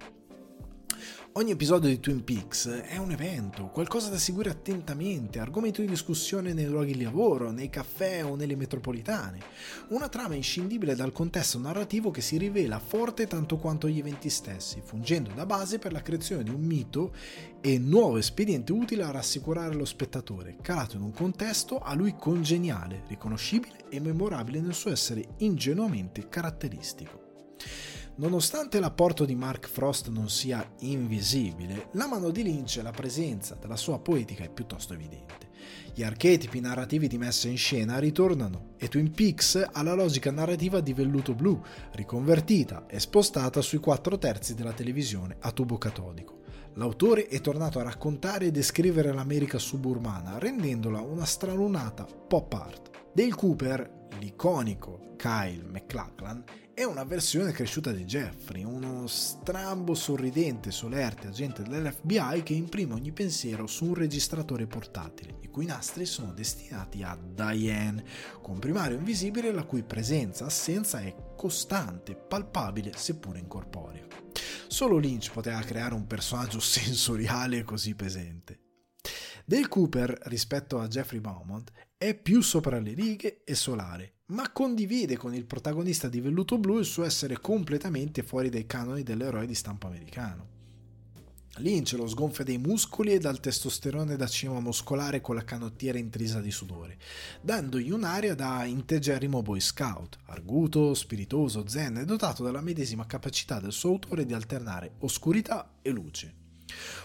Ogni 1.38 1.52
episodio 1.52 1.90
di 1.90 2.00
Twin 2.00 2.24
Peaks 2.24 2.70
è 2.70 2.96
un 2.96 3.12
evento, 3.12 3.66
qualcosa 3.66 4.10
da 4.10 4.18
seguire 4.18 4.52
attentamente, 4.52 5.40
argomento 5.40 5.82
di 5.82 5.88
discussione 5.88 6.54
nei 6.54 6.64
luoghi 6.66 6.94
di 6.96 7.04
lavoro, 7.04 7.52
nei 7.52 7.70
caffè 7.70 8.24
o 8.24 8.38
nelle 8.38 8.56
metropolitane. 8.56 9.40
Una 9.90 10.08
trama 10.08 10.36
inscindibile 10.36 10.96
dal 10.96 11.12
contesto 11.12 11.60
narrativo 11.60 12.10
che 12.10 12.22
si 12.22 12.38
rivela 12.38 12.80
forte 12.80 13.28
tanto 13.28 13.58
quanto 13.58 13.90
gli 13.90 14.00
eventi 14.00 14.30
stessi, 14.30 14.82
fungendo 14.82 15.32
da 15.34 15.46
base 15.46 15.78
per 15.78 15.92
la 15.92 16.02
creazione 16.02 16.44
di 16.44 16.52
un 16.52 16.62
mito 16.62 17.14
e 17.60 17.78
nuovo 17.80 18.16
espediente 18.16 18.72
utile 18.72 19.04
a 19.04 19.12
rassicurare 19.12 19.76
lo 19.76 19.84
spettatore, 19.84 20.56
calato 20.62 20.96
in 20.96 21.02
un 21.02 21.12
contesto 21.12 21.80
a 21.80 21.94
lui 21.96 22.16
congeniale, 22.16 23.04
riconoscibile 23.10 23.90
e 23.90 24.00
memorabile 24.00 24.62
nel 24.62 24.74
suo 24.74 24.90
essere 24.90 25.28
ingenuamente 25.40 26.30
caratteristico. 26.30 27.24
Nonostante 28.18 28.80
l'apporto 28.80 29.26
di 29.26 29.36
Mark 29.36 29.68
Frost 29.68 30.08
non 30.08 30.30
sia 30.30 30.66
invisibile, 30.80 31.90
la 31.94 32.08
mano 32.08 32.30
di 32.30 32.44
Lynch 32.44 32.78
e 32.78 32.82
la 32.82 32.92
presenza 32.92 33.56
della 33.56 33.76
sua 33.76 34.00
poetica 34.00 34.46
è 34.46 34.50
piuttosto 34.50 34.94
evidente. 34.94 35.50
Gli 35.94 36.02
archetipi 36.02 36.62
narrativi 36.62 37.10
di 37.10 37.18
messa 37.18 37.50
in 37.50 37.58
scena 37.58 38.00
ritornano 38.00 38.76
e 38.78 38.88
Twin 38.88 39.12
Peaks 39.12 39.68
ha 39.70 39.84
la 39.84 39.96
logica 39.96 40.32
narrativa 40.32 40.80
di 40.80 40.94
velluto 40.94 41.34
blu, 41.34 41.62
riconvertita 41.92 42.86
e 42.88 43.02
spostata 43.02 43.60
sui 43.60 43.80
quattro 43.80 44.18
terzi 44.18 44.56
della 44.56 44.72
televisione 44.72 45.36
a 45.42 45.52
tubo 45.52 45.78
catodico. 45.78 46.44
L'autore 46.76 47.28
è 47.28 47.42
tornato 47.42 47.80
a 47.80 47.84
raccontare 47.84 48.46
e 48.46 48.52
descrivere 48.52 49.12
l'America 49.12 49.60
suburbana, 49.60 50.38
rendendola 50.38 51.02
una 51.02 51.26
stralunata 51.26 52.06
pop 52.06 52.54
art. 52.54 52.90
Dale 53.14 53.30
Cooper, 53.32 54.08
l'iconico 54.20 55.16
Kyle 55.18 55.64
McLachlan, 55.70 56.44
è 56.76 56.84
una 56.84 57.06
versione 57.06 57.54
cresciuta 57.54 57.94
di 57.94 58.04
Jeffrey, 58.04 58.66
uno 58.66 59.08
strambo 59.08 59.96
sorridente, 59.96 60.72
solerte 60.72 61.28
agente 61.28 61.64
dell'FBI 61.64 62.44
che 62.44 62.54
imprime 62.54 62.96
ogni 62.96 63.14
pensiero 63.14 63.66
su 63.66 63.86
un 63.86 63.94
registratore 63.94 64.68
portatile, 64.68 65.38
i 65.40 65.48
cui 65.48 65.66
nastri 65.66 66.06
sono 66.06 66.34
destinati 66.34 67.02
a 67.02 67.18
Diane, 67.18 68.04
con 68.42 68.60
primario 68.60 68.98
invisibile 68.98 69.54
la 69.54 69.64
cui 69.64 69.84
presenza-assenza 69.84 71.00
è 71.00 71.16
costante, 71.38 72.14
palpabile 72.14 72.92
seppure 72.94 73.40
incorporea. 73.40 74.06
Solo 74.68 74.98
Lynch 74.98 75.32
poteva 75.32 75.62
creare 75.62 75.94
un 75.94 76.06
personaggio 76.06 76.60
sensoriale 76.62 77.64
così 77.64 77.96
pesante. 77.96 78.60
Dale 79.46 79.70
Cooper, 79.70 80.18
rispetto 80.24 80.80
a 80.80 80.90
Jeffrey 80.90 81.22
Beaumont, 81.22 81.72
è 81.98 82.14
più 82.16 82.42
sopra 82.42 82.80
le 82.80 82.94
righe 82.94 83.44
e 83.46 83.56
solare, 83.56 84.15
ma 84.28 84.52
condivide 84.52 85.18
con 85.18 85.36
il 85.36 85.46
protagonista 85.46 86.08
di 86.08 86.20
Velluto 86.20 86.58
Blu 86.58 86.80
il 86.80 86.86
suo 86.86 87.04
essere 87.04 87.40
completamente 87.40 88.24
fuori 88.24 88.50
dai 88.50 88.66
canoni 88.66 89.04
dell'eroe 89.04 89.46
di 89.46 89.54
stampo 89.54 89.86
americano. 89.86 90.54
Lynch 91.60 91.94
lo 91.94 92.08
sgonfia 92.08 92.44
dei 92.44 92.58
muscoli 92.58 93.14
e 93.14 93.20
dal 93.20 93.40
testosterone 93.40 94.18
da 94.18 94.28
cima 94.28 94.60
muscolare 94.60 95.22
con 95.22 95.36
la 95.36 95.46
canottiera 95.46 95.98
intrisa 95.98 96.42
di 96.42 96.52
sudore, 96.52 96.98
dandogli 97.40 97.92
un'aria 97.92 98.36
da 98.36 98.66
integerrimo 98.66 99.42
boy 99.42 99.62
scout, 99.62 100.18
arguto, 100.26 100.94
spiritoso, 100.94 101.66
zen 101.68 101.98
e 101.98 102.06
dotato 102.06 102.44
della 102.44 102.62
medesima 102.62 103.06
capacità 103.06 103.60
del 103.60 103.72
suo 103.72 103.92
autore 103.92 104.26
di 104.26 104.34
alternare 104.34 104.96
oscurità 105.00 105.78
e 105.82 105.92
luce. 105.92 106.45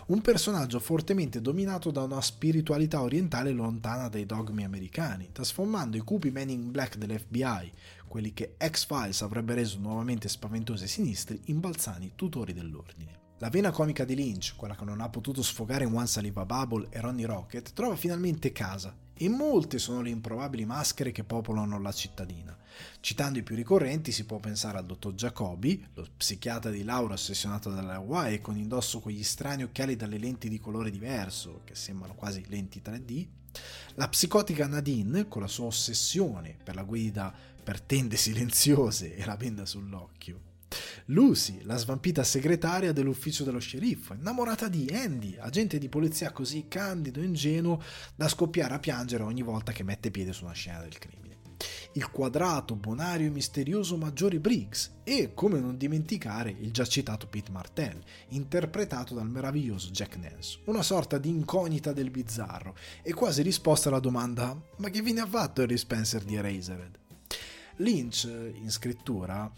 Un 0.06 0.20
personaggio 0.20 0.80
fortemente 0.80 1.40
dominato 1.40 1.90
da 1.90 2.02
una 2.02 2.20
spiritualità 2.20 3.02
orientale 3.02 3.52
lontana 3.52 4.08
dai 4.08 4.26
dogmi 4.26 4.64
americani, 4.64 5.30
trasformando 5.32 5.96
i 5.96 6.00
cupi 6.00 6.30
men 6.30 6.50
in 6.50 6.70
black 6.70 6.96
dell'FBI, 6.96 7.72
quelli 8.08 8.32
che 8.32 8.56
X-Files 8.58 9.22
avrebbe 9.22 9.54
reso 9.54 9.78
nuovamente 9.78 10.28
spaventosi 10.28 10.84
e 10.84 10.88
sinistri, 10.88 11.40
in 11.46 11.60
balzani 11.60 12.12
tutori 12.16 12.52
dell'ordine. 12.52 13.18
La 13.38 13.48
vena 13.48 13.70
comica 13.70 14.04
di 14.04 14.14
Lynch, 14.14 14.54
quella 14.54 14.74
che 14.74 14.84
non 14.84 15.00
ha 15.00 15.08
potuto 15.08 15.42
sfogare 15.42 15.84
in 15.84 15.94
One 15.94 16.06
Saliva 16.06 16.44
Bubble 16.44 16.88
e 16.90 17.00
Ronnie 17.00 17.24
Rocket, 17.24 17.72
trova 17.72 17.96
finalmente 17.96 18.52
casa 18.52 18.94
e 19.14 19.28
molte 19.30 19.78
sono 19.78 20.02
le 20.02 20.10
improbabili 20.10 20.66
maschere 20.66 21.10
che 21.10 21.24
popolano 21.24 21.80
la 21.80 21.92
cittadina. 21.92 22.54
Citando 23.00 23.38
i 23.38 23.42
più 23.42 23.54
ricorrenti 23.54 24.12
si 24.12 24.24
può 24.24 24.38
pensare 24.38 24.78
al 24.78 24.86
dottor 24.86 25.14
Jacobi, 25.14 25.86
lo 25.94 26.06
psichiatra 26.16 26.70
di 26.70 26.84
Laura 26.84 27.14
ossessionato 27.14 27.70
dalle 27.70 27.92
Hawaii 27.92 28.40
con 28.40 28.56
indosso 28.56 29.00
quegli 29.00 29.22
strani 29.22 29.62
occhiali 29.62 29.96
dalle 29.96 30.18
lenti 30.18 30.48
di 30.48 30.58
colore 30.58 30.90
diverso, 30.90 31.62
che 31.64 31.74
sembrano 31.74 32.14
quasi 32.14 32.44
lenti 32.48 32.80
3D, 32.84 33.26
la 33.94 34.08
psicotica 34.08 34.66
Nadine 34.66 35.28
con 35.28 35.42
la 35.42 35.48
sua 35.48 35.66
ossessione 35.66 36.56
per 36.62 36.74
la 36.74 36.84
guida 36.84 37.34
per 37.62 37.80
tende 37.80 38.16
silenziose 38.16 39.16
e 39.16 39.24
la 39.24 39.36
benda 39.36 39.66
sull'occhio, 39.66 40.48
Lucy, 41.06 41.62
la 41.64 41.76
svampita 41.76 42.22
segretaria 42.22 42.92
dell'ufficio 42.92 43.42
dello 43.42 43.58
sceriffo, 43.58 44.14
innamorata 44.14 44.68
di 44.68 44.88
Andy, 44.92 45.36
agente 45.38 45.78
di 45.78 45.88
polizia 45.88 46.30
così 46.30 46.66
candido 46.68 47.20
e 47.20 47.24
ingenuo 47.24 47.82
da 48.14 48.28
scoppiare 48.28 48.74
a 48.74 48.78
piangere 48.78 49.24
ogni 49.24 49.42
volta 49.42 49.72
che 49.72 49.82
mette 49.82 50.10
piede 50.10 50.32
su 50.32 50.44
una 50.44 50.52
scena 50.52 50.80
del 50.80 50.98
crimine. 50.98 51.19
Il 51.94 52.08
quadrato, 52.12 52.76
bonario 52.76 53.26
e 53.26 53.30
misterioso 53.30 53.96
Maggiore 53.96 54.38
Briggs 54.38 54.98
e, 55.02 55.34
come 55.34 55.58
non 55.58 55.76
dimenticare, 55.76 56.54
il 56.60 56.70
già 56.70 56.84
citato 56.86 57.26
Pete 57.26 57.50
Martell, 57.50 58.00
interpretato 58.28 59.12
dal 59.12 59.28
meraviglioso 59.28 59.90
Jack 59.90 60.16
Nance, 60.16 60.60
una 60.66 60.82
sorta 60.82 61.18
di 61.18 61.30
incognita 61.30 61.92
del 61.92 62.10
bizzarro 62.10 62.76
e 63.02 63.12
quasi 63.12 63.42
risposta 63.42 63.88
alla 63.88 63.98
domanda 63.98 64.56
ma 64.76 64.88
che 64.88 65.02
fine 65.02 65.20
ha 65.20 65.26
fatto 65.26 65.62
Harry 65.62 65.76
Spencer 65.76 66.22
di 66.22 66.36
Eraserhead? 66.36 66.96
Lynch, 67.78 68.22
in 68.24 68.70
scrittura, 68.70 69.50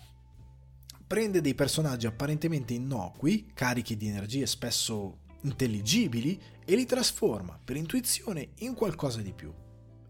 prende 1.07 1.43
dei 1.43 1.55
personaggi 1.55 2.07
apparentemente 2.07 2.73
innocui, 2.73 3.51
carichi 3.53 3.99
di 3.99 4.09
energie 4.09 4.47
spesso 4.47 5.19
intelligibili, 5.43 6.41
e 6.65 6.77
li 6.77 6.87
trasforma 6.87 7.59
per 7.63 7.77
intuizione 7.77 8.53
in 8.61 8.73
qualcosa 8.73 9.21
di 9.21 9.33
più. 9.33 9.53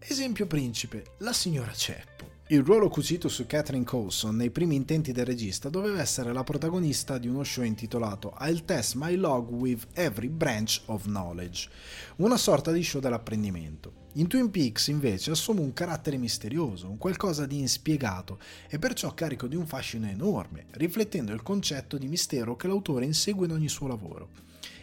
Esempio 0.05 0.45
principe, 0.47 1.13
la 1.19 1.31
signora 1.31 1.71
Ceppo. 1.71 2.41
Il 2.47 2.61
ruolo 2.61 2.89
cucito 2.89 3.29
su 3.29 3.45
Catherine 3.45 3.85
Coulson 3.85 4.35
nei 4.35 4.49
primi 4.49 4.75
intenti 4.75 5.13
del 5.13 5.25
regista 5.25 5.69
doveva 5.69 6.01
essere 6.01 6.33
la 6.33 6.43
protagonista 6.43 7.17
di 7.17 7.29
uno 7.29 7.45
show 7.45 7.63
intitolato 7.63 8.35
I'll 8.41 8.65
Test 8.65 8.95
My 8.95 9.15
Log 9.15 9.49
with 9.49 9.87
Every 9.93 10.27
Branch 10.27 10.81
of 10.87 11.05
Knowledge, 11.05 11.69
una 12.17 12.35
sorta 12.35 12.73
di 12.73 12.83
show 12.83 12.99
dell'apprendimento. 12.99 14.09
In 14.15 14.27
Twin 14.27 14.51
Peaks 14.51 14.87
invece 14.87 15.31
assume 15.31 15.61
un 15.61 15.71
carattere 15.71 16.17
misterioso, 16.17 16.89
un 16.89 16.97
qualcosa 16.97 17.45
di 17.45 17.59
inspiegato 17.59 18.39
e 18.67 18.77
perciò 18.79 19.13
carico 19.13 19.47
di 19.47 19.55
un 19.55 19.65
fascino 19.65 20.09
enorme, 20.09 20.65
riflettendo 20.71 21.31
il 21.31 21.41
concetto 21.43 21.97
di 21.97 22.09
mistero 22.09 22.57
che 22.57 22.67
l'autore 22.67 23.05
insegue 23.05 23.45
in 23.45 23.53
ogni 23.53 23.69
suo 23.69 23.87
lavoro. 23.87 24.29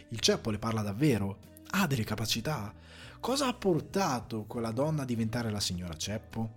Il 0.09 0.19
ceppo 0.19 0.49
le 0.49 0.57
parla 0.57 0.81
davvero? 0.81 1.37
Ha 1.73 1.85
delle 1.85 2.03
capacità? 2.03 2.73
Cosa 3.21 3.45
ha 3.45 3.53
portato 3.53 4.45
quella 4.45 4.71
donna 4.71 5.03
a 5.03 5.05
diventare 5.05 5.51
la 5.51 5.59
signora 5.59 5.95
Ceppo? 5.95 6.53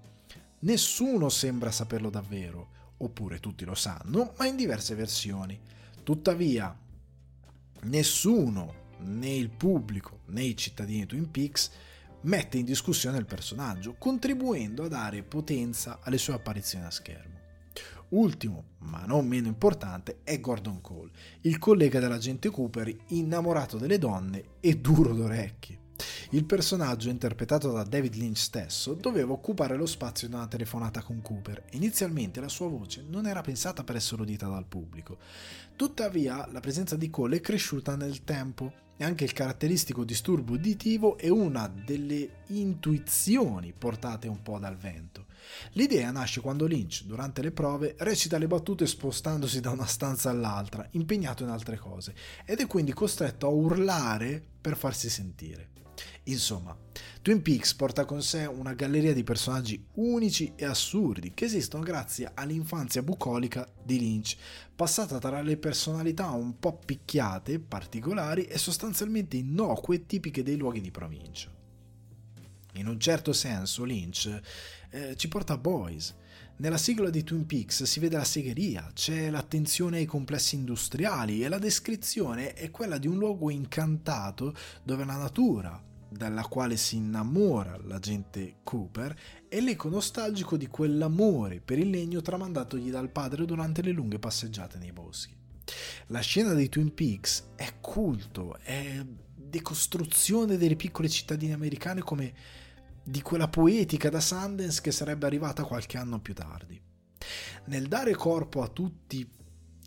Nessuno 0.60 1.28
sembra 1.28 1.70
saperlo 1.70 2.08
davvero, 2.08 2.68
oppure 2.96 3.38
tutti 3.38 3.66
lo 3.66 3.74
sanno, 3.74 4.32
ma 4.38 4.46
in 4.46 4.56
diverse 4.56 4.94
versioni. 4.94 5.60
Tuttavia, 6.02 6.74
nessuno, 7.82 8.74
né 9.00 9.34
il 9.34 9.50
pubblico 9.50 10.20
né 10.28 10.42
i 10.42 10.56
cittadini 10.56 11.04
Twin 11.04 11.30
Peaks, 11.30 11.70
mette 12.22 12.56
in 12.56 12.64
discussione 12.64 13.18
il 13.18 13.26
personaggio, 13.26 13.96
contribuendo 13.98 14.84
a 14.84 14.88
dare 14.88 15.22
potenza 15.22 15.98
alle 16.00 16.16
sue 16.16 16.32
apparizioni 16.32 16.86
a 16.86 16.90
schermo. 16.90 17.40
Ultimo, 18.08 18.64
ma 18.78 19.04
non 19.04 19.26
meno 19.26 19.48
importante, 19.48 20.20
è 20.24 20.40
Gordon 20.40 20.80
Cole, 20.80 21.10
il 21.42 21.58
collega 21.58 22.00
dell'agente 22.00 22.48
Cooper 22.48 22.90
innamorato 23.08 23.76
delle 23.76 23.98
donne 23.98 24.44
e 24.60 24.78
duro 24.78 25.12
d'orecchie. 25.12 25.82
Il 26.34 26.46
personaggio, 26.46 27.10
interpretato 27.10 27.70
da 27.70 27.84
David 27.84 28.16
Lynch 28.16 28.38
stesso, 28.38 28.94
doveva 28.94 29.32
occupare 29.32 29.76
lo 29.76 29.86
spazio 29.86 30.26
di 30.26 30.34
una 30.34 30.48
telefonata 30.48 31.00
con 31.00 31.22
Cooper. 31.22 31.62
Inizialmente 31.74 32.40
la 32.40 32.48
sua 32.48 32.66
voce 32.66 33.04
non 33.08 33.28
era 33.28 33.40
pensata 33.40 33.84
per 33.84 33.94
essere 33.94 34.22
udita 34.22 34.48
dal 34.48 34.66
pubblico. 34.66 35.18
Tuttavia, 35.76 36.48
la 36.50 36.58
presenza 36.58 36.96
di 36.96 37.08
Cole 37.08 37.36
è 37.36 37.40
cresciuta 37.40 37.94
nel 37.94 38.24
tempo 38.24 38.72
e 38.96 39.04
anche 39.04 39.22
il 39.22 39.32
caratteristico 39.32 40.02
disturbo 40.02 40.54
uditivo 40.54 41.16
è 41.18 41.28
una 41.28 41.68
delle 41.68 42.42
intuizioni 42.48 43.72
portate 43.72 44.26
un 44.26 44.42
po' 44.42 44.58
dal 44.58 44.76
vento. 44.76 45.26
L'idea 45.74 46.10
nasce 46.10 46.40
quando 46.40 46.66
Lynch, 46.66 47.04
durante 47.04 47.42
le 47.42 47.52
prove, 47.52 47.94
recita 47.98 48.38
le 48.38 48.48
battute 48.48 48.88
spostandosi 48.88 49.60
da 49.60 49.70
una 49.70 49.86
stanza 49.86 50.30
all'altra, 50.30 50.84
impegnato 50.92 51.44
in 51.44 51.50
altre 51.50 51.76
cose, 51.78 52.12
ed 52.44 52.58
è 52.58 52.66
quindi 52.66 52.92
costretto 52.92 53.46
a 53.46 53.50
urlare 53.50 54.42
per 54.60 54.76
farsi 54.76 55.08
sentire. 55.08 55.73
Insomma, 56.24 56.74
Twin 57.20 57.42
Peaks 57.42 57.74
porta 57.74 58.06
con 58.06 58.22
sé 58.22 58.46
una 58.46 58.72
galleria 58.72 59.12
di 59.12 59.24
personaggi 59.24 59.84
unici 59.94 60.52
e 60.56 60.64
assurdi 60.64 61.32
che 61.34 61.44
esistono 61.44 61.82
grazie 61.82 62.30
all'infanzia 62.32 63.02
bucolica 63.02 63.70
di 63.82 63.98
Lynch, 63.98 64.36
passata 64.74 65.18
tra 65.18 65.42
le 65.42 65.58
personalità 65.58 66.30
un 66.30 66.58
po' 66.58 66.78
picchiate, 66.78 67.58
particolari 67.58 68.44
e 68.44 68.56
sostanzialmente 68.56 69.36
innocue 69.36 70.06
tipiche 70.06 70.42
dei 70.42 70.56
luoghi 70.56 70.80
di 70.80 70.90
provincia. 70.90 71.52
In 72.76 72.88
un 72.88 72.98
certo 72.98 73.32
senso 73.34 73.84
Lynch 73.84 74.40
eh, 74.90 75.16
ci 75.16 75.28
porta 75.28 75.52
a 75.52 75.58
Boys. 75.58 76.14
Nella 76.56 76.78
sigla 76.78 77.10
di 77.10 77.22
Twin 77.22 77.46
Peaks 77.46 77.82
si 77.82 78.00
vede 78.00 78.16
la 78.16 78.24
segheria, 78.24 78.90
c'è 78.94 79.28
l'attenzione 79.28 79.98
ai 79.98 80.06
complessi 80.06 80.54
industriali 80.54 81.44
e 81.44 81.48
la 81.48 81.58
descrizione 81.58 82.54
è 82.54 82.70
quella 82.70 82.96
di 82.96 83.08
un 83.08 83.18
luogo 83.18 83.50
incantato 83.50 84.54
dove 84.82 85.04
la 85.04 85.16
natura, 85.16 85.82
dalla 86.16 86.44
quale 86.44 86.76
si 86.76 86.96
innamora 86.96 87.76
l'agente 87.82 88.56
Cooper, 88.62 89.16
è 89.48 89.60
l'eco 89.60 89.88
nostalgico 89.88 90.56
di 90.56 90.68
quell'amore 90.68 91.60
per 91.60 91.78
il 91.78 91.90
legno 91.90 92.20
tramandatogli 92.20 92.90
dal 92.90 93.10
padre 93.10 93.44
durante 93.44 93.82
le 93.82 93.90
lunghe 93.90 94.18
passeggiate 94.18 94.78
nei 94.78 94.92
boschi. 94.92 95.34
La 96.08 96.20
scena 96.20 96.54
di 96.54 96.68
Twin 96.68 96.94
Peaks 96.94 97.50
è 97.56 97.80
culto, 97.80 98.58
è 98.58 99.04
decostruzione 99.04 100.56
delle 100.56 100.76
piccole 100.76 101.08
cittadine 101.08 101.52
americane 101.52 102.00
come 102.02 102.32
di 103.02 103.20
quella 103.20 103.48
poetica 103.48 104.08
da 104.08 104.20
Sundance 104.20 104.80
che 104.80 104.92
sarebbe 104.92 105.26
arrivata 105.26 105.64
qualche 105.64 105.98
anno 105.98 106.20
più 106.20 106.32
tardi. 106.32 106.80
Nel 107.66 107.88
dare 107.88 108.14
corpo 108.14 108.62
a 108.62 108.68
tutti 108.68 109.26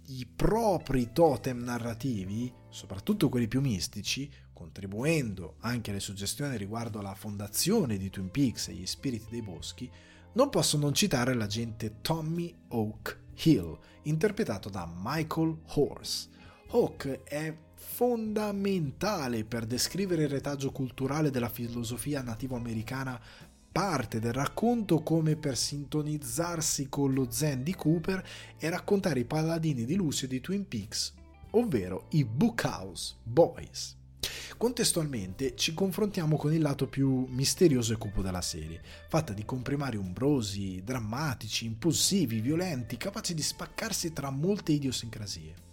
i 0.09 0.25
propri 0.25 1.11
totem 1.11 1.59
narrativi, 1.63 2.51
soprattutto 2.69 3.29
quelli 3.29 3.47
più 3.47 3.61
mistici, 3.61 4.31
contribuendo 4.57 5.57
anche 5.59 5.91
alle 5.91 5.99
suggestioni 5.99 6.57
riguardo 6.57 6.97
alla 6.97 7.13
fondazione 7.13 7.95
di 7.95 8.09
Twin 8.09 8.31
Peaks 8.31 8.69
e 8.69 8.73
gli 8.73 8.87
spiriti 8.87 9.27
dei 9.29 9.43
boschi, 9.43 9.87
non 10.33 10.49
posso 10.49 10.79
non 10.79 10.95
citare 10.95 11.35
l'agente 11.35 12.01
Tommy 12.01 12.51
Oak 12.69 13.19
Hill, 13.43 13.77
interpretato 14.03 14.69
da 14.69 14.91
Michael 14.91 15.59
Horse. 15.75 16.29
Hawk 16.69 17.21
è 17.23 17.55
fondamentale 17.75 19.45
per 19.45 19.67
descrivere 19.67 20.23
il 20.23 20.29
retaggio 20.29 20.71
culturale 20.71 21.29
della 21.29 21.49
filosofia 21.49 22.23
nativo-americana 22.23 23.21
parte 23.71 24.19
del 24.19 24.33
racconto 24.33 25.03
come 25.03 25.35
per 25.35 25.55
sintonizzarsi 25.55 26.89
con 26.89 27.13
lo 27.13 27.29
zen 27.29 27.61
di 27.61 27.75
Cooper 27.75 28.27
e 28.57 28.69
raccontare 28.71 29.19
i 29.19 29.25
paladini 29.25 29.85
di 29.85 29.93
Lucy 29.93 30.25
e 30.25 30.29
di 30.29 30.41
Twin 30.41 30.67
Peaks, 30.67 31.13
ovvero 31.51 32.07
i 32.09 32.25
Bookhouse 32.25 33.17
Boys. 33.21 33.97
Contestualmente 34.57 35.55
ci 35.55 35.73
confrontiamo 35.73 36.35
con 36.35 36.53
il 36.53 36.61
lato 36.61 36.87
più 36.87 37.25
misterioso 37.29 37.93
e 37.93 37.97
cupo 37.97 38.21
della 38.21 38.41
serie, 38.41 38.81
fatta 39.07 39.33
di 39.33 39.45
comprimari 39.45 39.97
umbrosi, 39.97 40.81
drammatici, 40.83 41.65
impulsivi, 41.65 42.41
violenti, 42.41 42.97
capaci 42.97 43.33
di 43.33 43.41
spaccarsi 43.41 44.13
tra 44.13 44.29
molte 44.31 44.71
idiosincrasie. 44.71 45.65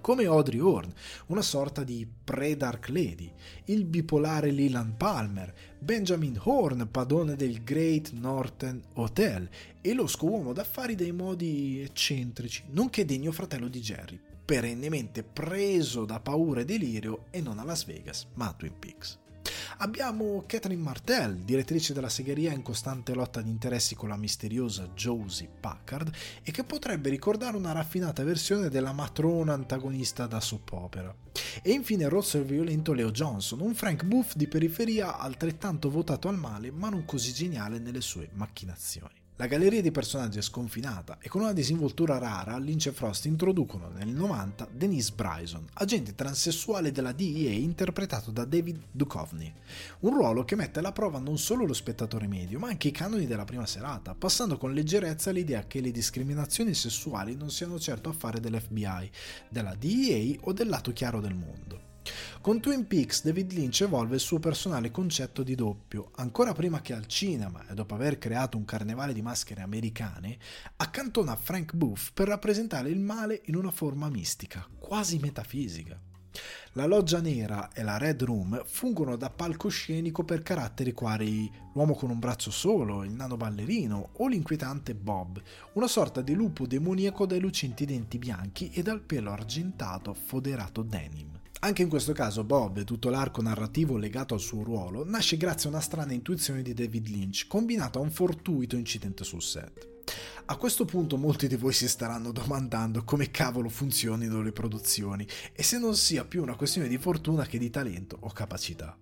come 0.00 0.24
Audrey 0.24 0.60
Horn, 0.60 0.92
una 1.26 1.42
sorta 1.42 1.84
di 1.84 2.08
pre-Dark 2.24 2.88
Lady, 2.88 3.30
il 3.66 3.84
bipolare 3.84 4.50
Leland 4.50 4.94
Palmer, 4.94 5.52
Benjamin 5.78 6.40
Horn, 6.42 6.88
padrone 6.90 7.36
del 7.36 7.62
Great 7.62 8.12
Northern 8.12 8.82
Hotel, 8.94 9.48
e 9.80 9.92
losco 9.94 10.26
uomo 10.26 10.52
d'affari 10.52 10.94
dai 10.94 11.12
modi 11.12 11.80
eccentrici, 11.82 12.64
nonché 12.70 13.04
degno 13.04 13.30
fratello 13.30 13.68
di 13.68 13.80
Jerry, 13.80 14.18
perennemente 14.50 15.22
preso 15.22 16.04
da 16.04 16.18
paura 16.18 16.62
e 16.62 16.64
delirio 16.64 17.26
e 17.30 17.40
non 17.40 17.60
a 17.60 17.64
Las 17.64 17.84
Vegas, 17.84 18.26
ma 18.34 18.48
a 18.48 18.52
Twin 18.52 18.76
Peaks. 18.80 19.16
Abbiamo 19.76 20.42
Catherine 20.44 20.82
Martell, 20.82 21.44
direttrice 21.44 21.92
della 21.94 22.08
segheria 22.08 22.50
in 22.50 22.62
costante 22.62 23.14
lotta 23.14 23.42
di 23.42 23.48
interessi 23.48 23.94
con 23.94 24.08
la 24.08 24.16
misteriosa 24.16 24.88
Josie 24.88 25.48
Packard 25.48 26.12
e 26.42 26.50
che 26.50 26.64
potrebbe 26.64 27.10
ricordare 27.10 27.56
una 27.56 27.70
raffinata 27.70 28.24
versione 28.24 28.68
della 28.70 28.92
matrona 28.92 29.52
antagonista 29.52 30.26
da 30.26 30.40
soap 30.40 30.72
opera. 30.72 31.14
E 31.62 31.70
infine 31.70 32.08
Rosso 32.08 32.38
e 32.38 32.42
violento 32.42 32.92
Leo 32.92 33.12
Johnson, 33.12 33.60
un 33.60 33.76
Frank 33.76 34.02
Booth 34.02 34.34
di 34.34 34.48
periferia 34.48 35.16
altrettanto 35.16 35.88
votato 35.90 36.26
al 36.26 36.36
male 36.36 36.72
ma 36.72 36.88
non 36.88 37.04
così 37.04 37.32
geniale 37.32 37.78
nelle 37.78 38.00
sue 38.00 38.28
macchinazioni. 38.32 39.19
La 39.40 39.46
galleria 39.46 39.80
di 39.80 39.90
personaggi 39.90 40.36
è 40.36 40.42
sconfinata 40.42 41.16
e 41.18 41.30
con 41.30 41.40
una 41.40 41.54
disinvoltura 41.54 42.18
rara 42.18 42.58
Lynch 42.58 42.88
e 42.88 42.92
Frost 42.92 43.24
introducono 43.24 43.88
nel 43.88 44.08
90 44.08 44.68
Denise 44.70 45.12
Bryson, 45.14 45.66
agente 45.72 46.14
transessuale 46.14 46.92
della 46.92 47.12
DEA 47.12 47.52
interpretato 47.52 48.32
da 48.32 48.44
David 48.44 48.82
Duchovny, 48.90 49.50
un 50.00 50.14
ruolo 50.14 50.44
che 50.44 50.56
mette 50.56 50.80
alla 50.80 50.92
prova 50.92 51.18
non 51.20 51.38
solo 51.38 51.64
lo 51.64 51.72
spettatore 51.72 52.26
medio 52.26 52.58
ma 52.58 52.68
anche 52.68 52.88
i 52.88 52.92
canoni 52.92 53.26
della 53.26 53.46
prima 53.46 53.64
serata, 53.64 54.14
passando 54.14 54.58
con 54.58 54.74
leggerezza 54.74 55.30
l'idea 55.30 55.66
che 55.66 55.80
le 55.80 55.90
discriminazioni 55.90 56.74
sessuali 56.74 57.34
non 57.34 57.50
siano 57.50 57.80
certo 57.80 58.10
affare 58.10 58.40
dell'FBI, 58.40 59.10
della 59.48 59.74
DEA 59.74 60.36
o 60.42 60.52
del 60.52 60.68
lato 60.68 60.92
chiaro 60.92 61.18
del 61.18 61.34
mondo. 61.34 61.89
Con 62.40 62.60
Twin 62.60 62.86
Peaks 62.86 63.22
David 63.22 63.52
Lynch 63.52 63.82
evolve 63.82 64.14
il 64.14 64.20
suo 64.20 64.38
personale 64.38 64.90
concetto 64.90 65.42
di 65.42 65.54
doppio, 65.54 66.10
ancora 66.16 66.52
prima 66.52 66.80
che 66.80 66.94
al 66.94 67.06
cinema 67.06 67.66
e 67.68 67.74
dopo 67.74 67.94
aver 67.94 68.18
creato 68.18 68.56
un 68.56 68.64
carnevale 68.64 69.12
di 69.12 69.20
maschere 69.20 69.60
americane, 69.60 70.38
accantona 70.76 71.36
Frank 71.36 71.74
Booth 71.74 72.12
per 72.14 72.28
rappresentare 72.28 72.88
il 72.88 73.00
male 73.00 73.42
in 73.46 73.56
una 73.56 73.70
forma 73.70 74.08
mistica, 74.08 74.66
quasi 74.78 75.18
metafisica. 75.18 76.00
La 76.74 76.86
loggia 76.86 77.20
nera 77.20 77.70
e 77.72 77.82
la 77.82 77.98
Red 77.98 78.22
Room 78.22 78.62
fungono 78.64 79.16
da 79.16 79.28
palcoscenico 79.28 80.22
per 80.22 80.42
caratteri 80.42 80.92
quali 80.92 81.50
l'uomo 81.74 81.94
con 81.94 82.10
un 82.10 82.20
braccio 82.20 82.52
solo, 82.52 83.02
il 83.02 83.12
nano 83.12 83.36
ballerino 83.36 84.10
o 84.18 84.28
l'inquietante 84.28 84.94
Bob, 84.94 85.42
una 85.72 85.88
sorta 85.88 86.22
di 86.22 86.34
lupo 86.34 86.66
demoniaco 86.66 87.26
dai 87.26 87.40
lucenti 87.40 87.84
denti 87.84 88.18
bianchi 88.18 88.70
e 88.70 88.82
dal 88.82 89.02
pelo 89.02 89.32
argentato 89.32 90.14
foderato 90.14 90.82
denim. 90.82 91.39
Anche 91.62 91.82
in 91.82 91.90
questo 91.90 92.12
caso 92.12 92.42
Bob 92.42 92.78
e 92.78 92.84
tutto 92.84 93.10
l'arco 93.10 93.42
narrativo 93.42 93.98
legato 93.98 94.32
al 94.32 94.40
suo 94.40 94.62
ruolo 94.62 95.04
nasce 95.04 95.36
grazie 95.36 95.68
a 95.68 95.72
una 95.72 95.82
strana 95.82 96.14
intuizione 96.14 96.62
di 96.62 96.72
David 96.72 97.08
Lynch, 97.08 97.46
combinata 97.46 97.98
a 97.98 98.02
un 98.02 98.10
fortuito 98.10 98.76
incidente 98.76 99.24
sul 99.24 99.42
set. 99.42 99.88
A 100.46 100.56
questo 100.56 100.86
punto 100.86 101.18
molti 101.18 101.48
di 101.48 101.56
voi 101.56 101.74
si 101.74 101.86
staranno 101.86 102.32
domandando 102.32 103.04
come 103.04 103.30
cavolo 103.30 103.68
funzionino 103.68 104.40
le 104.40 104.52
produzioni 104.52 105.26
e 105.52 105.62
se 105.62 105.78
non 105.78 105.96
sia 105.96 106.24
più 106.24 106.40
una 106.40 106.56
questione 106.56 106.88
di 106.88 106.96
fortuna 106.96 107.44
che 107.44 107.58
di 107.58 107.68
talento 107.68 108.16
o 108.20 108.30
capacità. 108.30 108.96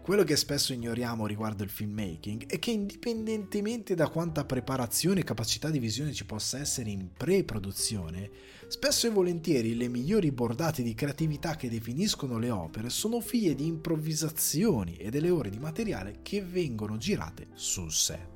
Quello 0.00 0.24
che 0.24 0.36
spesso 0.36 0.72
ignoriamo 0.72 1.26
riguardo 1.26 1.62
il 1.62 1.70
filmmaking 1.70 2.46
è 2.46 2.58
che 2.58 2.70
indipendentemente 2.70 3.94
da 3.94 4.08
quanta 4.08 4.44
preparazione 4.44 5.20
e 5.20 5.24
capacità 5.24 5.70
di 5.70 5.78
visione 5.78 6.12
ci 6.12 6.24
possa 6.24 6.58
essere 6.58 6.90
in 6.90 7.10
pre-produzione, 7.12 8.30
spesso 8.72 9.06
e 9.06 9.10
volentieri 9.10 9.76
le 9.76 9.86
migliori 9.86 10.32
bordate 10.32 10.82
di 10.82 10.94
creatività 10.94 11.56
che 11.56 11.68
definiscono 11.68 12.38
le 12.38 12.48
opere 12.48 12.88
sono 12.88 13.20
figlie 13.20 13.54
di 13.54 13.66
improvvisazioni 13.66 14.96
e 14.96 15.10
delle 15.10 15.28
ore 15.28 15.50
di 15.50 15.58
materiale 15.58 16.20
che 16.22 16.42
vengono 16.42 16.96
girate 16.96 17.48
sul 17.52 17.92
set 17.92 18.32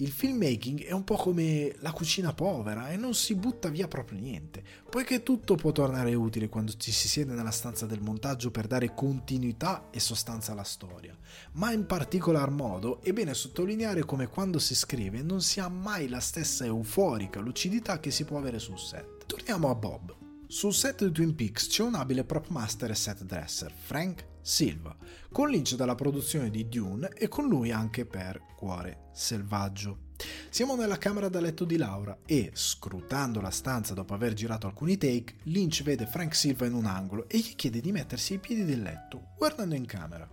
il 0.00 0.10
filmmaking 0.10 0.84
è 0.84 0.92
un 0.92 1.02
po' 1.02 1.16
come 1.16 1.74
la 1.80 1.90
cucina 1.90 2.32
povera 2.32 2.90
e 2.90 2.96
non 2.96 3.14
si 3.14 3.34
butta 3.34 3.68
via 3.68 3.88
proprio 3.88 4.20
niente, 4.20 4.62
poiché 4.88 5.24
tutto 5.24 5.56
può 5.56 5.72
tornare 5.72 6.14
utile 6.14 6.48
quando 6.48 6.72
ci 6.76 6.92
si 6.92 7.08
siede 7.08 7.34
nella 7.34 7.50
stanza 7.50 7.84
del 7.84 8.00
montaggio 8.00 8.52
per 8.52 8.68
dare 8.68 8.94
continuità 8.94 9.88
e 9.90 9.98
sostanza 9.98 10.52
alla 10.52 10.62
storia. 10.62 11.16
Ma 11.54 11.72
in 11.72 11.84
particolar 11.84 12.50
modo 12.50 13.02
è 13.02 13.12
bene 13.12 13.34
sottolineare 13.34 14.04
come 14.04 14.28
quando 14.28 14.60
si 14.60 14.76
scrive 14.76 15.22
non 15.22 15.42
si 15.42 15.58
ha 15.58 15.68
mai 15.68 16.08
la 16.08 16.20
stessa 16.20 16.64
euforica 16.64 17.40
lucidità 17.40 17.98
che 17.98 18.12
si 18.12 18.24
può 18.24 18.38
avere 18.38 18.60
sul 18.60 18.78
set. 18.78 19.17
Torniamo 19.28 19.68
a 19.68 19.74
Bob. 19.74 20.16
Sul 20.46 20.72
set 20.72 21.04
di 21.04 21.12
Twin 21.12 21.34
Peaks 21.34 21.66
c'è 21.66 21.82
un 21.82 21.94
abile 21.94 22.24
prop 22.24 22.48
master 22.48 22.92
e 22.92 22.94
set 22.94 23.24
dresser, 23.24 23.70
Frank 23.70 24.26
Silva, 24.40 24.96
con 25.30 25.50
Lynch 25.50 25.74
dalla 25.74 25.94
produzione 25.94 26.48
di 26.48 26.66
Dune 26.66 27.10
e 27.10 27.28
con 27.28 27.46
lui 27.46 27.70
anche 27.70 28.06
per 28.06 28.40
Cuore 28.56 29.10
Selvaggio. 29.12 30.06
Siamo 30.48 30.76
nella 30.76 30.96
camera 30.96 31.28
da 31.28 31.40
letto 31.40 31.66
di 31.66 31.76
Laura 31.76 32.20
e, 32.24 32.52
scrutando 32.54 33.42
la 33.42 33.50
stanza 33.50 33.92
dopo 33.92 34.14
aver 34.14 34.32
girato 34.32 34.66
alcuni 34.66 34.96
take, 34.96 35.40
Lynch 35.42 35.82
vede 35.82 36.06
Frank 36.06 36.34
Silva 36.34 36.64
in 36.64 36.72
un 36.72 36.86
angolo 36.86 37.28
e 37.28 37.36
gli 37.36 37.54
chiede 37.54 37.82
di 37.82 37.92
mettersi 37.92 38.32
ai 38.32 38.38
piedi 38.38 38.64
del 38.64 38.80
letto, 38.80 39.34
guardando 39.36 39.74
in 39.74 39.84
camera. 39.84 40.26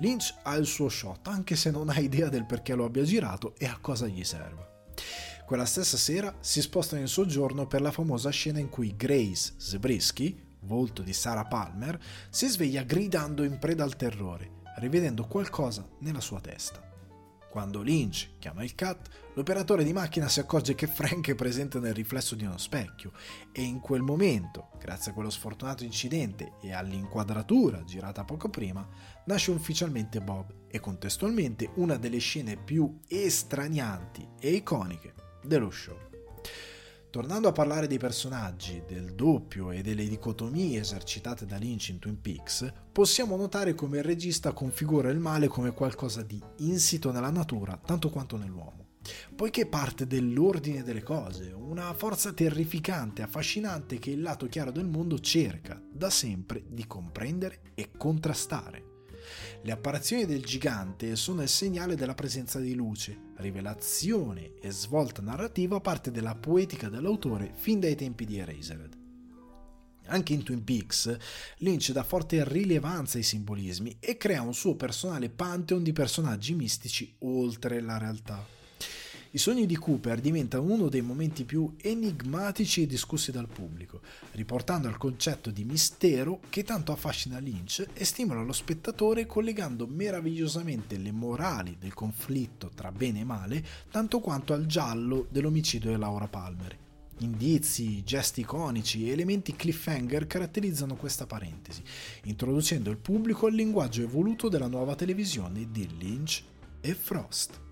Lynch 0.00 0.34
ha 0.42 0.56
il 0.56 0.66
suo 0.66 0.88
shot, 0.88 1.28
anche 1.28 1.54
se 1.54 1.70
non 1.70 1.88
ha 1.88 2.00
idea 2.00 2.28
del 2.28 2.46
perché 2.46 2.74
lo 2.74 2.84
abbia 2.84 3.04
girato 3.04 3.54
e 3.58 3.66
a 3.66 3.78
cosa 3.80 4.08
gli 4.08 4.24
serva. 4.24 4.68
Quella 5.44 5.66
stessa 5.66 5.98
sera 5.98 6.34
si 6.40 6.62
sposta 6.62 6.96
in 6.96 7.06
soggiorno 7.06 7.66
per 7.66 7.82
la 7.82 7.90
famosa 7.90 8.30
scena 8.30 8.60
in 8.60 8.70
cui 8.70 8.96
Grace 8.96 9.52
Zebrisky, 9.58 10.34
volto 10.60 11.02
di 11.02 11.12
Sarah 11.12 11.44
Palmer, 11.44 12.00
si 12.30 12.48
sveglia 12.48 12.82
gridando 12.82 13.44
in 13.44 13.58
preda 13.58 13.84
al 13.84 13.94
terrore, 13.94 14.62
rivedendo 14.76 15.26
qualcosa 15.26 15.86
nella 15.98 16.20
sua 16.20 16.40
testa. 16.40 16.82
Quando 17.50 17.82
Lynch 17.82 18.38
chiama 18.38 18.64
il 18.64 18.74
cat, 18.74 19.06
l'operatore 19.34 19.84
di 19.84 19.92
macchina 19.92 20.28
si 20.28 20.40
accorge 20.40 20.74
che 20.74 20.86
Frank 20.86 21.28
è 21.28 21.34
presente 21.34 21.78
nel 21.78 21.92
riflesso 21.92 22.34
di 22.34 22.46
uno 22.46 22.56
specchio 22.56 23.12
e 23.52 23.60
in 23.60 23.80
quel 23.80 24.00
momento, 24.00 24.70
grazie 24.80 25.10
a 25.10 25.14
quello 25.14 25.30
sfortunato 25.30 25.84
incidente 25.84 26.54
e 26.62 26.72
all'inquadratura 26.72 27.84
girata 27.84 28.24
poco 28.24 28.48
prima, 28.48 28.88
nasce 29.26 29.50
ufficialmente 29.50 30.22
Bob 30.22 30.52
e 30.68 30.80
contestualmente 30.80 31.70
una 31.74 31.98
delle 31.98 32.18
scene 32.18 32.56
più 32.56 33.00
estranianti 33.06 34.26
e 34.40 34.50
iconiche 34.54 35.23
dello 35.44 35.70
show. 35.70 35.96
Tornando 37.14 37.46
a 37.46 37.52
parlare 37.52 37.86
dei 37.86 37.98
personaggi, 37.98 38.82
del 38.88 39.14
doppio 39.14 39.70
e 39.70 39.82
delle 39.82 40.08
dicotomie 40.08 40.80
esercitate 40.80 41.46
da 41.46 41.56
Lynch 41.58 41.90
in 41.90 42.00
Twin 42.00 42.20
Peaks, 42.20 42.72
possiamo 42.90 43.36
notare 43.36 43.72
come 43.74 43.98
il 43.98 44.02
regista 44.02 44.50
configura 44.50 45.10
il 45.10 45.20
male 45.20 45.46
come 45.46 45.70
qualcosa 45.70 46.22
di 46.22 46.42
insito 46.56 47.12
nella 47.12 47.30
natura 47.30 47.80
tanto 47.86 48.10
quanto 48.10 48.36
nell'uomo, 48.36 48.96
poiché 49.36 49.66
parte 49.66 50.08
dell'ordine 50.08 50.82
delle 50.82 51.04
cose, 51.04 51.52
una 51.56 51.94
forza 51.94 52.32
terrificante, 52.32 53.22
affascinante 53.22 54.00
che 54.00 54.10
il 54.10 54.20
lato 54.20 54.48
chiaro 54.48 54.72
del 54.72 54.86
mondo 54.86 55.20
cerca 55.20 55.80
da 55.88 56.10
sempre 56.10 56.64
di 56.66 56.84
comprendere 56.88 57.60
e 57.74 57.92
contrastare. 57.96 58.92
Le 59.62 59.72
apparizioni 59.72 60.26
del 60.26 60.42
gigante 60.44 61.14
sono 61.14 61.42
il 61.42 61.48
segnale 61.48 61.94
della 61.94 62.14
presenza 62.14 62.58
di 62.58 62.74
luce, 62.74 63.23
rivelazione 63.36 64.54
e 64.60 64.70
svolta 64.70 65.22
narrativa 65.22 65.80
parte 65.80 66.10
della 66.10 66.34
poetica 66.34 66.88
dell'autore 66.88 67.52
fin 67.54 67.80
dai 67.80 67.94
tempi 67.94 68.24
di 68.24 68.38
Eraserhead. 68.38 68.96
Anche 70.06 70.34
in 70.34 70.42
Twin 70.42 70.62
Peaks, 70.62 71.16
Lynch 71.58 71.90
dà 71.90 72.02
forte 72.02 72.46
rilevanza 72.46 73.16
ai 73.16 73.22
simbolismi 73.22 73.96
e 74.00 74.16
crea 74.16 74.42
un 74.42 74.54
suo 74.54 74.76
personale 74.76 75.30
pantheon 75.30 75.82
di 75.82 75.92
personaggi 75.92 76.54
mistici 76.54 77.14
oltre 77.20 77.80
la 77.80 77.96
realtà. 77.96 78.53
I 79.34 79.38
sogni 79.38 79.66
di 79.66 79.76
Cooper 79.76 80.20
diventano 80.20 80.62
uno 80.62 80.88
dei 80.88 81.00
momenti 81.00 81.42
più 81.42 81.74
enigmatici 81.82 82.82
e 82.82 82.86
discussi 82.86 83.32
dal 83.32 83.48
pubblico, 83.48 84.00
riportando 84.30 84.86
al 84.86 84.96
concetto 84.96 85.50
di 85.50 85.64
mistero 85.64 86.38
che 86.50 86.62
tanto 86.62 86.92
affascina 86.92 87.40
Lynch 87.40 87.84
e 87.94 88.04
stimola 88.04 88.44
lo 88.44 88.52
spettatore 88.52 89.26
collegando 89.26 89.88
meravigliosamente 89.88 90.96
le 90.98 91.10
morali 91.10 91.76
del 91.80 91.94
conflitto 91.94 92.70
tra 92.76 92.92
bene 92.92 93.20
e 93.20 93.24
male 93.24 93.66
tanto 93.90 94.20
quanto 94.20 94.52
al 94.52 94.66
giallo 94.66 95.26
dell'omicidio 95.28 95.90
di 95.90 95.98
Laura 95.98 96.28
Palmer. 96.28 96.78
Indizi, 97.18 98.04
gesti 98.04 98.42
iconici 98.42 99.08
e 99.08 99.10
elementi 99.10 99.56
cliffhanger 99.56 100.28
caratterizzano 100.28 100.94
questa 100.94 101.26
parentesi, 101.26 101.82
introducendo 102.26 102.88
il 102.88 102.98
pubblico 102.98 103.46
al 103.46 103.54
linguaggio 103.54 104.00
evoluto 104.02 104.48
della 104.48 104.68
nuova 104.68 104.94
televisione 104.94 105.72
di 105.72 105.88
Lynch 105.98 106.40
e 106.80 106.94
Frost. 106.94 107.62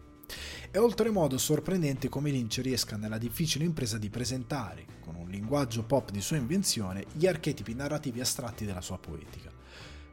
È 0.72 0.78
oltremodo 0.78 1.36
sorprendente 1.36 2.08
come 2.08 2.30
Lynch 2.30 2.60
riesca 2.62 2.96
nella 2.96 3.18
difficile 3.18 3.66
impresa 3.66 3.98
di 3.98 4.08
presentare, 4.08 4.86
con 5.00 5.16
un 5.16 5.28
linguaggio 5.28 5.82
pop 5.82 6.10
di 6.10 6.22
sua 6.22 6.38
invenzione, 6.38 7.04
gli 7.12 7.26
archetipi 7.26 7.74
narrativi 7.74 8.22
astratti 8.22 8.64
della 8.64 8.80
sua 8.80 8.96
poetica. 8.96 9.50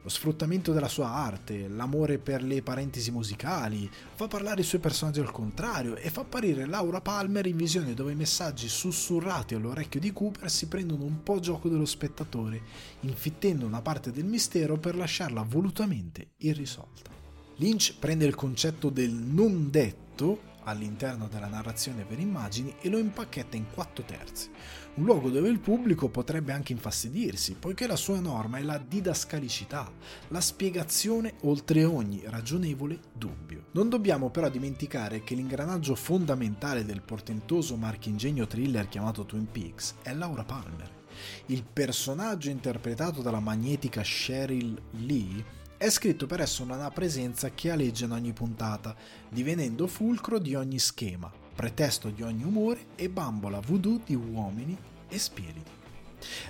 lo 0.02 0.10
sfruttamento 0.10 0.74
della 0.74 0.90
sua 0.90 1.12
arte, 1.12 1.70
l'amore 1.70 2.18
per 2.18 2.44
le 2.44 2.62
parentesi 2.62 3.10
musicali, 3.10 3.90
fa 4.16 4.28
parlare 4.28 4.60
i 4.60 4.66
suoi 4.66 4.82
personaggi 4.82 5.22
al 5.22 5.32
contrario 5.32 5.96
e 5.96 6.10
fa 6.10 6.22
apparire 6.22 6.66
Laura 6.66 7.00
Palmer 7.00 7.46
in 7.46 7.56
visione 7.56 7.94
dove 7.94 8.12
i 8.12 8.16
messaggi 8.16 8.68
sussurrati 8.68 9.56
all'orecchio 9.56 10.02
di 10.02 10.12
Cooper 10.12 10.52
si 10.52 10.68
prendono 10.68 11.06
un 11.06 11.24
po' 11.24 11.40
gioco 11.40 11.70
dello 11.70 11.86
spettatore, 11.86 12.62
infittendo 13.02 13.66
una 13.66 13.82
parte 13.82 14.12
del 14.12 14.26
mistero 14.26 14.78
per 14.78 14.98
lasciarla 14.98 15.42
volutamente 15.42 16.32
irrisolta. 16.40 17.12
Lynch 17.56 17.96
prende 17.98 18.26
il 18.26 18.36
concetto 18.36 18.90
del 18.90 19.12
non 19.12 19.70
detto 19.70 20.49
all'interno 20.64 21.28
della 21.28 21.48
narrazione 21.48 22.04
per 22.04 22.20
immagini 22.20 22.76
e 22.82 22.90
lo 22.90 22.98
impacchetta 22.98 23.56
in 23.56 23.66
quattro 23.74 24.04
terzi, 24.04 24.50
un 24.96 25.06
luogo 25.06 25.30
dove 25.30 25.50
il 25.50 25.60
pubblico 25.60 26.10
potrebbe 26.10 26.52
anche 26.52 26.74
infastidirsi, 26.74 27.56
poiché 27.56 27.88
la 27.88 27.96
sua 27.96 28.20
norma 28.20 28.58
è 28.58 28.62
la 28.62 28.78
didascalicità, 28.78 29.92
la 30.28 30.42
spiegazione 30.42 31.36
oltre 31.42 31.84
ogni 31.86 32.22
ragionevole 32.26 33.00
dubbio. 33.14 33.66
Non 33.72 33.90
dobbiamo 33.90 34.30
però 34.30 34.50
dimenticare 34.50 35.24
che 35.24 35.36
l'ingranaggio 35.36 35.96
fondamentale 35.96 36.86
del 36.86 37.02
portentoso 37.02 37.78
marchingegno 37.78 38.48
thriller 38.48 38.88
chiamato 38.88 39.26
Twin 39.26 39.50
Peaks 39.50 39.96
è 40.02 40.14
Laura 40.14 40.44
Palmer. 40.44 40.98
Il 41.48 41.64
personaggio 41.64 42.50
interpretato 42.50 43.22
dalla 43.22 43.40
magnetica 43.40 44.02
Cheryl 44.02 44.82
Lee 44.92 45.58
è 45.80 45.90
scritto 45.90 46.26
per 46.26 46.42
essere 46.42 46.74
una 46.74 46.92
presenza 46.92 47.52
che 47.52 47.72
aleggia 47.72 48.04
in 48.04 48.12
ogni 48.12 48.34
puntata, 48.34 48.94
divenendo 49.30 49.88
fulcro 49.88 50.38
di 50.38 50.54
ogni 50.54 50.78
schema, 50.78 51.32
pretesto 51.56 52.10
di 52.10 52.22
ogni 52.22 52.44
umore 52.44 52.88
e 52.96 53.08
bambola 53.08 53.62
voodoo 53.62 54.02
di 54.06 54.14
uomini 54.14 54.78
e 55.08 55.18
spiriti. 55.18 55.72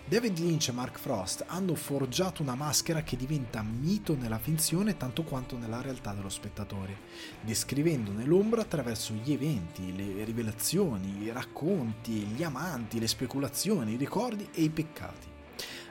David 0.04 0.40
Lynch 0.40 0.70
e 0.70 0.72
Mark 0.72 0.98
Frost 0.98 1.46
hanno 1.46 1.76
forgiato 1.76 2.42
una 2.42 2.56
maschera 2.56 3.04
che 3.04 3.18
diventa 3.18 3.62
mito 3.62 4.16
nella 4.16 4.40
finzione 4.40 4.98
tanto 4.98 5.22
quanto 5.22 5.60
nella 5.60 5.80
realtà 5.80 6.12
dello 6.12 6.30
spettatore, 6.30 6.98
descrivendone 7.42 8.26
l'ombra 8.26 8.62
attraverso 8.62 9.14
gli 9.14 9.32
eventi, 9.32 9.96
le 9.96 10.24
rivelazioni, 10.24 11.22
i 11.22 11.32
racconti, 11.32 12.14
gli 12.14 12.42
amanti, 12.42 13.00
le 13.00 13.08
speculazioni, 13.08 13.94
i 13.94 13.98
ricordi 13.98 14.50
e 14.52 14.64
i 14.64 14.70
peccati. 14.72 15.28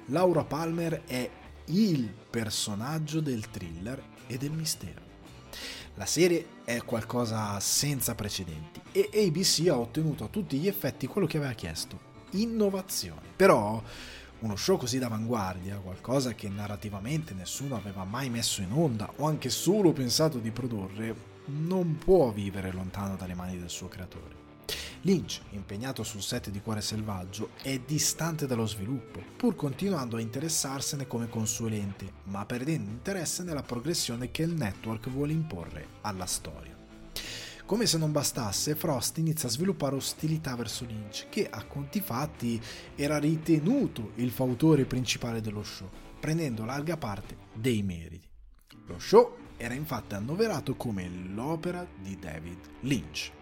Laura 0.07 0.43
Palmer 0.43 1.03
è 1.05 1.31
il 1.69 2.13
personaggio 2.31 3.21
del 3.21 3.51
thriller 3.51 4.03
e 4.27 4.37
del 4.37 4.51
mistero. 4.51 5.07
La 5.95 6.07
serie 6.07 6.47
è 6.65 6.83
qualcosa 6.83 7.59
senza 7.61 8.15
precedenti 8.15 8.81
e 8.93 9.11
ABC 9.13 9.67
ha 9.69 9.79
ottenuto 9.79 10.25
a 10.25 10.29
tutti 10.29 10.59
gli 10.59 10.69
effetti 10.69 11.07
quello 11.07 11.27
che 11.27 11.39
aveva 11.39 11.53
chiesto, 11.53 11.99
innovazione. 12.31 13.27
Però 13.35 13.83
uno 14.41 14.57
show 14.57 14.77
così 14.77 14.99
d'avanguardia, 14.99 15.81
qualcosa 15.81 16.35
che 16.35 16.49
narrativamente 16.49 17.35
nessuno 17.35 17.75
aveva 17.75 18.05
mai 18.05 18.31
messo 18.31 18.63
in 18.63 18.71
onda 18.73 19.13
o 19.17 19.27
anche 19.27 19.51
solo 19.51 19.93
pensato 19.93 20.39
di 20.39 20.53
produrre, 20.53 21.15
non 21.47 21.99
può 21.99 22.31
vivere 22.31 22.71
lontano 22.71 23.17
dalle 23.17 23.35
mani 23.35 23.59
del 23.59 23.71
suo 23.71 23.89
creatore. 23.89 24.38
Lynch, 25.03 25.41
impegnato 25.51 26.03
sul 26.03 26.23
set 26.23 26.51
di 26.51 26.61
Cuore 26.61 26.81
Selvaggio, 26.81 27.51
è 27.63 27.79
distante 27.79 28.47
dallo 28.47 28.67
sviluppo, 28.67 29.23
pur 29.37 29.55
continuando 29.55 30.17
a 30.17 30.21
interessarsene 30.21 31.07
come 31.07 31.29
consulente, 31.29 32.13
ma 32.25 32.45
perdendo 32.45 32.91
interesse 32.91 33.45
nella 33.45 33.63
progressione 33.63 34.33
che 34.33 34.43
il 34.43 34.55
network 34.55 35.09
vuole 35.09 35.33
imporre 35.33 35.87
alla 36.01 36.27
storia. 36.27 36.77
Come 37.65 37.87
se 37.87 37.99
non 37.99 38.13
bastasse, 38.13 38.75
Frost 38.75 39.19
inizia 39.19 39.49
a 39.49 39.53
sviluppare 39.53 39.95
ostilità 39.95 40.57
verso 40.57 40.85
Lynch, 40.85 41.29
che 41.29 41.49
a 41.49 41.63
conti 41.65 42.01
fatti 42.01 42.61
era 42.97 43.19
ritenuto 43.19 44.13
il 44.17 44.31
fautore 44.31 44.85
principale 44.85 45.41
dello 45.41 45.63
show, 45.63 45.89
prendendo 46.19 46.65
larga 46.65 46.97
parte 46.97 47.37
dei 47.53 47.83
meriti. 47.83 48.27
Lo 48.87 48.99
show 48.99 49.37
era 49.59 49.75
infatti 49.75 50.15
annoverato 50.15 50.75
come 50.77 51.09
l'opera 51.09 51.87
di 52.01 52.19
David 52.19 52.59
Lynch. 52.81 53.37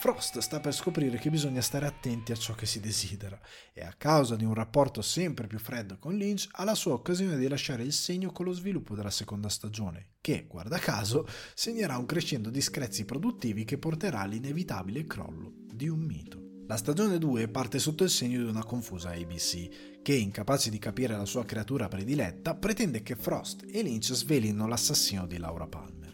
Frost 0.00 0.38
sta 0.38 0.60
per 0.60 0.72
scoprire 0.72 1.18
che 1.18 1.28
bisogna 1.28 1.60
stare 1.60 1.84
attenti 1.84 2.30
a 2.30 2.36
ciò 2.36 2.54
che 2.54 2.66
si 2.66 2.78
desidera 2.78 3.36
e 3.72 3.82
a 3.82 3.92
causa 3.98 4.36
di 4.36 4.44
un 4.44 4.54
rapporto 4.54 5.02
sempre 5.02 5.48
più 5.48 5.58
freddo 5.58 5.98
con 5.98 6.14
Lynch 6.14 6.46
ha 6.52 6.62
la 6.62 6.76
sua 6.76 6.92
occasione 6.92 7.36
di 7.36 7.48
lasciare 7.48 7.82
il 7.82 7.92
segno 7.92 8.30
con 8.30 8.44
lo 8.44 8.52
sviluppo 8.52 8.94
della 8.94 9.10
seconda 9.10 9.48
stagione, 9.48 10.10
che, 10.20 10.46
guarda 10.48 10.78
caso, 10.78 11.26
segnerà 11.52 11.98
un 11.98 12.06
crescendo 12.06 12.48
di 12.48 12.60
screzi 12.60 13.04
produttivi 13.04 13.64
che 13.64 13.78
porterà 13.78 14.20
all'inevitabile 14.20 15.04
crollo 15.04 15.54
di 15.66 15.88
un 15.88 15.98
mito. 15.98 16.62
La 16.68 16.76
stagione 16.76 17.18
2 17.18 17.48
parte 17.48 17.80
sotto 17.80 18.04
il 18.04 18.10
segno 18.10 18.40
di 18.40 18.48
una 18.48 18.62
confusa 18.62 19.10
ABC, 19.10 20.00
che, 20.00 20.14
incapace 20.14 20.70
di 20.70 20.78
capire 20.78 21.16
la 21.16 21.24
sua 21.24 21.44
creatura 21.44 21.88
prediletta, 21.88 22.54
pretende 22.54 23.02
che 23.02 23.16
Frost 23.16 23.64
e 23.68 23.82
Lynch 23.82 24.12
svelino 24.12 24.68
l'assassino 24.68 25.26
di 25.26 25.38
Laura 25.38 25.66
Palmer. 25.66 26.07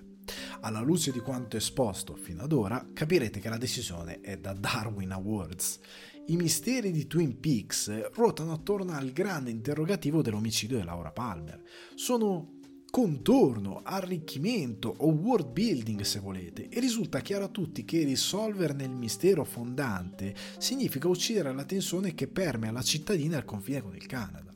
Alla 0.65 0.81
luce 0.81 1.13
di 1.13 1.21
quanto 1.21 1.59
esposto 1.59 2.17
fino 2.17 2.43
ad 2.43 2.53
ora, 2.53 2.89
capirete 2.95 3.39
che 3.39 3.51
la 3.51 3.59
decisione 3.59 4.23
è 4.23 4.39
da 4.39 4.55
Darwin 4.55 5.13
Awards. 5.13 5.79
I 6.29 6.37
misteri 6.37 6.91
di 6.91 7.07
Twin 7.07 7.39
Peaks 7.39 8.13
ruotano 8.13 8.55
attorno 8.55 8.93
al 8.93 9.13
grande 9.13 9.51
interrogativo 9.51 10.23
dell'omicidio 10.23 10.79
di 10.79 10.85
Laura 10.85 11.11
Palmer. 11.11 11.63
Sono 11.95 12.61
contorno, 12.91 13.83
arricchimento 13.85 14.95
o 14.97 15.09
world 15.09 15.53
building 15.53 16.01
se 16.01 16.21
volete 16.21 16.71
e 16.71 16.81
risulta 16.81 17.21
chiaro 17.21 17.45
a 17.45 17.49
tutti 17.49 17.85
che 17.85 18.03
risolverne 18.03 18.85
il 18.85 18.91
mistero 18.91 19.45
fondante 19.45 20.35
significa 20.57 21.09
uccidere 21.09 21.53
la 21.53 21.65
tensione 21.65 22.15
che 22.15 22.27
permea 22.27 22.73
la 22.73 22.81
cittadina 22.81 23.37
al 23.37 23.45
confine 23.45 23.83
con 23.83 23.95
il 23.95 24.07
Canada. 24.07 24.54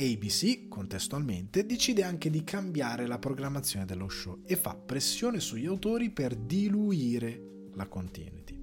ABC, 0.00 0.68
contestualmente, 0.68 1.66
decide 1.66 2.02
anche 2.02 2.30
di 2.30 2.42
cambiare 2.42 3.06
la 3.06 3.18
programmazione 3.18 3.84
dello 3.84 4.08
show 4.08 4.40
e 4.46 4.56
fa 4.56 4.74
pressione 4.74 5.40
sugli 5.40 5.66
autori 5.66 6.10
per 6.10 6.34
diluire 6.34 7.68
la 7.74 7.86
continuity. 7.86 8.58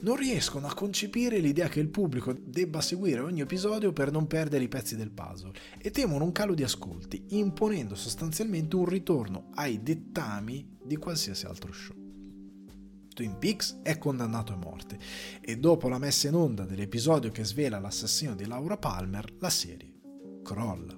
Non 0.00 0.16
riescono 0.16 0.68
a 0.68 0.74
concepire 0.74 1.38
l'idea 1.38 1.68
che 1.68 1.80
il 1.80 1.88
pubblico 1.88 2.32
debba 2.32 2.80
seguire 2.80 3.20
ogni 3.20 3.40
episodio 3.40 3.92
per 3.92 4.12
non 4.12 4.28
perdere 4.28 4.64
i 4.64 4.68
pezzi 4.68 4.94
del 4.94 5.10
puzzle 5.10 5.52
e 5.78 5.90
temono 5.90 6.24
un 6.24 6.32
calo 6.32 6.54
di 6.54 6.62
ascolti, 6.62 7.24
imponendo 7.30 7.96
sostanzialmente 7.96 8.76
un 8.76 8.84
ritorno 8.84 9.50
ai 9.54 9.82
dettami 9.82 10.76
di 10.84 10.96
qualsiasi 10.96 11.46
altro 11.46 11.72
show. 11.72 11.96
Twin 13.12 13.36
Peaks 13.36 13.80
è 13.82 13.98
condannato 13.98 14.52
a 14.52 14.56
morte 14.56 14.96
e 15.40 15.58
dopo 15.58 15.88
la 15.88 15.98
messa 15.98 16.28
in 16.28 16.34
onda 16.34 16.64
dell'episodio 16.64 17.32
che 17.32 17.44
svela 17.44 17.80
l'assassino 17.80 18.36
di 18.36 18.46
Laura 18.46 18.76
Palmer, 18.76 19.34
la 19.40 19.50
serie 19.50 19.87
crolla. 20.48 20.96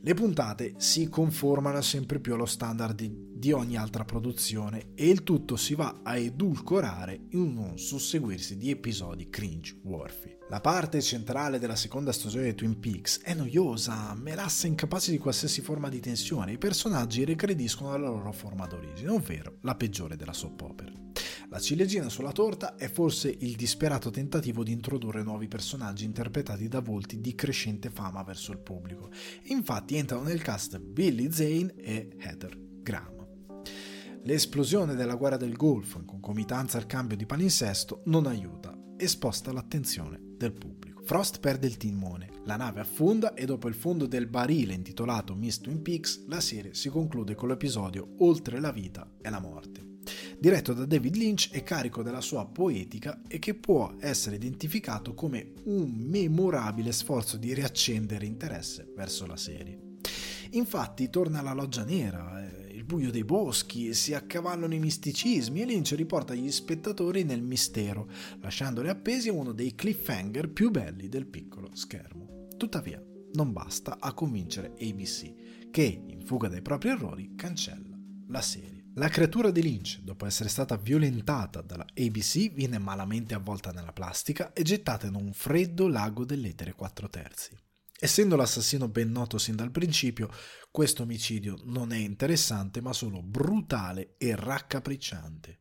Le 0.00 0.14
puntate 0.14 0.74
si 0.78 1.08
conformano 1.08 1.80
sempre 1.80 2.18
più 2.18 2.34
allo 2.34 2.44
standard 2.44 3.00
di, 3.02 3.52
ogni 3.52 3.76
altra 3.76 4.04
produzione 4.04 4.88
e 4.94 5.08
il 5.08 5.22
tutto 5.22 5.56
si 5.56 5.74
va 5.74 6.00
a 6.02 6.16
edulcorare 6.16 7.26
in 7.30 7.56
un 7.56 7.78
susseguirsi 7.78 8.56
di 8.56 8.70
episodi 8.70 9.30
cringe-worthy. 9.30 10.36
La 10.50 10.60
parte 10.60 11.00
centrale 11.00 11.58
della 11.58 11.76
seconda 11.76 12.12
stagione 12.12 12.46
di 12.46 12.54
Twin 12.54 12.78
Peaks 12.80 13.20
è 13.22 13.32
noiosa, 13.32 14.14
melassa 14.14 14.66
incapace 14.66 15.10
di 15.10 15.18
qualsiasi 15.18 15.62
forma 15.62 15.88
di 15.88 16.00
tensione 16.00 16.50
e 16.50 16.54
i 16.54 16.58
personaggi 16.58 17.24
regrediscono 17.24 17.92
alla 17.92 18.08
loro 18.08 18.32
forma 18.32 18.66
d'origine, 18.66 19.10
ovvero 19.10 19.58
la 19.62 19.74
peggiore 19.74 20.16
della 20.16 20.34
soap 20.34 20.60
opera. 20.60 20.92
La 21.54 21.60
ciliegina 21.60 22.08
sulla 22.08 22.32
torta 22.32 22.74
è 22.74 22.90
forse 22.90 23.32
il 23.38 23.54
disperato 23.54 24.10
tentativo 24.10 24.64
di 24.64 24.72
introdurre 24.72 25.22
nuovi 25.22 25.46
personaggi 25.46 26.04
interpretati 26.04 26.66
da 26.66 26.80
volti 26.80 27.20
di 27.20 27.36
crescente 27.36 27.90
fama 27.90 28.24
verso 28.24 28.50
il 28.50 28.58
pubblico. 28.58 29.08
Infatti 29.44 29.94
entrano 29.94 30.24
nel 30.24 30.42
cast 30.42 30.80
Billy 30.80 31.30
Zane 31.30 31.72
e 31.76 32.16
Heather 32.18 32.58
Graham. 32.82 33.24
L'esplosione 34.24 34.96
della 34.96 35.14
guerra 35.14 35.36
del 35.36 35.54
Golfo 35.54 36.00
in 36.00 36.06
concomitanza 36.06 36.76
al 36.76 36.86
cambio 36.86 37.16
di 37.16 37.24
palinsesto 37.24 38.02
non 38.06 38.26
aiuta 38.26 38.76
e 38.96 39.06
sposta 39.06 39.52
l'attenzione 39.52 40.18
del 40.36 40.54
pubblico. 40.54 41.02
Frost 41.04 41.38
perde 41.38 41.68
il 41.68 41.76
timone, 41.76 42.30
la 42.46 42.56
nave 42.56 42.80
affonda 42.80 43.32
e 43.32 43.44
dopo 43.44 43.68
il 43.68 43.74
fondo 43.74 44.06
del 44.06 44.26
barile 44.26 44.74
intitolato 44.74 45.36
Miss 45.36 45.60
Twin 45.60 45.82
Peaks, 45.82 46.24
la 46.26 46.40
serie 46.40 46.74
si 46.74 46.88
conclude 46.88 47.36
con 47.36 47.48
l'episodio 47.48 48.14
Oltre 48.18 48.58
la 48.58 48.72
vita 48.72 49.08
e 49.22 49.30
la 49.30 49.38
morte 49.38 49.83
diretto 50.44 50.74
da 50.74 50.84
David 50.84 51.16
Lynch 51.16 51.48
e 51.52 51.62
carico 51.62 52.02
della 52.02 52.20
sua 52.20 52.44
poetica 52.44 53.22
e 53.26 53.38
che 53.38 53.54
può 53.54 53.94
essere 53.98 54.36
identificato 54.36 55.14
come 55.14 55.54
un 55.64 55.90
memorabile 55.90 56.92
sforzo 56.92 57.38
di 57.38 57.54
riaccendere 57.54 58.26
interesse 58.26 58.92
verso 58.94 59.24
la 59.24 59.38
serie. 59.38 59.96
Infatti 60.50 61.08
torna 61.08 61.40
la 61.40 61.54
loggia 61.54 61.82
nera, 61.82 62.46
eh, 62.46 62.74
il 62.74 62.84
buio 62.84 63.10
dei 63.10 63.24
boschi, 63.24 63.94
si 63.94 64.12
accavallano 64.12 64.74
i 64.74 64.78
misticismi 64.80 65.62
e 65.62 65.64
Lynch 65.64 65.92
riporta 65.92 66.34
gli 66.34 66.50
spettatori 66.50 67.24
nel 67.24 67.40
mistero, 67.40 68.06
lasciandoli 68.42 68.90
appesi 68.90 69.30
a 69.30 69.32
uno 69.32 69.52
dei 69.52 69.74
cliffhanger 69.74 70.50
più 70.50 70.70
belli 70.70 71.08
del 71.08 71.24
piccolo 71.24 71.70
schermo. 71.72 72.48
Tuttavia, 72.58 73.02
non 73.32 73.50
basta 73.50 73.96
a 73.98 74.12
convincere 74.12 74.74
ABC, 74.78 75.70
che, 75.70 76.02
in 76.06 76.20
fuga 76.20 76.48
dai 76.48 76.60
propri 76.60 76.90
errori, 76.90 77.32
cancella 77.34 77.98
la 78.28 78.42
serie. 78.42 78.73
La 78.96 79.08
creatura 79.08 79.50
di 79.50 79.60
Lynch, 79.60 79.98
dopo 80.02 80.24
essere 80.24 80.48
stata 80.48 80.76
violentata 80.76 81.60
dalla 81.62 81.84
ABC, 81.96 82.52
viene 82.52 82.78
malamente 82.78 83.34
avvolta 83.34 83.72
nella 83.72 83.92
plastica 83.92 84.52
e 84.52 84.62
gettata 84.62 85.08
in 85.08 85.16
un 85.16 85.32
freddo 85.32 85.88
lago 85.88 86.24
dell'etere 86.24 86.74
4 86.74 87.08
terzi. 87.08 87.58
Essendo 87.98 88.36
l'assassino 88.36 88.86
ben 88.86 89.10
noto 89.10 89.36
sin 89.36 89.56
dal 89.56 89.72
principio, 89.72 90.30
questo 90.70 91.02
omicidio 91.02 91.58
non 91.64 91.92
è 91.92 91.96
interessante 91.96 92.80
ma 92.80 92.92
solo 92.92 93.20
brutale 93.20 94.14
e 94.16 94.36
raccapricciante. 94.36 95.58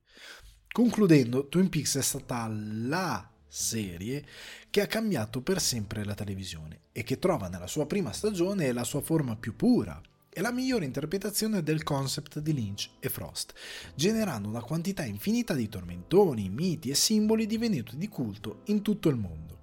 Concludendo, 0.72 1.48
Twin 1.48 1.70
Peaks 1.70 1.98
è 1.98 2.04
stata 2.04 2.48
la 2.48 3.32
serie 3.48 4.24
che 4.70 4.82
ha 4.82 4.88
cambiato 4.88 5.42
per 5.42 5.60
sempre 5.60 6.04
la 6.04 6.14
televisione 6.14 6.82
e 6.92 7.02
che 7.02 7.18
trova 7.18 7.48
nella 7.48 7.68
sua 7.68 7.88
prima 7.88 8.12
stagione 8.12 8.72
la 8.72 8.84
sua 8.84 9.02
forma 9.02 9.36
più 9.36 9.56
pura 9.56 10.00
e 10.34 10.42
la 10.42 10.52
migliore 10.52 10.86
interpretazione 10.86 11.62
del 11.62 11.84
concept 11.84 12.40
di 12.40 12.54
Lynch 12.54 12.90
e 13.00 13.10
Frost, 13.10 13.54
generando 13.96 14.50
una 14.50 14.62
quantità 14.62 15.06
infinita 15.06 15.54
di 15.54 15.70
tormentoni, 15.70 16.50
miti 16.50 16.90
e 16.90 16.96
simboli 16.96 17.46
divenuti 17.46 17.98
di 17.98 18.08
culto 18.08 18.62
in 18.66 18.82
tutto 18.82 19.10
il 19.10 19.16
mondo. 19.16 19.54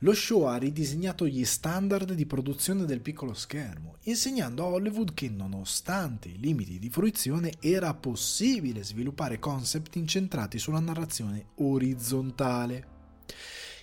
Lo 0.00 0.12
show 0.12 0.44
ha 0.44 0.56
ridisegnato 0.56 1.26
gli 1.26 1.44
standard 1.44 2.12
di 2.12 2.26
produzione 2.26 2.84
del 2.84 3.00
piccolo 3.00 3.32
schermo, 3.32 3.96
insegnando 4.02 4.64
a 4.64 4.66
Hollywood 4.66 5.14
che 5.14 5.28
nonostante 5.28 6.28
i 6.28 6.38
limiti 6.38 6.78
di 6.78 6.90
fruizione 6.90 7.54
era 7.60 7.94
possibile 7.94 8.82
sviluppare 8.82 9.38
concept 9.38 9.96
incentrati 9.96 10.58
sulla 10.58 10.80
narrazione 10.80 11.46
orizzontale. 11.56 12.91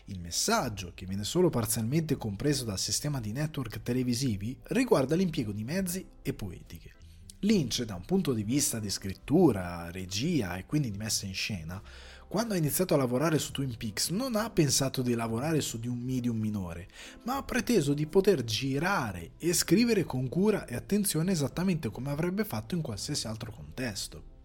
Il 0.10 0.20
messaggio, 0.20 0.94
che 0.96 1.06
viene 1.06 1.24
solo 1.24 1.52
parzialmente 1.52 2.18
compreso 2.18 2.66
dal 2.66 2.80
sistema 2.80 3.20
di 3.20 3.32
network 3.32 3.84
televisivi, 3.84 4.58
riguarda 4.64 5.16
l'impiego 5.16 5.52
di 5.52 5.64
mezzi 5.64 6.04
e 6.24 6.34
poetiche. 6.34 6.94
Lynch, 7.42 7.84
da 7.84 7.94
un 7.94 8.04
punto 8.06 8.34
di 8.34 8.42
vista 8.42 8.80
di 8.80 8.90
scrittura, 8.90 9.92
regia 9.92 10.58
e 10.58 10.66
quindi 10.66 10.90
di 10.90 10.98
messa 10.98 11.28
in 11.28 11.36
scena, 11.36 11.80
quando 12.28 12.56
ha 12.56 12.58
iniziato 12.58 12.96
a 12.96 12.98
lavorare 12.98 13.38
su 13.38 13.52
Twin 13.52 13.78
Peaks 13.78 14.10
non 14.10 14.36
ha 14.36 14.50
pensato 14.50 15.04
di 15.04 15.14
lavorare 15.14 15.62
su 15.62 15.80
di 15.80 15.88
un 15.88 16.00
medium 16.00 16.40
minore, 16.40 16.88
ma 17.26 17.38
ha 17.38 17.44
preteso 17.44 17.94
di 17.94 18.08
poter 18.08 18.44
girare 18.44 19.34
e 19.38 19.54
scrivere 19.54 20.06
con 20.06 20.28
cura 20.28 20.66
e 20.66 20.74
attenzione 20.74 21.34
esattamente 21.34 21.92
come 21.92 22.10
avrebbe 22.10 22.46
fatto 22.46 22.74
in 22.74 22.82
qualsiasi 22.82 23.28
altro 23.28 23.52
contesto. 23.52 24.39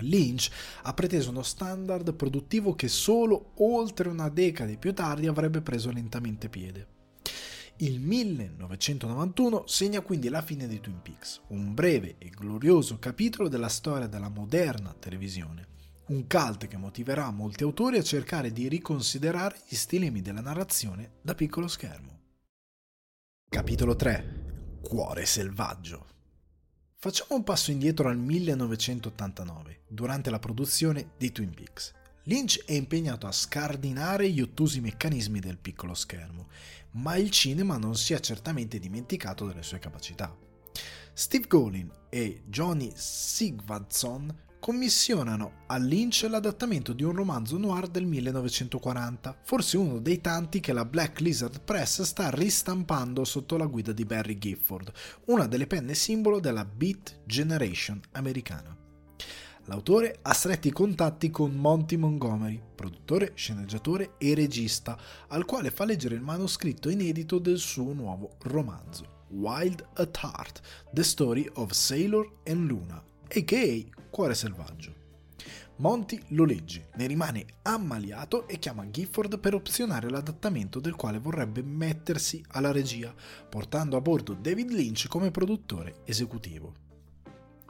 Lynch 0.00 0.50
ha 0.82 0.94
preteso 0.94 1.30
uno 1.30 1.42
standard 1.42 2.14
produttivo 2.14 2.74
che 2.74 2.88
solo 2.88 3.52
oltre 3.56 4.08
una 4.08 4.28
decade 4.28 4.76
più 4.76 4.92
tardi 4.92 5.26
avrebbe 5.26 5.60
preso 5.60 5.90
lentamente 5.90 6.48
piede. 6.48 6.96
Il 7.80 8.00
1991 8.00 9.66
segna 9.66 10.00
quindi 10.00 10.28
la 10.28 10.42
fine 10.42 10.66
di 10.66 10.80
Twin 10.80 11.00
Peaks, 11.00 11.42
un 11.48 11.74
breve 11.74 12.16
e 12.18 12.28
glorioso 12.28 12.98
capitolo 12.98 13.48
della 13.48 13.68
storia 13.68 14.08
della 14.08 14.28
moderna 14.28 14.92
televisione, 14.98 15.66
un 16.06 16.26
cult 16.26 16.66
che 16.66 16.76
motiverà 16.76 17.30
molti 17.30 17.62
autori 17.62 17.98
a 17.98 18.02
cercare 18.02 18.52
di 18.52 18.66
riconsiderare 18.66 19.60
gli 19.68 19.76
stilemi 19.76 20.22
della 20.22 20.40
narrazione 20.40 21.12
da 21.22 21.36
piccolo 21.36 21.68
schermo. 21.68 22.18
Capitolo 23.48 23.94
3 23.94 24.80
Cuore 24.82 25.24
selvaggio 25.24 26.17
Facciamo 27.00 27.36
un 27.36 27.44
passo 27.44 27.70
indietro 27.70 28.08
al 28.08 28.18
1989, 28.18 29.82
durante 29.86 30.30
la 30.30 30.40
produzione 30.40 31.10
di 31.16 31.30
Twin 31.30 31.54
Peaks. 31.54 31.92
Lynch 32.24 32.64
è 32.64 32.72
impegnato 32.72 33.28
a 33.28 33.32
scardinare 33.32 34.28
gli 34.28 34.40
ottusi 34.40 34.80
meccanismi 34.80 35.38
del 35.38 35.58
piccolo 35.58 35.94
schermo, 35.94 36.48
ma 36.94 37.14
il 37.14 37.30
cinema 37.30 37.76
non 37.76 37.94
si 37.94 38.14
è 38.14 38.18
certamente 38.18 38.80
dimenticato 38.80 39.46
delle 39.46 39.62
sue 39.62 39.78
capacità. 39.78 40.36
Steve 41.12 41.46
Golin 41.46 41.88
e 42.08 42.42
Johnny 42.46 42.90
Sigvadsson 42.96 44.36
commissionano 44.58 45.64
a 45.66 45.78
Lynch 45.78 46.26
l'adattamento 46.28 46.92
di 46.92 47.02
un 47.02 47.12
romanzo 47.12 47.56
noir 47.58 47.88
del 47.88 48.06
1940, 48.06 49.38
forse 49.42 49.76
uno 49.76 49.98
dei 49.98 50.20
tanti 50.20 50.60
che 50.60 50.72
la 50.72 50.84
Black 50.84 51.20
Lizard 51.20 51.60
Press 51.62 52.02
sta 52.02 52.30
ristampando 52.30 53.24
sotto 53.24 53.56
la 53.56 53.66
guida 53.66 53.92
di 53.92 54.04
Barry 54.04 54.38
Gifford, 54.38 54.92
una 55.26 55.46
delle 55.46 55.66
penne 55.66 55.94
simbolo 55.94 56.40
della 56.40 56.64
Beat 56.64 57.20
Generation 57.24 58.00
americana. 58.12 58.76
L'autore 59.64 60.18
ha 60.22 60.32
stretti 60.32 60.72
contatti 60.72 61.30
con 61.30 61.52
Monty 61.52 61.96
Montgomery, 61.96 62.60
produttore, 62.74 63.32
sceneggiatore 63.34 64.14
e 64.16 64.34
regista, 64.34 64.98
al 65.28 65.44
quale 65.44 65.70
fa 65.70 65.84
leggere 65.84 66.14
il 66.14 66.22
manoscritto 66.22 66.88
inedito 66.88 67.38
del 67.38 67.58
suo 67.58 67.92
nuovo 67.92 68.36
romanzo, 68.44 69.26
Wild 69.28 69.86
at 69.94 70.18
Heart, 70.22 70.60
The 70.90 71.02
Story 71.02 71.50
of 71.54 71.72
Sailor 71.72 72.26
and 72.46 72.66
Luna, 72.66 73.04
a.k.a. 73.30 74.00
Cuore 74.10 74.34
Selvaggio. 74.34 74.94
Monty 75.76 76.20
lo 76.28 76.44
legge, 76.44 76.88
ne 76.94 77.06
rimane 77.06 77.44
ammaliato 77.62 78.48
e 78.48 78.58
chiama 78.58 78.88
Gifford 78.90 79.38
per 79.38 79.54
opzionare 79.54 80.08
l'adattamento 80.08 80.80
del 80.80 80.96
quale 80.96 81.18
vorrebbe 81.18 81.62
mettersi 81.62 82.42
alla 82.48 82.72
regia, 82.72 83.14
portando 83.48 83.96
a 83.96 84.00
bordo 84.00 84.32
David 84.32 84.70
Lynch 84.70 85.06
come 85.08 85.30
produttore 85.30 86.00
esecutivo. 86.04 86.86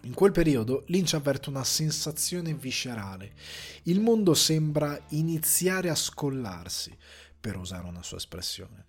In 0.02 0.14
quel 0.14 0.30
periodo 0.30 0.84
Lynch 0.86 1.14
avverte 1.14 1.50
una 1.50 1.64
sensazione 1.64 2.54
viscerale. 2.54 3.32
Il 3.84 4.00
mondo 4.00 4.32
sembra 4.32 4.98
iniziare 5.08 5.90
a 5.90 5.94
scollarsi, 5.94 6.96
per 7.38 7.56
usare 7.56 7.86
una 7.86 8.02
sua 8.02 8.16
espressione. 8.16 8.87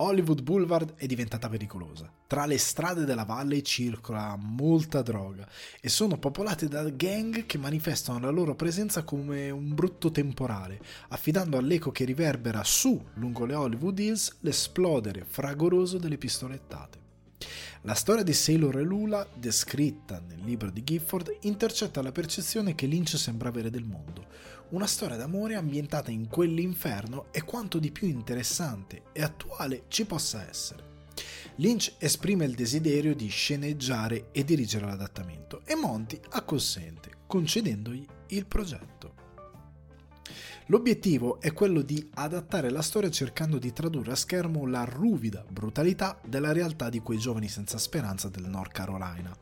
Hollywood 0.00 0.42
Boulevard 0.42 0.94
è 0.94 1.06
diventata 1.06 1.48
pericolosa. 1.48 2.08
Tra 2.28 2.46
le 2.46 2.56
strade 2.56 3.04
della 3.04 3.24
valle 3.24 3.62
circola 3.62 4.36
molta 4.38 5.02
droga 5.02 5.48
e 5.80 5.88
sono 5.88 6.18
popolate 6.18 6.68
da 6.68 6.88
gang 6.88 7.46
che 7.46 7.58
manifestano 7.58 8.20
la 8.20 8.30
loro 8.30 8.54
presenza 8.54 9.02
come 9.02 9.50
un 9.50 9.74
brutto 9.74 10.12
temporale, 10.12 10.80
affidando 11.08 11.58
all'eco 11.58 11.90
che 11.90 12.04
riverbera 12.04 12.62
su 12.62 13.02
lungo 13.14 13.44
le 13.44 13.54
Hollywood 13.54 13.98
Hills 13.98 14.36
l'esplodere 14.40 15.24
fragoroso 15.26 15.98
delle 15.98 16.16
pistolettate. 16.16 17.06
La 17.82 17.94
storia 17.94 18.22
di 18.22 18.32
Sailor 18.32 18.78
e 18.78 18.82
Lula, 18.82 19.26
descritta 19.34 20.20
nel 20.24 20.40
libro 20.44 20.70
di 20.70 20.84
Gifford, 20.84 21.38
intercetta 21.42 22.02
la 22.02 22.12
percezione 22.12 22.74
che 22.74 22.86
Lynch 22.86 23.16
sembra 23.16 23.48
avere 23.48 23.70
del 23.70 23.84
mondo. 23.84 24.26
Una 24.70 24.86
storia 24.86 25.16
d'amore 25.16 25.54
ambientata 25.54 26.10
in 26.10 26.28
quell'inferno 26.28 27.32
è 27.32 27.42
quanto 27.42 27.78
di 27.78 27.90
più 27.90 28.06
interessante 28.06 29.04
e 29.12 29.22
attuale 29.22 29.84
ci 29.88 30.04
possa 30.04 30.46
essere. 30.46 30.84
Lynch 31.56 31.94
esprime 31.96 32.44
il 32.44 32.54
desiderio 32.54 33.14
di 33.14 33.28
sceneggiare 33.28 34.28
e 34.30 34.44
dirigere 34.44 34.84
l'adattamento 34.84 35.62
e 35.64 35.74
Monty 35.74 36.20
acconsente, 36.30 37.12
concedendogli 37.26 38.04
il 38.28 38.44
progetto. 38.44 39.07
L'obiettivo 40.70 41.40
è 41.40 41.54
quello 41.54 41.80
di 41.80 42.10
adattare 42.12 42.68
la 42.68 42.82
storia 42.82 43.10
cercando 43.10 43.56
di 43.56 43.72
tradurre 43.72 44.12
a 44.12 44.16
schermo 44.16 44.66
la 44.66 44.84
ruvida 44.84 45.42
brutalità 45.48 46.20
della 46.26 46.52
realtà 46.52 46.90
di 46.90 47.00
quei 47.00 47.16
giovani 47.16 47.48
senza 47.48 47.78
speranza 47.78 48.28
del 48.28 48.46
North 48.46 48.72
Carolina. 48.72 49.34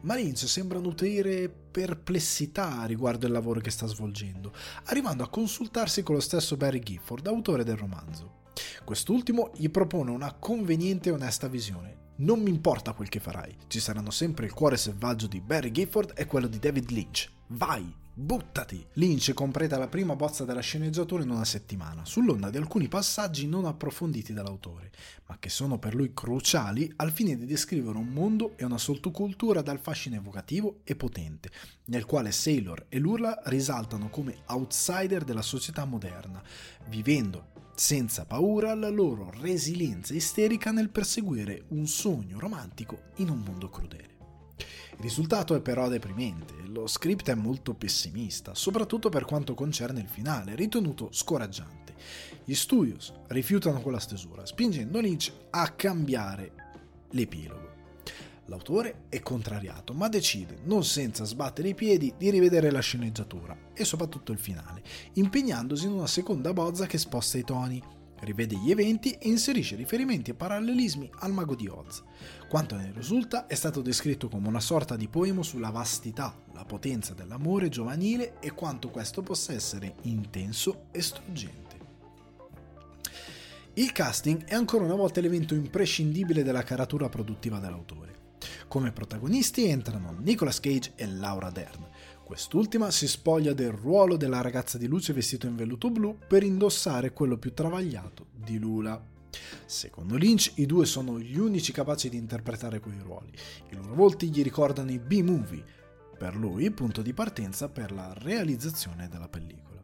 Ma 0.00 0.14
Lynch 0.14 0.48
sembra 0.48 0.78
nutrire 0.78 1.50
perplessità 1.50 2.84
riguardo 2.86 3.26
il 3.26 3.32
lavoro 3.32 3.60
che 3.60 3.68
sta 3.68 3.86
svolgendo, 3.86 4.54
arrivando 4.84 5.22
a 5.22 5.28
consultarsi 5.28 6.02
con 6.02 6.14
lo 6.14 6.22
stesso 6.22 6.56
Barry 6.56 6.80
Gifford, 6.80 7.26
autore 7.26 7.64
del 7.64 7.76
romanzo. 7.76 8.40
Quest'ultimo 8.82 9.52
gli 9.54 9.68
propone 9.68 10.10
una 10.10 10.32
conveniente 10.32 11.10
e 11.10 11.12
onesta 11.12 11.48
visione. 11.48 12.14
Non 12.16 12.40
mi 12.40 12.48
importa 12.48 12.94
quel 12.94 13.10
che 13.10 13.20
farai, 13.20 13.54
ci 13.66 13.78
saranno 13.78 14.10
sempre 14.10 14.46
il 14.46 14.54
cuore 14.54 14.78
selvaggio 14.78 15.26
di 15.26 15.42
Barry 15.42 15.70
Gifford 15.70 16.14
e 16.16 16.24
quello 16.24 16.46
di 16.46 16.58
David 16.58 16.90
Lynch. 16.90 17.30
Vai, 17.48 18.00
Buttati! 18.14 18.86
Lynch 18.96 19.32
completa 19.32 19.78
la 19.78 19.88
prima 19.88 20.14
bozza 20.14 20.44
della 20.44 20.60
sceneggiatura 20.60 21.22
in 21.22 21.30
una 21.30 21.46
settimana, 21.46 22.04
sull'onda 22.04 22.50
di 22.50 22.58
alcuni 22.58 22.86
passaggi 22.86 23.46
non 23.46 23.64
approfonditi 23.64 24.34
dall'autore, 24.34 24.90
ma 25.28 25.38
che 25.38 25.48
sono 25.48 25.78
per 25.78 25.94
lui 25.94 26.12
cruciali 26.12 26.92
al 26.96 27.10
fine 27.10 27.38
di 27.38 27.46
descrivere 27.46 27.96
un 27.96 28.08
mondo 28.08 28.52
e 28.56 28.66
una 28.66 28.76
sottocultura 28.76 29.62
dal 29.62 29.78
fascino 29.78 30.16
evocativo 30.16 30.80
e 30.84 30.94
potente, 30.94 31.48
nel 31.86 32.04
quale 32.04 32.32
Sailor 32.32 32.84
e 32.90 32.98
Lurla 32.98 33.40
risaltano 33.46 34.10
come 34.10 34.42
outsider 34.48 35.24
della 35.24 35.40
società 35.40 35.86
moderna, 35.86 36.42
vivendo 36.88 37.52
senza 37.74 38.26
paura 38.26 38.74
la 38.74 38.90
loro 38.90 39.32
resilienza 39.40 40.12
isterica 40.12 40.70
nel 40.70 40.90
perseguire 40.90 41.64
un 41.68 41.86
sogno 41.86 42.38
romantico 42.38 43.04
in 43.16 43.30
un 43.30 43.38
mondo 43.38 43.70
crudele. 43.70 44.11
Il 44.92 44.98
risultato 45.00 45.54
è 45.54 45.60
però 45.60 45.88
deprimente, 45.88 46.54
lo 46.66 46.86
script 46.86 47.28
è 47.28 47.34
molto 47.34 47.74
pessimista, 47.74 48.54
soprattutto 48.54 49.08
per 49.08 49.24
quanto 49.24 49.54
concerne 49.54 50.00
il 50.00 50.08
finale, 50.08 50.54
ritenuto 50.54 51.08
scoraggiante. 51.10 51.94
Gli 52.44 52.54
studios 52.54 53.12
rifiutano 53.28 53.80
quella 53.80 53.98
stesura, 53.98 54.46
spingendo 54.46 55.00
Lynch 55.00 55.32
a 55.50 55.68
cambiare 55.70 56.52
l'epilogo. 57.10 57.70
L'autore 58.46 59.04
è 59.08 59.20
contrariato, 59.20 59.94
ma 59.94 60.08
decide, 60.08 60.58
non 60.64 60.84
senza 60.84 61.24
sbattere 61.24 61.68
i 61.68 61.74
piedi, 61.74 62.12
di 62.18 62.30
rivedere 62.30 62.70
la 62.70 62.80
sceneggiatura 62.80 63.56
e 63.72 63.84
soprattutto 63.84 64.32
il 64.32 64.38
finale, 64.38 64.82
impegnandosi 65.14 65.86
in 65.86 65.92
una 65.92 66.08
seconda 66.08 66.52
bozza 66.52 66.86
che 66.86 66.98
sposta 66.98 67.38
i 67.38 67.44
toni, 67.44 67.82
rivede 68.22 68.56
gli 68.56 68.70
eventi 68.70 69.12
e 69.12 69.28
inserisce 69.28 69.76
riferimenti 69.76 70.30
e 70.30 70.34
parallelismi 70.34 71.10
al 71.20 71.32
mago 71.32 71.54
di 71.54 71.68
Oz. 71.68 72.02
Quanto 72.48 72.76
ne 72.76 72.92
risulta 72.94 73.46
è 73.46 73.54
stato 73.54 73.80
descritto 73.80 74.28
come 74.28 74.48
una 74.48 74.60
sorta 74.60 74.96
di 74.96 75.08
poema 75.08 75.42
sulla 75.42 75.70
vastità, 75.70 76.36
la 76.52 76.64
potenza 76.64 77.14
dell'amore 77.14 77.68
giovanile 77.68 78.38
e 78.40 78.52
quanto 78.52 78.90
questo 78.90 79.22
possa 79.22 79.52
essere 79.52 79.96
intenso 80.02 80.86
e 80.90 81.02
struggente. 81.02 81.60
Il 83.74 83.90
casting 83.92 84.44
è 84.44 84.54
ancora 84.54 84.84
una 84.84 84.94
volta 84.94 85.20
l'evento 85.20 85.54
imprescindibile 85.54 86.42
della 86.42 86.62
caratura 86.62 87.08
produttiva 87.08 87.58
dell'autore. 87.58 88.10
Come 88.68 88.92
protagonisti 88.92 89.64
entrano 89.64 90.14
Nicolas 90.18 90.60
Cage 90.60 90.92
e 90.94 91.06
Laura 91.06 91.50
Dern. 91.50 91.86
Quest'ultima 92.24 92.90
si 92.90 93.06
spoglia 93.08 93.52
del 93.52 93.72
ruolo 93.72 94.16
della 94.16 94.40
ragazza 94.40 94.78
di 94.78 94.86
luce 94.86 95.12
vestito 95.12 95.46
in 95.46 95.56
velluto 95.56 95.90
blu 95.90 96.16
per 96.26 96.42
indossare 96.42 97.12
quello 97.12 97.36
più 97.36 97.52
travagliato 97.52 98.26
di 98.34 98.58
Lula. 98.58 99.02
Secondo 99.66 100.16
Lynch, 100.16 100.52
i 100.56 100.66
due 100.66 100.86
sono 100.86 101.18
gli 101.18 101.38
unici 101.38 101.72
capaci 101.72 102.08
di 102.08 102.16
interpretare 102.16 102.80
quei 102.80 102.98
ruoli. 103.02 103.32
I 103.70 103.74
loro 103.74 103.94
volti 103.94 104.30
gli 104.30 104.42
ricordano 104.42 104.92
i 104.92 104.98
B-movie, 104.98 105.64
per 106.16 106.36
lui 106.36 106.70
punto 106.70 107.02
di 107.02 107.12
partenza 107.12 107.68
per 107.68 107.92
la 107.92 108.14
realizzazione 108.16 109.08
della 109.08 109.28
pellicola. 109.28 109.80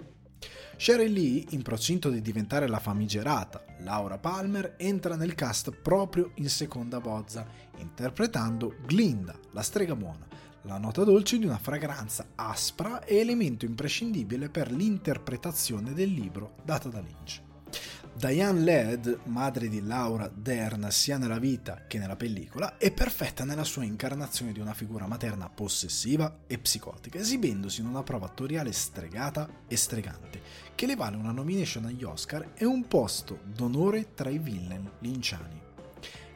Sheryl 0.77 1.13
Lee, 1.13 1.45
in 1.51 1.63
procinto 1.63 2.09
di 2.09 2.23
diventare 2.23 2.69
la 2.69 2.79
famigerata 2.79 3.65
Laura 3.81 4.17
Palmer, 4.17 4.75
entra 4.79 5.17
nel 5.17 5.35
cast 5.35 5.73
proprio 5.73 6.31
in 6.37 6.49
seconda 6.49 7.01
bozza, 7.01 7.45
interpretando 7.79 8.77
Glinda, 8.87 9.37
la 9.51 9.63
strega 9.63 9.97
buona, 9.97 10.28
la 10.63 10.79
nota 10.79 11.05
dolce 11.05 11.39
di 11.39 11.45
una 11.45 11.59
fragranza 11.59 12.29
aspra 12.35 13.05
e 13.05 13.17
elemento 13.17 13.65
imprescindibile 13.65 14.49
per 14.49 14.73
l'interpretazione 14.73 15.93
del 15.93 16.11
libro 16.11 16.57
data 16.65 16.89
da 16.89 17.01
Lynch. 17.01 17.43
Diane 18.19 18.65
Ladd, 18.65 19.09
madre 19.27 19.69
di 19.69 19.81
Laura 19.81 20.29
Dern 20.29 20.89
sia 20.91 21.19
nella 21.19 21.39
vita 21.39 21.85
che 21.87 21.99
nella 21.99 22.17
pellicola, 22.17 22.77
è 22.77 22.91
perfetta 22.91 23.45
nella 23.45 23.63
sua 23.63 23.85
incarnazione 23.85 24.51
di 24.51 24.59
una 24.59 24.75
figura 24.75 25.07
materna 25.07 25.49
possessiva 25.49 26.41
e 26.49 26.59
psicotica, 26.59 27.19
esibendosi 27.19 27.81
in 27.81 27.87
una 27.87 28.03
prova 28.03 28.27
attoriale 28.27 28.73
stregata 28.73 29.49
e 29.69 29.77
stregante, 29.77 30.43
che 30.75 30.87
le 30.87 30.97
vale 30.97 31.17
una 31.17 31.31
nomination 31.31 31.85
agli 31.85 32.03
Oscar 32.03 32.55
e 32.55 32.65
un 32.65 32.89
posto 32.89 33.39
d'onore 33.45 34.15
tra 34.15 34.31
i 34.31 34.39
villain 34.39 34.91
linciani. 34.99 35.68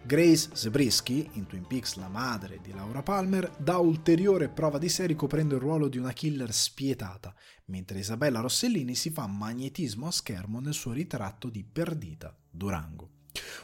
Grace 0.04 0.50
Zebrisky, 0.54 1.30
in 1.34 1.46
Twin 1.46 1.64
Peaks 1.64 1.94
la 1.94 2.08
madre 2.08 2.58
di 2.60 2.72
Laura 2.72 3.04
Palmer, 3.04 3.48
dà 3.56 3.78
ulteriore 3.78 4.48
prova 4.48 4.76
di 4.76 4.88
sé 4.88 5.06
ricoprendo 5.06 5.54
il 5.54 5.60
ruolo 5.60 5.86
di 5.86 5.96
una 5.96 6.12
killer 6.12 6.52
spietata, 6.52 7.32
mentre 7.66 8.00
Isabella 8.00 8.40
Rossellini 8.40 8.96
si 8.96 9.10
fa 9.10 9.28
magnetismo 9.28 10.08
a 10.08 10.10
schermo 10.10 10.58
nel 10.58 10.74
suo 10.74 10.90
ritratto 10.90 11.48
di 11.48 11.62
Perdita, 11.62 12.36
Durango. 12.50 13.10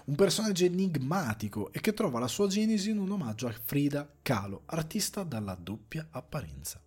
Un 0.06 0.14
personaggio 0.14 0.64
enigmatico 0.64 1.72
e 1.72 1.80
che 1.80 1.92
trova 1.92 2.20
la 2.20 2.28
sua 2.28 2.46
genesi 2.46 2.90
in 2.90 2.98
un 2.98 3.10
omaggio 3.10 3.48
a 3.48 3.54
Frida 3.64 4.08
Kahlo, 4.22 4.62
artista 4.66 5.24
dalla 5.24 5.56
doppia 5.60 6.06
apparenza. 6.10 6.80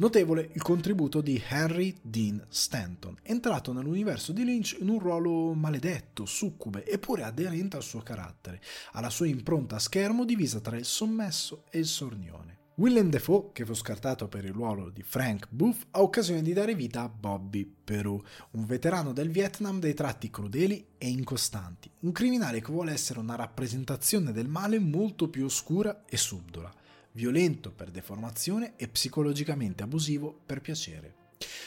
Notevole 0.00 0.48
il 0.54 0.62
contributo 0.62 1.20
di 1.20 1.38
Henry 1.46 1.94
Dean 2.00 2.42
Stanton, 2.48 3.18
entrato 3.20 3.74
nell'universo 3.74 4.32
di 4.32 4.46
Lynch 4.46 4.78
in 4.80 4.88
un 4.88 4.98
ruolo 4.98 5.52
maledetto, 5.52 6.24
succube, 6.24 6.86
eppure 6.86 7.22
aderente 7.22 7.76
al 7.76 7.82
suo 7.82 8.00
carattere, 8.00 8.62
alla 8.92 9.10
sua 9.10 9.26
impronta 9.26 9.76
a 9.76 9.78
schermo 9.78 10.24
divisa 10.24 10.60
tra 10.60 10.78
il 10.78 10.86
sommesso 10.86 11.64
e 11.68 11.80
il 11.80 11.86
sornione. 11.86 12.56
Willem 12.76 13.10
Dafoe, 13.10 13.50
che 13.52 13.66
fu 13.66 13.74
scartato 13.74 14.26
per 14.26 14.46
il 14.46 14.54
ruolo 14.54 14.88
di 14.88 15.02
Frank 15.02 15.48
Booth, 15.50 15.88
ha 15.90 16.00
occasione 16.00 16.40
di 16.40 16.54
dare 16.54 16.74
vita 16.74 17.02
a 17.02 17.08
Bobby 17.10 17.70
Peru, 17.84 18.24
un 18.52 18.64
veterano 18.64 19.12
del 19.12 19.28
Vietnam 19.28 19.80
dei 19.80 19.92
tratti 19.92 20.30
crudeli 20.30 20.92
e 20.96 21.08
incostanti, 21.08 21.90
un 22.00 22.12
criminale 22.12 22.62
che 22.62 22.72
vuole 22.72 22.92
essere 22.92 23.18
una 23.18 23.36
rappresentazione 23.36 24.32
del 24.32 24.48
male 24.48 24.78
molto 24.78 25.28
più 25.28 25.44
oscura 25.44 26.04
e 26.08 26.16
subdola 26.16 26.72
violento 27.12 27.72
per 27.72 27.90
deformazione 27.90 28.74
e 28.76 28.88
psicologicamente 28.88 29.82
abusivo 29.82 30.38
per 30.44 30.60
piacere. 30.60 31.14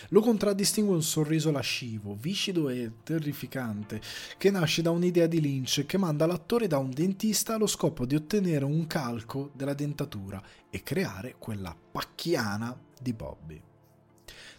Lo 0.09 0.21
contraddistingue 0.21 0.93
un 0.93 1.01
sorriso 1.01 1.49
lascivo, 1.49 2.15
viscido 2.15 2.69
e 2.69 2.91
terrificante, 3.03 4.01
che 4.37 4.51
nasce 4.51 4.81
da 4.81 4.91
un'idea 4.91 5.25
di 5.25 5.41
Lynch 5.41 5.85
che 5.85 5.97
manda 5.97 6.27
l'attore 6.27 6.67
da 6.67 6.77
un 6.77 6.91
dentista 6.91 7.55
allo 7.55 7.65
scopo 7.65 8.05
di 8.05 8.15
ottenere 8.15 8.65
un 8.65 8.85
calco 8.85 9.51
della 9.55 9.73
dentatura 9.73 10.41
e 10.69 10.83
creare 10.83 11.35
quella 11.39 11.75
pacchiana 11.91 12.77
di 13.01 13.13
Bobby. 13.13 13.61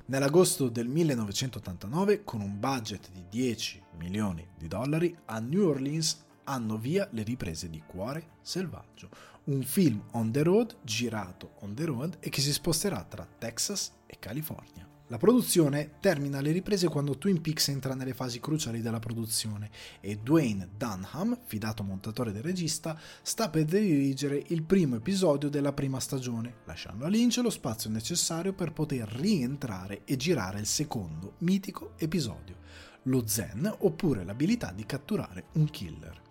Nell'agosto 0.07 0.69
del 0.69 0.89
1989, 0.89 2.25
con 2.25 2.41
un 2.41 2.59
budget 2.59 3.11
di 3.11 3.25
10 3.31 3.83
milioni 3.99 4.47
di 4.59 4.69
dollari, 4.69 5.17
a 5.27 5.39
New 5.39 5.67
Orleans 5.67 6.25
hanno 6.45 6.77
via 6.77 7.09
le 7.13 7.23
riprese 7.23 7.69
di 7.69 7.83
Cuore 7.87 8.33
Selvaggio, 8.41 9.09
un 9.45 9.63
film 9.63 10.03
on 10.13 10.31
the 10.31 10.43
road 10.43 10.77
girato 10.83 11.55
on 11.61 11.75
the 11.75 11.85
road 11.85 12.17
e 12.21 12.29
che 12.31 12.41
si 12.41 12.53
sposterà 12.53 13.05
tra 13.05 13.27
Texas 13.39 13.93
e 14.07 14.19
California. 14.19 14.89
La 15.09 15.19
produzione 15.19 15.97
termina 16.01 16.41
le 16.41 16.51
riprese 16.51 16.89
quando 16.89 17.19
Twin 17.19 17.43
Peaks 17.43 17.69
entra 17.69 17.95
nelle 17.95 18.15
fasi 18.15 18.41
cruciali 18.41 18.81
della 18.81 19.01
produzione 19.01 19.71
e 20.01 20.17
Dwayne 20.17 20.71
Dunham, 20.79 21.39
fidato 21.45 21.83
montatore 21.83 22.33
del 22.33 22.43
regista, 22.43 22.99
sta 23.21 23.51
per 23.51 23.65
dirigere 23.67 24.43
il 24.47 24.63
primo 24.63 24.97
episodio 24.97 25.51
della 25.51 25.75
prima 25.75 26.01
stagione, 26.01 26.55
lasciando 26.65 27.05
a 27.05 27.09
Lynch 27.09 27.37
lo 27.37 27.51
spazio 27.51 27.91
necessario 27.91 28.55
per 28.55 28.73
poter 28.73 29.07
rientrare 29.07 30.05
e 30.05 30.17
girare 30.17 30.59
il 30.59 30.67
secondo 30.67 31.35
mitico 31.41 31.93
episodio, 31.99 32.57
lo 33.03 33.27
Zen 33.27 33.73
oppure 33.81 34.25
l'abilità 34.25 34.73
di 34.73 34.87
catturare 34.87 35.49
un 35.53 35.69
killer 35.69 36.24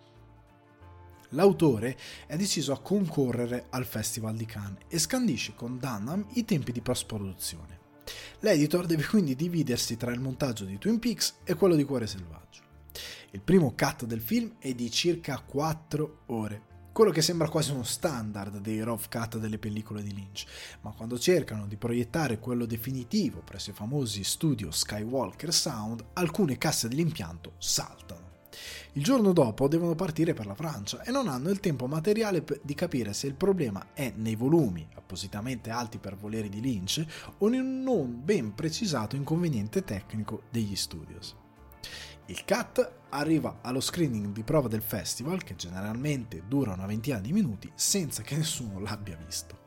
l'autore 1.33 1.97
è 2.25 2.35
deciso 2.35 2.73
a 2.73 2.79
concorrere 2.79 3.67
al 3.69 3.85
Festival 3.85 4.35
di 4.35 4.45
Cannes 4.45 4.83
e 4.87 4.97
scandisce 4.97 5.53
con 5.55 5.77
Dunham 5.77 6.25
i 6.33 6.45
tempi 6.45 6.71
di 6.71 6.81
post-produzione. 6.81 7.79
L'editor 8.39 8.85
deve 8.85 9.05
quindi 9.05 9.35
dividersi 9.35 9.95
tra 9.97 10.11
il 10.11 10.19
montaggio 10.19 10.65
di 10.65 10.77
Twin 10.77 10.99
Peaks 10.99 11.35
e 11.43 11.53
quello 11.53 11.75
di 11.75 11.83
Cuore 11.83 12.07
Selvaggio. 12.07 12.61
Il 13.31 13.41
primo 13.41 13.73
cut 13.75 14.05
del 14.05 14.21
film 14.21 14.55
è 14.59 14.73
di 14.73 14.91
circa 14.91 15.39
4 15.39 16.23
ore, 16.27 16.61
quello 16.91 17.09
che 17.09 17.23
sembra 17.23 17.49
quasi 17.49 17.71
uno 17.71 17.83
standard 17.83 18.59
dei 18.59 18.81
rough 18.81 19.07
cut 19.09 19.39
delle 19.39 19.57
pellicole 19.57 20.03
di 20.03 20.13
Lynch, 20.13 20.45
ma 20.81 20.91
quando 20.91 21.17
cercano 21.17 21.65
di 21.65 21.75
proiettare 21.75 22.37
quello 22.37 22.65
definitivo 22.65 23.41
presso 23.43 23.71
i 23.71 23.73
famosi 23.73 24.23
studio 24.23 24.69
Skywalker 24.69 25.51
Sound, 25.51 26.05
alcune 26.13 26.59
casse 26.59 26.87
dell'impianto 26.87 27.53
saltano. 27.57 28.32
Il 28.93 29.03
giorno 29.03 29.33
dopo 29.33 29.67
devono 29.67 29.95
partire 29.95 30.33
per 30.33 30.45
la 30.45 30.55
Francia 30.55 31.01
e 31.03 31.11
non 31.11 31.27
hanno 31.27 31.49
il 31.49 31.59
tempo 31.59 31.87
materiale 31.87 32.43
di 32.61 32.73
capire 32.75 33.13
se 33.13 33.27
il 33.27 33.35
problema 33.35 33.87
è 33.93 34.13
nei 34.15 34.35
volumi 34.35 34.87
appositamente 34.95 35.69
alti 35.69 35.97
per 35.97 36.15
voleri 36.15 36.49
di 36.49 36.61
Lynch 36.61 37.05
o 37.39 37.47
in 37.47 37.59
un 37.59 37.81
non 37.81 38.21
ben 38.23 38.53
precisato 38.53 39.15
inconveniente 39.15 39.83
tecnico 39.83 40.43
degli 40.49 40.75
studios. 40.75 41.35
Il 42.27 42.45
cut 42.45 42.91
arriva 43.09 43.59
allo 43.61 43.81
screening 43.81 44.31
di 44.31 44.43
prova 44.43 44.69
del 44.69 44.81
festival, 44.81 45.43
che 45.43 45.55
generalmente 45.55 46.43
dura 46.47 46.71
una 46.71 46.85
ventina 46.85 47.19
di 47.19 47.33
minuti, 47.33 47.69
senza 47.75 48.21
che 48.21 48.37
nessuno 48.37 48.79
l'abbia 48.79 49.17
visto. 49.17 49.59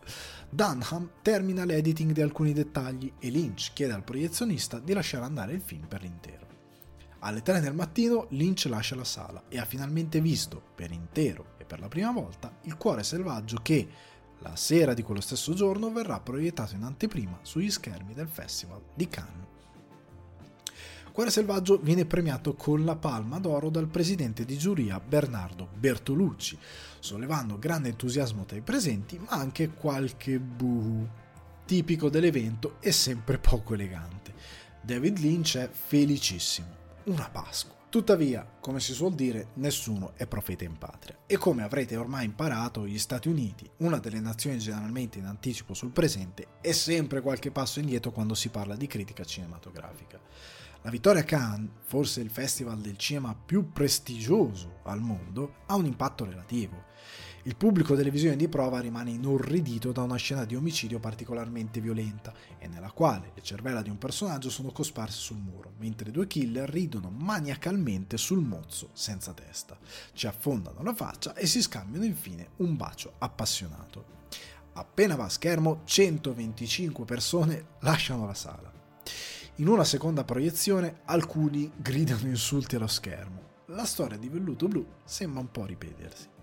Dunham 0.49 1.11
termina 1.21 1.65
l'editing 1.65 2.13
di 2.13 2.23
alcuni 2.23 2.55
dettagli 2.55 3.13
e 3.19 3.29
Lynch 3.29 3.73
chiede 3.75 3.93
al 3.93 4.05
proiezionista 4.05 4.79
di 4.79 4.95
lasciare 4.95 5.25
andare 5.25 5.53
il 5.53 5.61
film 5.61 5.87
per 5.87 6.01
l'intero. 6.01 6.46
Alle 7.27 7.43
3 7.43 7.59
del 7.59 7.75
mattino 7.75 8.27
Lynch 8.31 8.67
lascia 8.67 8.95
la 8.95 9.03
sala 9.03 9.43
e 9.49 9.59
ha 9.59 9.65
finalmente 9.65 10.21
visto, 10.21 10.63
per 10.77 10.93
intero 10.93 11.55
e 11.59 11.65
per 11.65 11.81
la 11.81 11.89
prima 11.89 12.13
volta, 12.13 12.59
il 12.63 12.77
cuore 12.77 13.03
selvaggio 13.03 13.59
che, 13.63 13.89
la 14.39 14.55
sera 14.55 14.95
di 14.95 15.03
quello 15.03 15.21
stesso 15.21 15.53
giorno, 15.53 15.91
verrà 15.91 16.21
proiettato 16.21 16.77
in 16.77 16.85
anteprima 16.85 17.41
sugli 17.43 17.69
schermi 17.69 18.15
del 18.15 18.29
Festival 18.29 18.81
di 18.95 19.09
Cannes. 19.09 19.47
Cuore 21.11 21.33
selvaggio 21.33 21.79
viene 21.79 22.05
premiato 22.05 22.55
con 22.55 22.85
la 22.85 22.95
palma 22.95 23.41
d'oro 23.41 23.71
dal 23.71 23.89
presidente 23.89 24.45
di 24.45 24.57
giuria 24.57 25.01
Bernardo 25.01 25.69
Bertolucci, 25.77 26.57
sollevando 27.01 27.59
grande 27.59 27.89
entusiasmo 27.89 28.45
tra 28.45 28.57
i 28.57 28.63
presenti, 28.63 29.19
ma 29.19 29.31
anche 29.31 29.71
qualche 29.71 30.39
buhu, 30.39 31.09
tipico 31.65 32.09
dell'evento 32.09 32.77
e 32.79 32.93
sempre 32.93 33.39
poco 33.39 33.75
elegante. 33.75 34.33
David 34.81 35.19
Lynch 35.19 35.57
è 35.57 35.69
felicissimo 35.69 36.85
una 37.07 37.29
Pasqua. 37.31 37.75
Tuttavia, 37.89 38.45
come 38.61 38.81
si 38.81 38.93
suol 38.93 39.15
dire, 39.15 39.51
nessuno 39.55 40.13
è 40.17 40.27
profeta 40.27 40.65
in 40.65 40.77
patria. 40.77 41.17
E 41.27 41.37
come 41.37 41.63
avrete 41.63 41.97
ormai 41.97 42.25
imparato, 42.25 42.87
gli 42.87 42.99
Stati 42.99 43.29
Uniti, 43.29 43.69
una 43.79 43.99
delle 43.99 44.21
nazioni 44.21 44.59
generalmente 44.59 45.19
in 45.19 45.25
anticipo 45.25 45.73
sul 45.73 45.93
presente, 45.93 46.59
è 46.61 46.73
sempre 46.73 47.21
qualche 47.21 47.53
passo 47.53 47.79
indietro 47.79 48.11
quando 48.11 48.35
si 48.35 48.49
parla 48.49 48.75
di 48.75 48.89
critica 48.89 49.25
cinematografica. 49.25 50.21
La 50.83 50.91
vittoria 50.91 51.23
Cannes, 51.23 51.71
forse 51.85 52.21
il 52.21 52.31
festival 52.31 52.81
del 52.81 52.97
cinema 52.97 53.35
più 53.35 53.73
prestigioso 53.73 54.81
al 54.83 55.01
mondo, 55.01 55.59
ha 55.67 55.77
un 55.77 55.87
impatto 55.87 56.25
relativo. 56.25 56.85
Il 57.47 57.55
pubblico 57.55 57.95
delle 57.95 58.11
visioni 58.11 58.35
di 58.35 58.49
prova 58.49 58.81
rimane 58.81 59.11
inorridito 59.11 59.93
da 59.93 60.03
una 60.03 60.17
scena 60.17 60.45
di 60.45 60.57
omicidio 60.57 60.99
particolarmente 60.99 61.81
violenta 61.81 62.35
e 62.59 62.67
nella 62.67 62.91
quale 62.91 63.31
le 63.37 63.41
cervella 63.41 63.83
di 63.83 63.89
un 63.89 63.99
personaggio 63.99 64.51
sono 64.51 64.73
cosparse 64.73 65.21
sul 65.21 65.37
muro, 65.37 65.75
mentre 65.79 66.11
due 66.11 66.27
killer 66.27 66.69
ridono 66.69 67.09
maniacalmente 67.09 68.17
sul 68.17 68.41
mozzo 68.41 68.91
senza 68.95 69.33
testa, 69.33 69.79
ci 70.13 70.27
affondano 70.27 70.83
la 70.83 70.93
faccia 70.93 71.35
e 71.35 71.47
si 71.47 71.63
scambiano 71.63 72.05
infine 72.05 72.49
un 72.57 72.75
bacio 72.75 73.13
appassionato. 73.19 74.25
Appena 74.73 75.15
va 75.15 75.27
a 75.27 75.29
schermo, 75.29 75.83
125 75.85 77.05
persone 77.05 77.67
lasciano 77.83 78.27
la 78.27 78.35
sala. 78.35 78.73
In 79.59 79.69
una 79.69 79.85
seconda 79.85 80.25
proiezione 80.25 81.03
alcuni 81.05 81.71
gridano 81.77 82.27
insulti 82.27 82.75
allo 82.75 82.89
schermo 82.89 83.47
la 83.71 83.85
storia 83.85 84.17
di 84.17 84.29
Velluto 84.29 84.69
Blu 84.69 84.87
sembra 85.05 85.41
un 85.41 85.51
po' 85.51 85.65
ripetersi. 85.65 86.35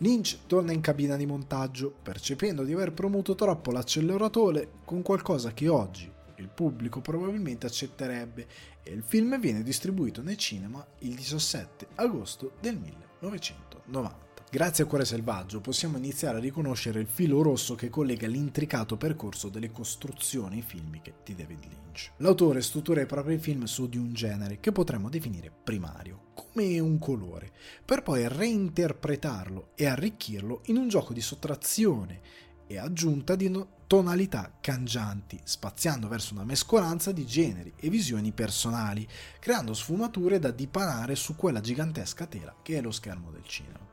Lynch 0.00 0.46
torna 0.46 0.70
in 0.70 0.80
cabina 0.80 1.16
di 1.16 1.26
montaggio, 1.26 1.92
percependo 2.02 2.62
di 2.62 2.72
aver 2.72 2.92
promuto 2.92 3.34
troppo 3.34 3.72
l'acceleratore 3.72 4.70
con 4.84 5.02
qualcosa 5.02 5.52
che 5.52 5.68
oggi 5.68 6.08
il 6.36 6.48
pubblico 6.48 7.00
probabilmente 7.00 7.66
accetterebbe 7.66 8.46
e 8.84 8.92
il 8.92 9.02
film 9.02 9.40
viene 9.40 9.64
distribuito 9.64 10.22
nel 10.22 10.36
cinema 10.36 10.86
il 11.00 11.14
17 11.14 11.88
agosto 11.96 12.52
del 12.60 12.78
1990. 12.78 14.27
Grazie 14.50 14.84
a 14.84 14.86
Cuore 14.86 15.04
Selvaggio 15.04 15.60
possiamo 15.60 15.98
iniziare 15.98 16.38
a 16.38 16.40
riconoscere 16.40 17.00
il 17.00 17.06
filo 17.06 17.42
rosso 17.42 17.74
che 17.74 17.90
collega 17.90 18.26
l'intricato 18.26 18.96
percorso 18.96 19.50
delle 19.50 19.70
costruzioni 19.70 20.62
filmiche 20.62 21.16
di 21.22 21.34
David 21.34 21.64
Lynch. 21.64 22.12
L'autore 22.16 22.62
struttura 22.62 23.02
i 23.02 23.06
propri 23.06 23.36
film 23.36 23.64
su 23.64 23.90
di 23.90 23.98
un 23.98 24.14
genere 24.14 24.58
che 24.58 24.72
potremmo 24.72 25.10
definire 25.10 25.50
primario, 25.50 26.28
come 26.32 26.80
un 26.80 26.98
colore, 26.98 27.52
per 27.84 28.02
poi 28.02 28.26
reinterpretarlo 28.26 29.72
e 29.74 29.84
arricchirlo 29.84 30.62
in 30.66 30.78
un 30.78 30.88
gioco 30.88 31.12
di 31.12 31.20
sottrazione 31.20 32.20
e 32.66 32.78
aggiunta 32.78 33.36
di 33.36 33.52
tonalità 33.86 34.56
cangianti, 34.62 35.38
spaziando 35.44 36.08
verso 36.08 36.32
una 36.32 36.44
mescolanza 36.44 37.12
di 37.12 37.26
generi 37.26 37.74
e 37.76 37.90
visioni 37.90 38.32
personali, 38.32 39.06
creando 39.40 39.74
sfumature 39.74 40.38
da 40.38 40.50
dipanare 40.50 41.16
su 41.16 41.36
quella 41.36 41.60
gigantesca 41.60 42.24
tela 42.24 42.56
che 42.62 42.78
è 42.78 42.80
lo 42.80 42.90
schermo 42.90 43.30
del 43.30 43.44
cinema. 43.44 43.87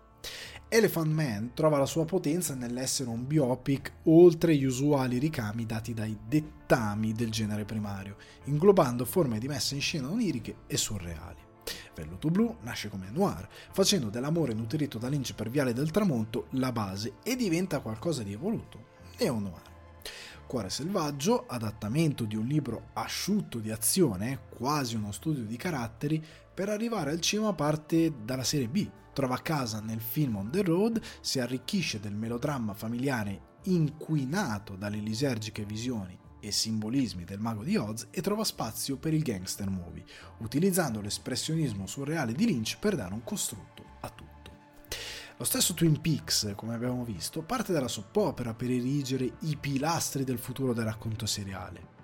Elephant 0.67 1.13
Man 1.13 1.51
trova 1.53 1.77
la 1.77 1.85
sua 1.85 2.05
potenza 2.05 2.55
nell'essere 2.55 3.09
un 3.09 3.27
biopic 3.27 3.93
oltre 4.03 4.55
gli 4.55 4.65
usuali 4.65 5.19
ricami 5.19 5.65
dati 5.65 5.93
dai 5.93 6.17
dettami 6.27 7.13
del 7.13 7.29
genere 7.29 7.65
primario, 7.65 8.17
inglobando 8.45 9.05
forme 9.05 9.39
di 9.39 9.47
messa 9.47 9.75
in 9.75 9.81
scena 9.81 10.09
oniriche 10.09 10.57
e 10.67 10.75
surreali. 10.75 11.43
Velluto 11.95 12.29
Blu 12.29 12.57
nasce 12.61 12.89
come 12.89 13.09
noir, 13.09 13.47
facendo 13.71 14.09
dell'amore 14.09 14.53
nutrito 14.53 14.97
da 14.97 15.07
Lynch 15.07 15.33
per 15.33 15.49
Viale 15.49 15.71
del 15.71 15.91
Tramonto 15.91 16.47
la 16.51 16.71
base 16.71 17.13
e 17.23 17.35
diventa 17.35 17.79
qualcosa 17.79 18.23
di 18.23 18.33
evoluto, 18.33 18.85
neo-noir. 19.19 19.73
Cuore 20.45 20.69
selvaggio, 20.69 21.45
adattamento 21.47 22.25
di 22.25 22.35
un 22.35 22.45
libro 22.45 22.89
asciutto 22.93 23.59
di 23.59 23.71
azione, 23.71 24.41
quasi 24.49 24.95
uno 24.95 25.11
studio 25.11 25.43
di 25.43 25.57
caratteri, 25.57 26.23
per 26.53 26.69
arrivare 26.69 27.11
al 27.11 27.21
cinema 27.21 27.53
parte 27.53 28.13
dalla 28.23 28.43
serie 28.43 28.67
B, 28.67 28.87
trova 29.15 29.37
casa 29.37 29.79
nel 29.79 30.01
film 30.01 30.35
On 30.35 30.51
the 30.51 30.61
Road, 30.61 31.01
si 31.21 31.39
arricchisce 31.39 32.01
del 32.01 32.13
melodramma 32.13 32.73
familiare 32.73 33.53
inquinato 33.63 34.75
dalle 34.75 34.97
lisergiche 34.97 35.63
visioni 35.63 36.19
e 36.41 36.51
simbolismi 36.51 37.23
del 37.23 37.39
mago 37.39 37.63
di 37.63 37.77
Oz 37.77 38.07
e 38.11 38.21
trova 38.21 38.43
spazio 38.43 38.97
per 38.97 39.13
il 39.13 39.23
gangster 39.23 39.69
movie, 39.69 40.03
utilizzando 40.39 40.99
l'espressionismo 40.99 41.87
surreale 41.87 42.33
di 42.33 42.45
Lynch 42.45 42.77
per 42.77 42.97
dare 42.97 43.13
un 43.13 43.23
costrutto 43.23 43.85
a 44.01 44.09
tutto. 44.09 44.51
Lo 45.37 45.45
stesso 45.45 45.73
Twin 45.73 46.01
Peaks, 46.01 46.51
come 46.55 46.75
abbiamo 46.75 47.05
visto, 47.05 47.41
parte 47.41 47.71
dalla 47.71 47.87
soppopera 47.87 48.53
per 48.53 48.69
erigere 48.69 49.37
i 49.39 49.55
pilastri 49.55 50.25
del 50.25 50.39
futuro 50.39 50.73
del 50.73 50.83
racconto 50.83 51.25
seriale. 51.25 51.94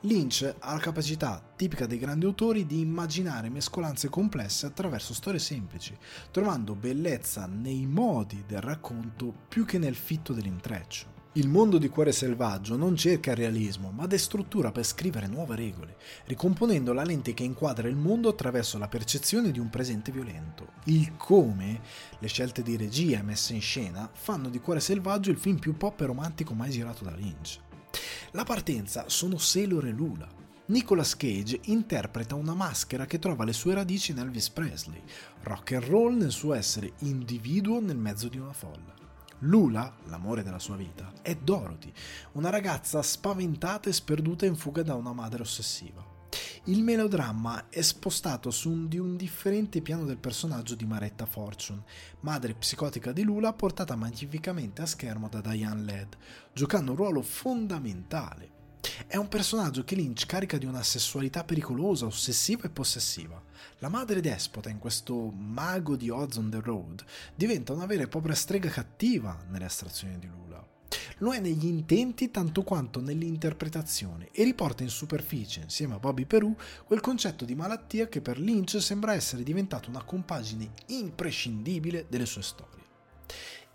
Lynch 0.00 0.54
ha 0.58 0.72
la 0.72 0.78
capacità, 0.78 1.42
tipica 1.56 1.86
dei 1.86 1.98
grandi 1.98 2.24
autori, 2.24 2.66
di 2.66 2.80
immaginare 2.80 3.48
mescolanze 3.48 4.08
complesse 4.08 4.66
attraverso 4.66 5.14
storie 5.14 5.40
semplici, 5.40 5.96
trovando 6.30 6.74
bellezza 6.74 7.46
nei 7.46 7.86
modi 7.86 8.44
del 8.46 8.60
racconto 8.60 9.32
più 9.48 9.64
che 9.64 9.78
nel 9.78 9.94
fitto 9.94 10.32
dell'intreccio. 10.32 11.14
Il 11.36 11.50
mondo 11.50 11.76
di 11.76 11.90
Cuore 11.90 12.12
Selvaggio 12.12 12.78
non 12.78 12.96
cerca 12.96 13.32
il 13.32 13.36
realismo, 13.36 13.90
ma 13.90 14.06
destruttura 14.06 14.72
per 14.72 14.86
scrivere 14.86 15.26
nuove 15.26 15.54
regole, 15.54 15.96
ricomponendo 16.24 16.94
la 16.94 17.04
lente 17.04 17.34
che 17.34 17.42
inquadra 17.42 17.88
il 17.88 17.96
mondo 17.96 18.30
attraverso 18.30 18.78
la 18.78 18.88
percezione 18.88 19.50
di 19.50 19.58
un 19.58 19.68
presente 19.68 20.10
violento. 20.10 20.68
Il 20.84 21.14
come, 21.18 21.82
le 22.18 22.28
scelte 22.28 22.62
di 22.62 22.78
regia 22.78 23.18
e 23.18 23.22
messa 23.22 23.52
in 23.52 23.60
scena, 23.60 24.08
fanno 24.10 24.48
di 24.48 24.60
Cuore 24.60 24.80
Selvaggio 24.80 25.30
il 25.30 25.36
film 25.36 25.58
più 25.58 25.76
pop 25.76 26.00
e 26.00 26.06
romantico 26.06 26.54
mai 26.54 26.70
girato 26.70 27.04
da 27.04 27.10
Lynch. 27.10 27.64
La 28.32 28.44
partenza 28.44 29.04
sono 29.08 29.38
Sailor 29.38 29.86
e 29.86 29.90
Lula. 29.90 30.28
Nicolas 30.66 31.16
Cage 31.16 31.60
interpreta 31.64 32.34
una 32.34 32.54
maschera 32.54 33.06
che 33.06 33.18
trova 33.18 33.44
le 33.44 33.52
sue 33.52 33.74
radici 33.74 34.10
in 34.10 34.18
Elvis 34.18 34.50
Presley, 34.50 35.02
rock 35.42 35.72
and 35.72 35.84
roll 35.84 36.16
nel 36.16 36.32
suo 36.32 36.54
essere 36.54 36.92
individuo 37.00 37.80
nel 37.80 37.96
mezzo 37.96 38.28
di 38.28 38.38
una 38.38 38.52
folla. 38.52 38.94
Lula, 39.40 39.94
l'amore 40.06 40.42
della 40.42 40.58
sua 40.58 40.76
vita, 40.76 41.12
è 41.20 41.34
Dorothy, 41.34 41.92
una 42.32 42.50
ragazza 42.50 43.02
spaventata 43.02 43.88
e 43.88 43.92
sperduta 43.92 44.46
in 44.46 44.56
fuga 44.56 44.82
da 44.82 44.94
una 44.94 45.12
madre 45.12 45.42
ossessiva. 45.42 46.05
Il 46.64 46.82
melodramma 46.82 47.68
è 47.68 47.80
spostato 47.80 48.50
su 48.50 48.70
un, 48.70 48.88
di 48.88 48.98
un 48.98 49.16
differente 49.16 49.80
piano 49.80 50.04
del 50.04 50.18
personaggio 50.18 50.74
di 50.74 50.84
Maretta 50.84 51.26
Fortune, 51.26 51.84
madre 52.20 52.54
psicotica 52.54 53.12
di 53.12 53.22
Lula 53.22 53.52
portata 53.52 53.94
magnificamente 53.94 54.82
a 54.82 54.86
schermo 54.86 55.28
da 55.28 55.40
Diane 55.40 55.84
Ladd, 55.84 56.12
giocando 56.52 56.90
un 56.90 56.96
ruolo 56.96 57.22
fondamentale. 57.22 58.54
È 59.06 59.16
un 59.16 59.28
personaggio 59.28 59.84
che 59.84 59.94
Lynch 59.94 60.26
carica 60.26 60.58
di 60.58 60.66
una 60.66 60.82
sessualità 60.82 61.44
pericolosa, 61.44 62.06
ossessiva 62.06 62.64
e 62.64 62.70
possessiva. 62.70 63.40
La 63.78 63.88
madre 63.88 64.20
despota 64.20 64.68
in 64.68 64.78
questo 64.78 65.30
mago 65.30 65.96
di 65.96 66.10
Oz 66.10 66.36
on 66.36 66.50
the 66.50 66.60
Road 66.60 67.04
diventa 67.34 67.72
una 67.72 67.86
vera 67.86 68.04
e 68.04 68.08
propria 68.08 68.34
strega 68.34 68.70
cattiva 68.70 69.44
nelle 69.48 69.66
astrazioni 69.66 70.18
di 70.18 70.26
Lula. 70.26 70.75
Lo 71.20 71.32
è 71.32 71.40
negli 71.40 71.64
intenti 71.64 72.30
tanto 72.30 72.62
quanto 72.62 73.00
nell'interpretazione 73.00 74.28
e 74.32 74.44
riporta 74.44 74.82
in 74.82 74.90
superficie, 74.90 75.62
insieme 75.62 75.94
a 75.94 75.98
Bobby 75.98 76.26
Perù, 76.26 76.54
quel 76.84 77.00
concetto 77.00 77.46
di 77.46 77.54
malattia 77.54 78.06
che 78.06 78.20
per 78.20 78.38
Lynch 78.38 78.82
sembra 78.82 79.14
essere 79.14 79.42
diventato 79.42 79.88
una 79.88 80.02
compagine 80.02 80.72
imprescindibile 80.88 82.04
delle 82.10 82.26
sue 82.26 82.42
storie. 82.42 82.84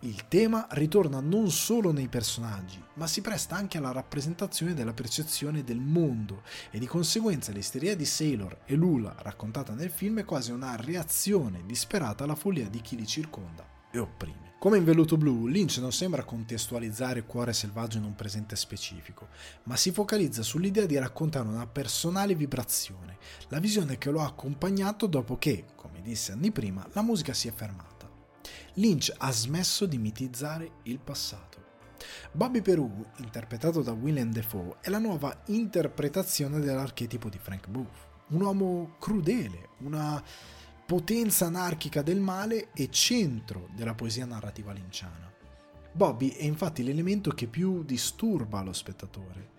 Il 0.02 0.28
tema 0.28 0.68
ritorna 0.72 1.20
non 1.20 1.50
solo 1.50 1.92
nei 1.92 2.10
personaggi, 2.10 2.84
ma 2.96 3.08
si 3.08 3.22
presta 3.22 3.56
anche 3.56 3.80
alla 3.80 3.92
rappresentazione 3.92 4.76
della 4.76 4.94
percezione 4.94 5.64
del 5.64 5.80
mondo 5.80 6.44
e 6.70 6.78
di 6.78 6.86
conseguenza 6.86 7.52
l'isteria 7.52 7.96
di 7.96 8.06
Sailor 8.06 8.62
e 8.66 8.76
Lula 8.76 9.16
raccontata 9.20 9.74
nel 9.74 9.90
film 9.90 10.20
è 10.20 10.26
quasi 10.26 10.52
una 10.52 10.76
reazione 10.76 11.64
disperata 11.66 12.24
alla 12.24 12.36
follia 12.36 12.70
di 12.70 12.82
chi 12.82 12.96
li 12.96 13.08
circonda 13.08 13.68
e 13.92 13.98
opprime. 13.98 14.51
Come 14.62 14.78
in 14.78 14.84
Velluto 14.84 15.18
Blu, 15.18 15.48
Lynch 15.48 15.80
non 15.80 15.92
sembra 15.92 16.24
contestualizzare 16.24 17.26
Cuore 17.26 17.52
selvaggio 17.52 17.98
in 17.98 18.04
un 18.04 18.14
presente 18.14 18.56
specifico, 18.56 19.30
ma 19.64 19.76
si 19.76 19.92
focalizza 19.92 20.44
sull'idea 20.44 20.86
di 20.86 21.00
raccontare 21.00 21.48
una 21.48 21.66
personale 21.66 22.36
vibrazione, 22.36 23.18
la 23.48 23.58
visione 23.58 23.98
che 23.98 24.12
lo 24.12 24.22
ha 24.22 24.26
accompagnato 24.26 25.08
dopo 25.08 25.40
che, 25.40 25.66
come 25.74 26.04
disse 26.04 26.34
anni 26.34 26.52
prima, 26.52 26.88
la 26.92 27.02
musica 27.02 27.34
si 27.34 27.48
è 27.48 27.52
fermata. 27.52 28.08
Lynch 28.74 29.12
ha 29.18 29.32
smesso 29.32 29.88
di 29.88 29.98
mitizzare 29.98 30.74
il 30.84 31.00
passato. 31.00 31.58
Bobby 32.32 32.62
Peru, 32.62 33.04
interpretato 33.18 33.82
da 33.82 33.94
Willem 33.94 34.32
Dafoe, 34.32 34.76
è 34.82 34.92
la 34.92 35.00
nuova 35.00 35.42
interpretazione 35.48 36.60
dell'archetipo 36.60 37.30
di 37.30 37.40
Frank 37.40 37.68
Booth. 37.68 38.10
Un 38.28 38.42
uomo 38.42 38.96
crudele, 39.00 39.70
una 39.80 40.24
potenza 40.92 41.46
anarchica 41.46 42.02
del 42.02 42.20
male 42.20 42.74
e 42.74 42.90
centro 42.90 43.70
della 43.74 43.94
poesia 43.94 44.26
narrativa 44.26 44.74
linciana. 44.74 45.32
Bobby 45.94 46.32
è 46.32 46.44
infatti 46.44 46.84
l'elemento 46.84 47.32
che 47.32 47.48
più 47.48 47.86
disturba 47.86 48.62
lo 48.62 48.74
spettatore, 48.74 49.52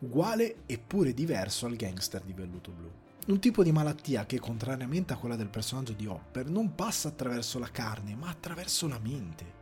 uguale 0.00 0.56
eppure 0.66 1.14
diverso 1.14 1.64
al 1.64 1.76
gangster 1.76 2.20
di 2.24 2.34
velluto 2.34 2.72
blu. 2.72 2.90
Un 3.28 3.38
tipo 3.38 3.62
di 3.62 3.72
malattia 3.72 4.26
che, 4.26 4.38
contrariamente 4.38 5.14
a 5.14 5.16
quella 5.16 5.36
del 5.36 5.48
personaggio 5.48 5.94
di 5.94 6.04
Hopper, 6.04 6.50
non 6.50 6.74
passa 6.74 7.08
attraverso 7.08 7.58
la 7.58 7.70
carne, 7.70 8.14
ma 8.14 8.28
attraverso 8.28 8.86
la 8.86 8.98
mente. 8.98 9.54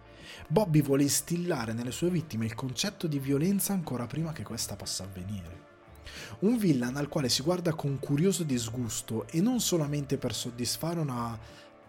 Bobby 0.49 0.83
vuole 0.83 1.05
instillare 1.05 1.73
nelle 1.75 1.93
sue 1.93 2.11
vittime 2.11 2.45
il 2.45 2.57
concetto 2.57 3.07
di 3.07 3.21
violenza 3.21 3.73
ancora 3.73 4.09
prima 4.09 4.33
che 4.33 4.43
questa 4.43 4.75
possa 4.75 5.05
avvenire. 5.05 5.74
Un 6.41 6.57
villain 6.57 6.97
al 6.97 7.09
quale 7.09 7.29
si 7.29 7.43
guarda 7.43 7.75
con 7.75 7.99
curioso 7.99 8.43
disgusto 8.43 9.27
e 9.29 9.41
non 9.41 9.61
solamente 9.61 10.19
per 10.19 10.35
soddisfare 10.35 11.01
una 11.01 11.39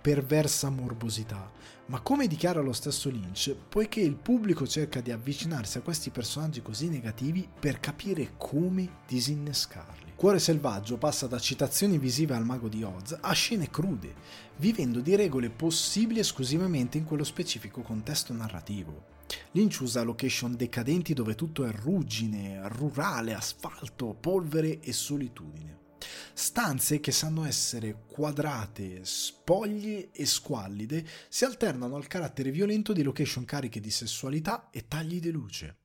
perversa 0.06 0.70
morbosità, 0.70 1.52
ma 1.88 2.00
come 2.00 2.28
dichiara 2.28 2.62
lo 2.62 2.74
stesso 2.74 3.10
Lynch, 3.10 3.56
poiché 3.68 4.02
il 4.02 4.16
pubblico 4.16 4.68
cerca 4.68 5.02
di 5.02 5.12
avvicinarsi 5.12 5.80
a 5.80 5.82
questi 5.82 6.12
personaggi 6.12 6.62
così 6.62 6.90
negativi 6.90 7.50
per 7.60 7.80
capire 7.80 8.34
come 8.38 8.98
disinnescarli. 9.08 10.14
Cuore 10.16 10.38
selvaggio 10.38 10.98
passa 10.98 11.26
da 11.26 11.40
citazioni 11.40 11.98
visive 11.98 12.36
al 12.36 12.46
mago 12.46 12.68
di 12.68 12.84
Oz 12.84 13.18
a 13.20 13.34
scene 13.34 13.72
crude, 13.72 14.14
vivendo 14.58 15.00
di 15.00 15.16
regole 15.16 15.50
possibili 15.50 16.20
esclusivamente 16.20 17.00
in 17.00 17.04
quello 17.04 17.24
specifico 17.24 17.82
contesto 17.82 18.32
narrativo. 18.32 19.15
Lynch 19.52 19.80
usa 19.82 20.04
location 20.04 20.56
decadenti 20.56 21.14
dove 21.14 21.36
tutto 21.36 21.66
è 21.66 21.72
ruggine, 21.72 22.68
rurale, 22.68 23.34
asfalto, 23.34 24.14
polvere 24.14 24.80
e 24.80 24.94
solitudine. 24.94 25.84
Stanze 26.34 27.00
che 27.00 27.12
sanno 27.12 27.46
essere 27.46 28.04
quadrate, 28.08 29.00
spoglie 29.04 30.12
e 30.12 30.26
squallide 30.26 31.06
si 31.30 31.46
alternano 31.46 31.96
al 31.96 32.08
carattere 32.08 32.52
violento 32.52 32.94
di 32.94 33.02
location 33.02 33.46
cariche 33.46 33.80
di 33.80 33.90
sessualità 33.90 34.70
e 34.70 34.88
tagli 34.88 35.20
di 35.20 35.32
luce. 35.32 35.78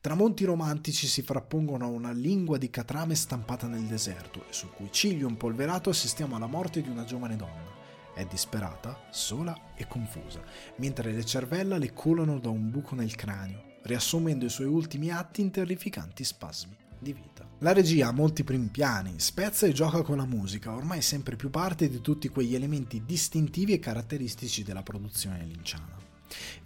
Tramonti 0.00 0.44
romantici 0.44 1.06
si 1.06 1.22
frappongono 1.22 1.86
a 1.86 1.88
una 1.88 2.12
lingua 2.12 2.58
di 2.58 2.68
catrame 2.68 3.14
stampata 3.14 3.66
nel 3.66 3.84
deserto 3.84 4.44
e 4.48 4.52
sul 4.52 4.70
cui 4.70 4.88
ciglio 4.90 5.28
impolverato 5.28 5.88
assistiamo 5.88 6.36
alla 6.36 6.46
morte 6.46 6.82
di 6.82 6.90
una 6.90 7.04
giovane 7.04 7.36
donna 7.36 7.83
È 8.14 8.24
disperata, 8.26 9.08
sola 9.10 9.74
e 9.74 9.88
confusa, 9.88 10.40
mentre 10.76 11.10
le 11.10 11.24
cervella 11.24 11.78
le 11.78 11.92
colano 11.92 12.38
da 12.38 12.48
un 12.48 12.70
buco 12.70 12.94
nel 12.94 13.16
cranio, 13.16 13.78
riassumendo 13.82 14.44
i 14.44 14.50
suoi 14.50 14.68
ultimi 14.68 15.10
atti 15.10 15.40
in 15.40 15.50
terrificanti 15.50 16.22
spasmi 16.22 16.76
di 16.96 17.12
vita. 17.12 17.44
La 17.58 17.72
regia 17.72 18.08
ha 18.08 18.12
molti 18.12 18.44
primi 18.44 18.68
piani, 18.68 19.14
spezza 19.16 19.66
e 19.66 19.72
gioca 19.72 20.02
con 20.02 20.18
la 20.18 20.26
musica, 20.26 20.74
ormai 20.74 21.02
sempre 21.02 21.34
più 21.34 21.50
parte 21.50 21.88
di 21.88 22.00
tutti 22.00 22.28
quegli 22.28 22.54
elementi 22.54 23.02
distintivi 23.04 23.72
e 23.72 23.80
caratteristici 23.80 24.62
della 24.62 24.84
produzione 24.84 25.44
linciana. 25.44 26.03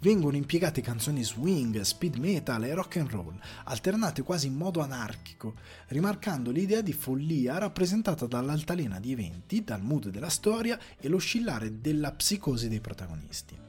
Vengono 0.00 0.36
impiegate 0.36 0.80
canzoni 0.80 1.24
swing, 1.24 1.80
speed 1.80 2.16
metal 2.16 2.64
e 2.64 2.74
rock 2.74 2.96
and 2.96 3.10
roll, 3.10 3.38
alternate 3.64 4.22
quasi 4.22 4.46
in 4.46 4.54
modo 4.54 4.80
anarchico, 4.80 5.54
rimarcando 5.88 6.50
l'idea 6.50 6.80
di 6.80 6.92
follia 6.92 7.58
rappresentata 7.58 8.26
dall'altalena 8.26 9.00
di 9.00 9.12
eventi, 9.12 9.64
dal 9.64 9.82
mood 9.82 10.08
della 10.08 10.28
storia 10.28 10.78
e 10.98 11.08
l'oscillare 11.08 11.80
della 11.80 12.12
psicosi 12.12 12.68
dei 12.68 12.80
protagonisti. 12.80 13.66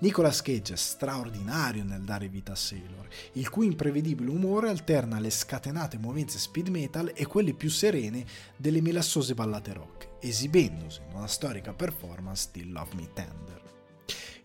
Nicolas 0.00 0.42
Cage 0.42 0.74
è 0.74 0.76
straordinario 0.76 1.82
nel 1.82 2.02
dare 2.02 2.28
vita 2.28 2.52
a 2.52 2.56
Sailor, 2.56 3.08
il 3.32 3.48
cui 3.48 3.66
imprevedibile 3.66 4.30
umore 4.30 4.68
alterna 4.68 5.18
le 5.18 5.30
scatenate 5.30 5.98
movenze 5.98 6.38
speed 6.38 6.68
metal 6.68 7.12
e 7.14 7.26
quelle 7.26 7.52
più 7.52 7.68
serene 7.68 8.24
delle 8.56 8.80
melassose 8.80 9.34
ballate 9.34 9.72
rock, 9.72 10.08
esibendosi 10.20 11.00
in 11.08 11.16
una 11.16 11.26
storica 11.26 11.72
performance 11.72 12.48
di 12.52 12.68
Love 12.70 12.94
Me 12.94 13.08
Tender. 13.12 13.57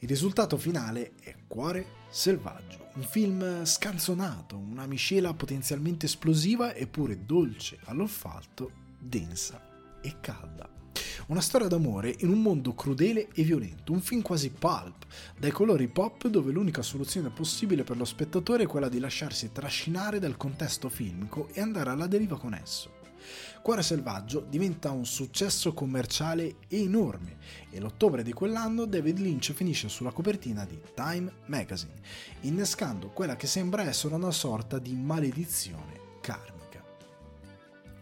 Il 0.03 0.09
risultato 0.09 0.57
finale 0.57 1.13
è 1.21 1.33
Cuore 1.47 1.85
selvaggio, 2.09 2.89
un 2.95 3.03
film 3.03 3.63
scanzonato, 3.63 4.57
una 4.57 4.85
miscela 4.85 5.33
potenzialmente 5.33 6.07
esplosiva 6.07 6.75
eppure 6.75 7.23
dolce 7.25 7.79
all'olfatto, 7.85 8.69
densa 8.99 9.61
e 10.01 10.15
calda. 10.19 10.67
Una 11.27 11.39
storia 11.39 11.69
d'amore 11.69 12.13
in 12.19 12.27
un 12.27 12.41
mondo 12.41 12.75
crudele 12.75 13.29
e 13.33 13.43
violento, 13.43 13.93
un 13.93 14.01
film 14.01 14.21
quasi 14.21 14.49
pulp, 14.49 15.05
dai 15.39 15.51
colori 15.51 15.87
pop 15.87 16.27
dove 16.27 16.51
l'unica 16.51 16.81
soluzione 16.81 17.29
possibile 17.29 17.85
per 17.85 17.95
lo 17.95 18.03
spettatore 18.03 18.63
è 18.63 18.67
quella 18.67 18.89
di 18.89 18.99
lasciarsi 18.99 19.53
trascinare 19.53 20.19
dal 20.19 20.35
contesto 20.35 20.89
filmico 20.89 21.47
e 21.53 21.61
andare 21.61 21.91
alla 21.91 22.07
deriva 22.07 22.37
con 22.37 22.53
esso. 22.53 23.02
Cuore 23.63 23.81
Selvaggio 23.81 24.41
diventa 24.41 24.91
un 24.91 25.05
successo 25.05 25.73
commerciale 25.73 26.55
enorme 26.67 27.37
e 27.69 27.79
l'ottobre 27.79 28.21
di 28.21 28.33
quell'anno 28.33 28.83
David 28.83 29.19
Lynch 29.19 29.53
finisce 29.53 29.87
sulla 29.87 30.11
copertina 30.11 30.65
di 30.65 30.77
Time 30.93 31.31
Magazine, 31.45 31.93
innescando 32.41 33.11
quella 33.11 33.37
che 33.37 33.47
sembra 33.47 33.83
essere 33.83 34.15
una 34.15 34.31
sorta 34.31 34.79
di 34.79 34.93
maledizione 34.93 36.17
karmica. 36.19 36.83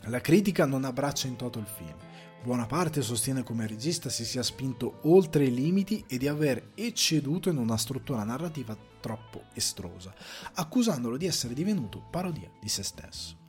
La 0.05 0.19
critica 0.19 0.65
non 0.65 0.83
abbraccia 0.83 1.27
in 1.27 1.35
toto 1.35 1.59
il 1.59 1.67
film, 1.67 1.95
Buona 2.43 2.65
parte 2.65 3.03
sostiene 3.03 3.43
come 3.43 3.65
il 3.65 3.69
regista 3.69 4.09
si 4.09 4.25
sia 4.25 4.41
spinto 4.41 5.01
oltre 5.03 5.43
i 5.43 5.53
limiti 5.53 6.03
e 6.07 6.17
di 6.17 6.27
aver 6.27 6.71
ecceduto 6.73 7.49
in 7.49 7.57
una 7.57 7.77
struttura 7.77 8.23
narrativa 8.23 8.75
troppo 8.99 9.43
estrosa, 9.53 10.11
accusandolo 10.53 11.17
di 11.17 11.27
essere 11.27 11.53
divenuto 11.53 12.01
parodia 12.09 12.49
di 12.59 12.67
se 12.67 12.81
stesso. 12.81 13.40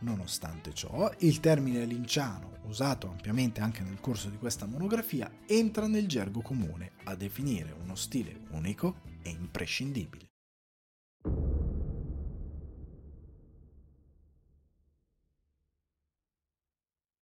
Nonostante 0.00 0.72
ciò, 0.72 1.10
il 1.18 1.40
termine 1.40 1.84
linciano, 1.84 2.58
usato 2.64 3.08
ampiamente 3.08 3.60
anche 3.60 3.82
nel 3.82 4.00
corso 4.00 4.28
di 4.30 4.38
questa 4.38 4.66
monografia, 4.66 5.30
entra 5.46 5.86
nel 5.86 6.06
gergo 6.06 6.40
comune 6.40 6.92
a 7.04 7.14
definire 7.14 7.74
uno 7.82 7.94
stile 7.94 8.40
unico 8.50 9.02
e 9.22 9.30
imprescindibile. 9.30 10.28